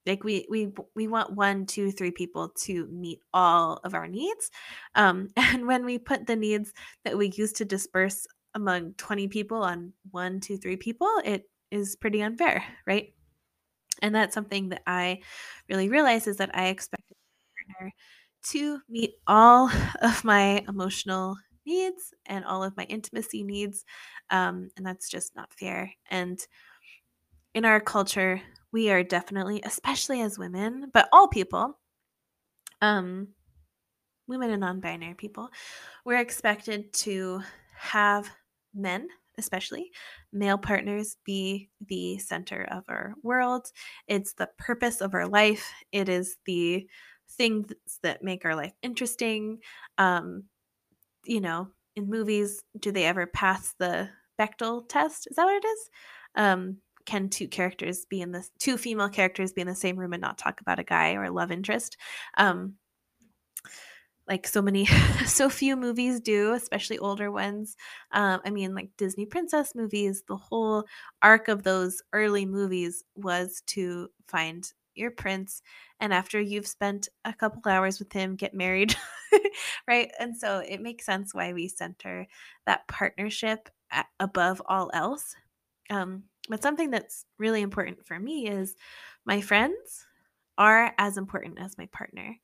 like 0.06 0.22
we 0.22 0.46
we 0.48 0.68
we 0.94 1.08
want 1.08 1.34
one, 1.34 1.66
two, 1.66 1.90
three 1.90 2.12
people 2.12 2.50
to 2.62 2.86
meet 2.86 3.20
all 3.34 3.80
of 3.84 3.94
our 3.94 4.06
needs. 4.06 4.50
Um, 4.94 5.28
and 5.36 5.66
when 5.66 5.84
we 5.84 5.98
put 5.98 6.26
the 6.26 6.36
needs 6.36 6.72
that 7.04 7.18
we 7.18 7.32
used 7.34 7.56
to 7.56 7.64
disperse 7.64 8.26
among 8.54 8.94
20 8.94 9.28
people 9.28 9.62
on 9.62 9.92
one, 10.12 10.40
two, 10.40 10.56
three 10.56 10.76
people, 10.76 11.10
it 11.24 11.44
is 11.70 11.96
pretty 11.96 12.22
unfair, 12.22 12.64
right? 12.86 13.12
And 14.02 14.14
that's 14.14 14.34
something 14.34 14.70
that 14.70 14.82
I 14.86 15.20
really 15.68 15.88
realize 15.88 16.26
is 16.26 16.36
that 16.36 16.56
I 16.56 16.66
expect 16.66 17.02
partner 17.68 17.92
to 18.50 18.80
meet 18.88 19.14
all 19.26 19.70
of 20.02 20.24
my 20.24 20.64
emotional 20.68 21.36
needs 21.64 22.14
and 22.26 22.44
all 22.44 22.62
of 22.62 22.76
my 22.76 22.84
intimacy 22.84 23.42
needs. 23.42 23.84
Um, 24.30 24.70
and 24.76 24.86
that's 24.86 25.08
just 25.08 25.34
not 25.34 25.52
fair. 25.52 25.92
And 26.10 26.38
in 27.54 27.64
our 27.64 27.80
culture, 27.80 28.40
we 28.72 28.90
are 28.90 29.02
definitely, 29.02 29.62
especially 29.64 30.20
as 30.20 30.38
women, 30.38 30.90
but 30.92 31.08
all 31.12 31.28
people, 31.28 31.78
um, 32.82 33.28
women 34.28 34.50
and 34.50 34.60
non 34.60 34.80
binary 34.80 35.14
people, 35.14 35.48
we're 36.04 36.18
expected 36.18 36.92
to 36.92 37.40
have 37.74 38.28
men, 38.74 39.08
especially 39.38 39.90
male 40.32 40.58
partners, 40.58 41.16
be 41.24 41.68
the 41.86 42.18
center 42.18 42.66
of 42.70 42.84
our 42.88 43.14
world. 43.22 43.66
It's 44.08 44.34
the 44.34 44.48
purpose 44.58 45.00
of 45.00 45.14
our 45.14 45.28
life, 45.28 45.72
it 45.92 46.08
is 46.08 46.36
the 46.46 46.86
things 47.30 47.72
that 48.02 48.22
make 48.22 48.44
our 48.44 48.54
life 48.54 48.72
interesting. 48.82 49.58
Um, 49.98 50.44
you 51.24 51.40
know, 51.40 51.68
in 51.96 52.08
movies, 52.08 52.62
do 52.78 52.92
they 52.92 53.04
ever 53.04 53.26
pass 53.26 53.74
the 53.78 54.10
Bechdel 54.38 54.88
test? 54.88 55.26
Is 55.30 55.36
that 55.36 55.44
what 55.44 55.64
it 55.64 55.66
is? 55.66 55.90
Um, 56.36 56.78
can 57.06 57.28
two 57.28 57.48
characters 57.48 58.04
be 58.04 58.20
in 58.20 58.32
the 58.32 58.46
two 58.58 58.76
female 58.76 59.08
characters 59.08 59.52
be 59.52 59.60
in 59.60 59.68
the 59.68 59.74
same 59.74 59.96
room 59.96 60.12
and 60.12 60.20
not 60.20 60.38
talk 60.38 60.60
about 60.60 60.80
a 60.80 60.84
guy 60.84 61.14
or 61.14 61.24
a 61.24 61.30
love 61.30 61.50
interest? 61.50 61.96
Um, 62.36 62.74
like 64.28 64.46
so 64.46 64.60
many 64.62 64.86
so 65.26 65.48
few 65.48 65.76
movies 65.76 66.20
do 66.20 66.52
especially 66.54 66.98
older 66.98 67.30
ones. 67.30 67.76
Um, 68.12 68.40
i 68.44 68.50
mean 68.50 68.74
like 68.74 68.90
disney 68.96 69.26
princess 69.26 69.74
movies 69.74 70.22
the 70.28 70.36
whole 70.36 70.84
arc 71.22 71.48
of 71.48 71.62
those 71.62 72.02
early 72.12 72.46
movies 72.46 73.04
was 73.14 73.62
to 73.68 74.08
find 74.28 74.70
your 74.94 75.10
prince 75.10 75.62
and 76.00 76.12
after 76.14 76.40
you've 76.40 76.66
spent 76.66 77.08
a 77.24 77.32
couple 77.34 77.60
hours 77.70 77.98
with 77.98 78.12
him 78.12 78.34
get 78.36 78.54
married 78.54 78.96
right? 79.88 80.10
And 80.18 80.36
so 80.36 80.58
it 80.58 80.80
makes 80.80 81.04
sense 81.04 81.34
why 81.34 81.52
we 81.52 81.68
center 81.68 82.26
that 82.66 82.86
partnership 82.88 83.68
above 84.20 84.60
all 84.66 84.90
else. 84.92 85.34
Um, 85.90 86.24
but 86.48 86.62
something 86.62 86.90
that's 86.90 87.24
really 87.38 87.62
important 87.62 88.06
for 88.06 88.18
me 88.18 88.48
is 88.48 88.76
my 89.24 89.40
friends 89.40 90.06
are 90.58 90.92
as 90.98 91.16
important 91.16 91.58
as 91.60 91.76
my 91.78 91.86
partner 91.86 92.36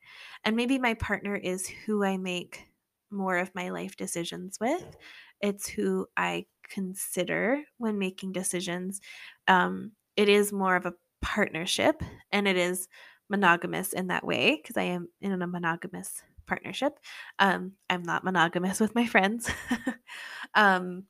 and 0.43 0.55
maybe 0.55 0.77
my 0.77 0.93
partner 0.93 1.35
is 1.35 1.67
who 1.67 2.03
i 2.03 2.17
make 2.17 2.63
more 3.11 3.37
of 3.37 3.53
my 3.55 3.69
life 3.69 3.95
decisions 3.95 4.57
with 4.59 4.97
it's 5.41 5.67
who 5.67 6.07
i 6.17 6.45
consider 6.69 7.61
when 7.77 7.99
making 7.99 8.31
decisions 8.31 9.01
um, 9.47 9.91
it 10.15 10.29
is 10.29 10.51
more 10.51 10.75
of 10.75 10.85
a 10.85 10.93
partnership 11.21 12.01
and 12.31 12.47
it 12.47 12.57
is 12.57 12.87
monogamous 13.29 13.93
in 13.93 14.07
that 14.07 14.25
way 14.25 14.59
because 14.61 14.77
I 14.77 14.83
am 14.83 15.07
in 15.21 15.41
a 15.41 15.47
monogamous 15.47 16.21
partnership. 16.45 16.99
Um, 17.39 17.73
I'm 17.89 18.03
not 18.03 18.23
monogamous 18.23 18.79
with 18.81 18.95
my 18.95 19.07
friends, 19.07 19.49
um, 20.53 21.05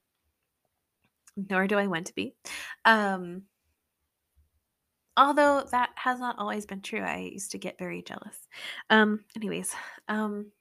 nor 1.35 1.67
do 1.67 1.77
I 1.77 1.87
want 1.87 2.07
to 2.07 2.15
be. 2.15 2.35
Um, 2.85 3.43
although 5.17 5.63
that 5.71 5.89
has 5.95 6.19
not 6.19 6.37
always 6.39 6.65
been 6.65 6.81
true. 6.81 7.01
I 7.01 7.29
used 7.31 7.51
to 7.51 7.57
get 7.57 7.77
very 7.77 8.01
jealous. 8.01 8.37
Um, 8.89 9.23
anyways, 9.35 9.73
um, 10.07 10.51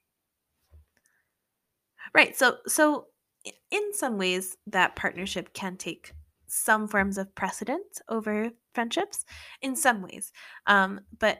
right. 2.13 2.35
So, 2.35 2.57
so 2.67 3.07
in 3.71 3.93
some 3.93 4.17
ways, 4.17 4.57
that 4.67 4.95
partnership 4.95 5.53
can 5.53 5.77
take 5.77 6.13
some 6.47 6.87
forms 6.87 7.17
of 7.17 7.33
precedence 7.35 8.01
over 8.09 8.49
friendships 8.75 9.25
in 9.61 9.75
some 9.75 10.01
ways. 10.01 10.31
Um, 10.67 11.01
but 11.19 11.39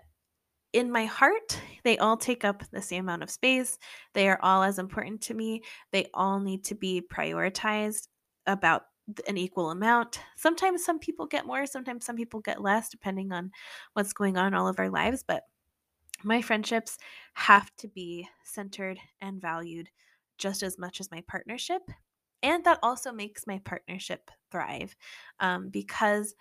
in 0.74 0.92
my 0.92 1.06
heart, 1.06 1.60
they 1.84 2.00
all 2.00 2.18
take 2.18 2.44
up 2.44 2.64
the 2.72 2.82
same 2.82 3.04
amount 3.04 3.22
of 3.22 3.30
space. 3.30 3.78
They 4.16 4.28
are 4.28 4.40
all 4.42 4.64
as 4.64 4.80
important 4.80 5.22
to 5.22 5.36
me. 5.36 5.62
They 5.92 6.08
all 6.16 6.40
need 6.40 6.66
to 6.66 6.76
be 6.76 7.02
prioritized 7.02 8.08
about 8.48 8.86
an 9.28 9.38
equal 9.38 9.72
amount. 9.72 10.20
Sometimes 10.38 10.84
some 10.84 11.00
people 11.00 11.26
get 11.26 11.46
more, 11.46 11.66
sometimes 11.66 12.06
some 12.06 12.16
people 12.16 12.40
get 12.40 12.62
less, 12.62 12.90
depending 12.90 13.32
on 13.32 13.52
what's 13.94 14.14
going 14.14 14.38
on 14.38 14.48
in 14.48 14.54
all 14.54 14.68
of 14.68 14.80
our 14.80 14.90
lives. 14.90 15.24
But 15.28 15.44
my 16.24 16.42
friendships 16.42 16.98
have 17.34 17.76
to 17.78 17.88
be 17.88 18.28
centered 18.44 19.00
and 19.22 19.42
valued 19.42 19.90
just 20.38 20.64
as 20.64 20.78
much 20.78 21.00
as 21.00 21.12
my 21.12 21.24
partnership. 21.28 21.82
And 22.42 22.64
that 22.66 22.80
also 22.84 23.12
makes 23.12 23.48
my 23.48 23.60
partnership 23.64 24.30
thrive 24.52 24.96
um, 25.40 25.70
because 25.70 26.36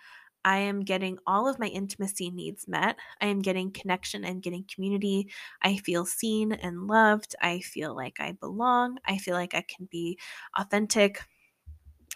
I 0.45 0.57
am 0.57 0.81
getting 0.81 1.17
all 1.25 1.47
of 1.47 1.59
my 1.59 1.67
intimacy 1.67 2.29
needs 2.29 2.67
met. 2.67 2.97
I 3.21 3.27
am 3.27 3.39
getting 3.41 3.71
connection. 3.71 4.25
I'm 4.25 4.41
getting 4.41 4.65
community. 4.73 5.29
I 5.61 5.77
feel 5.77 6.05
seen 6.05 6.51
and 6.51 6.87
loved. 6.87 7.35
I 7.41 7.59
feel 7.59 7.95
like 7.95 8.17
I 8.19 8.33
belong. 8.33 8.97
I 9.05 9.17
feel 9.17 9.35
like 9.35 9.53
I 9.53 9.61
can 9.61 9.87
be 9.89 10.19
authentic. 10.57 11.21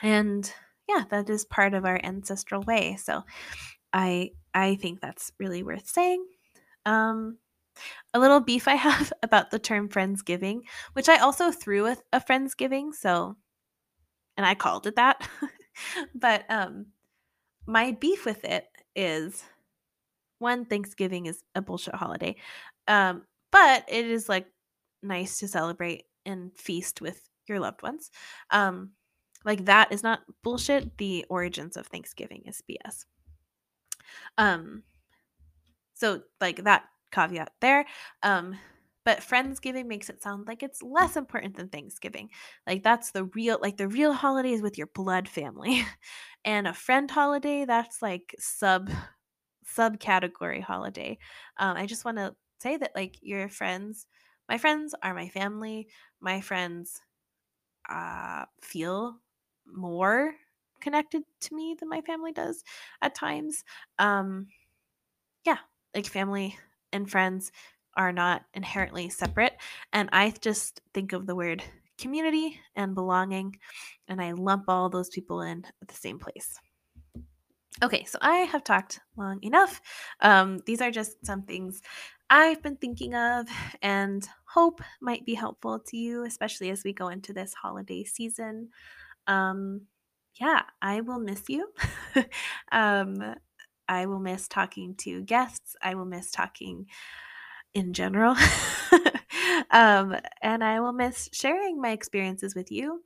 And 0.02 0.52
yeah, 0.88 1.04
that 1.10 1.30
is 1.30 1.46
part 1.46 1.74
of 1.74 1.86
our 1.86 2.00
ancestral 2.04 2.62
way. 2.62 2.98
So 2.98 3.24
I 3.94 4.32
I 4.54 4.76
think 4.76 5.02
that's 5.02 5.32
really 5.40 5.64
worth 5.64 5.88
saying. 5.88 6.26
Um, 6.86 7.38
a 8.14 8.20
little 8.20 8.40
beef 8.40 8.68
I 8.68 8.76
have 8.88 9.12
about 9.24 9.52
the 9.52 9.60
term 9.60 9.90
Friendsgiving, 9.90 10.62
which 10.94 11.10
I 11.10 11.18
also 11.18 11.52
threw 11.52 11.84
with 11.84 12.02
a 12.14 12.22
Friendsgiving, 12.22 12.94
so 12.94 13.36
and 14.36 14.46
I 14.46 14.56
called 14.56 14.88
it 14.88 14.96
that. 14.96 15.28
but 16.16 16.46
um 16.50 16.88
my 17.68 17.92
beef 18.00 18.26
with 18.26 18.44
it 18.46 18.66
is 18.96 19.44
one 20.40 20.66
Thanksgiving 20.66 21.26
is 21.26 21.44
a 21.56 21.62
bullshit 21.62 21.96
holiday. 21.96 22.36
Um, 22.88 23.24
but 23.52 23.86
it 23.90 24.06
is 24.06 24.30
like 24.30 24.48
nice 25.04 25.40
to 25.40 25.48
celebrate 25.48 26.06
and 26.26 26.52
feast 26.56 27.02
with 27.02 27.22
your 27.48 27.60
loved 27.60 27.82
ones. 27.82 28.12
Um, 28.52 28.92
like 29.46 29.66
that 29.66 29.92
is 29.92 30.04
not 30.04 30.22
bullshit. 30.44 30.98
The 30.98 31.26
origins 31.30 31.78
of 31.78 31.88
Thanksgiving 31.88 32.44
is 32.46 32.62
BS. 32.70 33.06
Um, 34.38 34.84
so 35.94 36.22
like 36.40 36.64
that 36.64 36.86
caveat 37.12 37.52
there. 37.62 37.86
Um, 38.24 38.58
but 39.06 39.20
Friendsgiving 39.20 39.86
makes 39.86 40.10
it 40.10 40.22
sound 40.22 40.48
like 40.48 40.64
it's 40.64 40.84
less 40.84 41.16
important 41.16 41.56
than 41.56 41.70
Thanksgiving. 41.70 42.30
Like 42.68 42.84
that's 42.84 43.12
the 43.12 43.24
real 43.26 43.58
like 43.62 43.78
the 43.78 43.88
real 43.88 44.12
holiday 44.12 44.52
is 44.52 44.62
with 44.62 44.78
your 44.78 44.88
blood 44.88 45.30
family. 45.30 45.86
and 46.46 46.68
a 46.68 46.74
friend 46.74 47.10
holiday, 47.10 47.64
that's 47.66 48.02
like 48.02 48.36
sub 48.38 48.90
subcategory 49.78 50.62
holiday. 50.62 51.18
Um, 51.58 51.78
I 51.78 51.86
just 51.86 52.06
want 52.06 52.18
to 52.18 52.36
say 52.60 52.78
that 52.78 52.92
like 52.96 53.18
your 53.22 53.48
friends, 53.50 54.08
my 54.50 54.58
friends 54.58 54.94
are 55.02 55.14
my 55.14 55.30
family. 55.30 55.88
My 56.20 56.42
friends 56.42 57.02
uh, 57.90 58.46
feel 58.62 59.20
more 59.74 60.34
connected 60.80 61.24
to 61.42 61.56
me 61.56 61.76
than 61.80 61.90
my 61.90 62.02
family 62.02 62.32
does 62.32 62.64
at 63.02 63.16
times. 63.16 63.64
Um, 64.00 64.48
yeah, 65.46 65.58
like 65.96 66.06
family 66.06 66.58
and 66.94 67.10
friends 67.10 67.52
are 67.96 68.12
not 68.12 68.44
inherently 68.54 69.10
separate. 69.10 69.58
And 69.92 70.10
I 70.12 70.34
just 70.42 70.82
think 70.94 71.14
of 71.14 71.26
the 71.26 71.36
word 71.36 71.64
community 71.98 72.60
and 72.76 72.94
belonging, 72.94 73.58
and 74.08 74.22
I 74.22 74.34
lump 74.34 74.66
all 74.68 74.90
those 74.90 75.10
people 75.10 75.42
in 75.42 75.66
at 75.82 75.88
the 75.88 75.96
same 75.96 76.20
place. 76.20 76.60
Okay, 77.84 78.06
so 78.06 78.18
I 78.22 78.38
have 78.38 78.64
talked 78.64 79.00
long 79.18 79.40
enough. 79.44 79.82
Um, 80.22 80.60
these 80.66 80.82
are 80.82 80.90
just 80.90 81.24
some 81.26 81.44
things 81.44 81.82
I've 82.30 82.62
been 82.62 82.76
thinking 82.76 83.16
of 83.16 83.48
and 83.82 84.28
hope 84.46 84.82
might 85.00 85.26
be 85.26 85.34
helpful 85.34 85.80
to 85.88 85.98
you, 85.98 86.26
especially 86.26 86.72
as 86.72 86.84
we 86.84 86.92
go 86.92 87.10
into 87.10 87.34
this 87.34 87.54
holiday 87.54 88.04
season. 88.04 88.70
Um, 89.28 89.82
yeah, 90.40 90.64
I 90.82 91.02
will 91.02 91.20
miss 91.20 91.44
you. 91.50 91.72
um, 92.72 93.36
I 93.88 94.06
will 94.06 94.20
miss 94.20 94.48
talking 94.48 94.96
to 95.00 95.22
guests. 95.24 95.76
I 95.82 95.96
will 95.96 96.06
miss 96.06 96.32
talking 96.32 96.88
in 97.74 97.94
general. 97.94 98.36
um, 99.72 100.16
and 100.42 100.64
I 100.64 100.80
will 100.80 100.94
miss 100.94 101.30
sharing 101.34 101.82
my 101.82 101.92
experiences 101.92 102.56
with 102.56 102.72
you. 102.72 103.04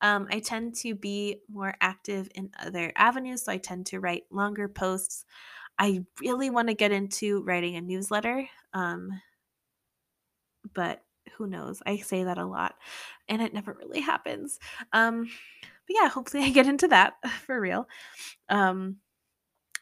Um, 0.00 0.28
I 0.30 0.40
tend 0.40 0.74
to 0.76 0.94
be 0.94 1.40
more 1.50 1.74
active 1.80 2.28
in 2.34 2.50
other 2.60 2.92
avenues, 2.96 3.44
so 3.44 3.52
I 3.52 3.58
tend 3.58 3.86
to 3.86 4.00
write 4.00 4.24
longer 4.30 4.68
posts. 4.68 5.24
I 5.78 6.04
really 6.20 6.50
want 6.50 6.68
to 6.68 6.74
get 6.74 6.92
into 6.92 7.42
writing 7.42 7.76
a 7.76 7.80
newsletter, 7.80 8.48
um, 8.74 9.10
but 10.74 11.02
who 11.38 11.46
knows? 11.46 11.80
I 11.86 11.98
say 11.98 12.24
that 12.24 12.36
a 12.36 12.44
lot, 12.44 12.74
and 13.28 13.40
it 13.40 13.54
never 13.54 13.72
really 13.72 14.00
happens. 14.00 14.58
Um, 14.92 15.30
but 15.62 15.96
yeah, 16.00 16.08
hopefully 16.08 16.42
I 16.42 16.50
get 16.50 16.66
into 16.66 16.88
that 16.88 17.14
for 17.46 17.58
real. 17.60 17.88
Um, 18.48 18.96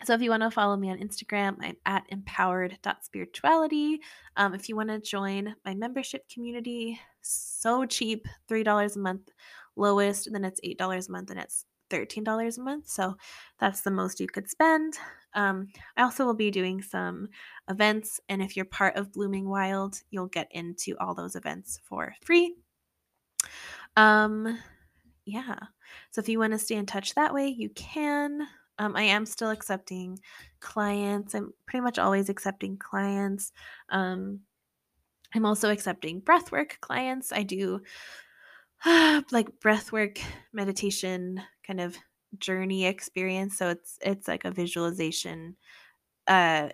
so 0.04 0.12
if 0.12 0.20
you 0.20 0.28
want 0.28 0.42
to 0.42 0.50
follow 0.50 0.76
me 0.76 0.90
on 0.90 0.98
Instagram, 0.98 1.56
I'm 1.60 1.76
at 1.86 2.04
empowered.spirituality. 2.10 4.00
Um, 4.36 4.52
if 4.52 4.68
you 4.68 4.76
want 4.76 4.90
to 4.90 5.00
join 5.00 5.56
my 5.64 5.74
membership 5.74 6.28
community, 6.28 7.00
so 7.22 7.86
cheap, 7.86 8.28
$3 8.50 8.96
a 8.96 8.98
month 8.98 9.30
lowest, 9.74 10.30
then 10.30 10.44
it's 10.44 10.60
$8 10.60 11.08
a 11.08 11.12
month 11.12 11.30
and 11.30 11.40
it's 11.40 11.64
$13 11.90 12.58
a 12.58 12.60
month. 12.60 12.88
So 12.88 13.16
that's 13.58 13.82
the 13.82 13.90
most 13.90 14.20
you 14.20 14.26
could 14.26 14.48
spend. 14.48 14.94
Um, 15.34 15.68
I 15.96 16.02
also 16.02 16.24
will 16.24 16.34
be 16.34 16.50
doing 16.50 16.82
some 16.82 17.28
events, 17.68 18.20
and 18.28 18.42
if 18.42 18.56
you're 18.56 18.64
part 18.64 18.96
of 18.96 19.12
Blooming 19.12 19.48
Wild, 19.48 20.00
you'll 20.10 20.28
get 20.28 20.48
into 20.50 20.96
all 20.98 21.14
those 21.14 21.36
events 21.36 21.80
for 21.84 22.14
free. 22.22 22.54
Um, 23.96 24.58
yeah. 25.24 25.58
So 26.10 26.20
if 26.20 26.28
you 26.28 26.38
want 26.38 26.52
to 26.52 26.58
stay 26.58 26.76
in 26.76 26.86
touch 26.86 27.14
that 27.14 27.34
way, 27.34 27.48
you 27.48 27.68
can. 27.70 28.46
Um, 28.78 28.94
I 28.94 29.02
am 29.02 29.26
still 29.26 29.50
accepting 29.50 30.18
clients. 30.60 31.34
I'm 31.34 31.52
pretty 31.66 31.82
much 31.82 31.98
always 31.98 32.28
accepting 32.28 32.76
clients. 32.76 33.52
Um, 33.88 34.40
I'm 35.34 35.46
also 35.46 35.70
accepting 35.70 36.20
breathwork 36.20 36.80
clients. 36.80 37.32
I 37.32 37.42
do 37.42 37.80
like 39.32 39.60
breathwork 39.60 40.18
meditation 40.52 41.40
kind 41.66 41.80
of 41.80 41.96
journey 42.38 42.86
experience. 42.86 43.56
So 43.56 43.70
it's 43.70 43.98
it's 44.02 44.28
like 44.28 44.44
a 44.44 44.50
visualization 44.50 45.56
uh 46.26 46.68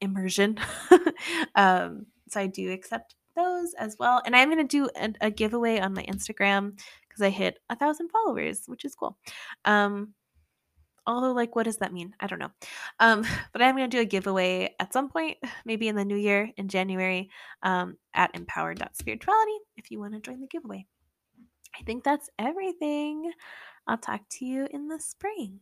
immersion. 0.00 0.58
um, 1.54 2.06
so 2.28 2.40
I 2.40 2.46
do 2.46 2.70
accept 2.72 3.14
those 3.36 3.74
as 3.74 3.96
well. 3.98 4.22
And 4.24 4.34
I'm 4.34 4.48
going 4.48 4.66
to 4.66 4.78
do 4.78 4.88
a, 4.96 5.12
a, 5.20 5.30
giveaway 5.30 5.78
on 5.78 5.94
my 5.94 6.02
Instagram 6.04 6.78
because 7.08 7.22
I 7.22 7.30
hit 7.30 7.58
a 7.68 7.76
thousand 7.76 8.08
followers, 8.08 8.62
which 8.66 8.84
is 8.84 8.94
cool. 8.94 9.16
Um, 9.64 10.14
although 11.06 11.32
like 11.32 11.56
what 11.56 11.64
does 11.64 11.78
that 11.78 11.92
mean 11.92 12.14
i 12.20 12.26
don't 12.26 12.38
know 12.38 12.50
um, 13.00 13.24
but 13.52 13.62
i'm 13.62 13.76
going 13.76 13.88
to 13.88 13.96
do 13.96 14.02
a 14.02 14.04
giveaway 14.04 14.74
at 14.78 14.92
some 14.92 15.08
point 15.08 15.38
maybe 15.64 15.88
in 15.88 15.96
the 15.96 16.04
new 16.04 16.16
year 16.16 16.50
in 16.56 16.68
january 16.68 17.30
um, 17.62 17.96
at 18.14 18.30
empowered.spirituality 18.34 19.58
if 19.76 19.90
you 19.90 19.98
want 19.98 20.12
to 20.12 20.20
join 20.20 20.40
the 20.40 20.46
giveaway 20.46 20.84
i 21.78 21.82
think 21.84 22.04
that's 22.04 22.30
everything. 22.38 23.32
I'll 23.86 23.98
talk 23.98 24.22
to 24.38 24.44
you 24.44 24.68
in 24.70 24.88
the 24.88 25.00
spring 25.00 25.60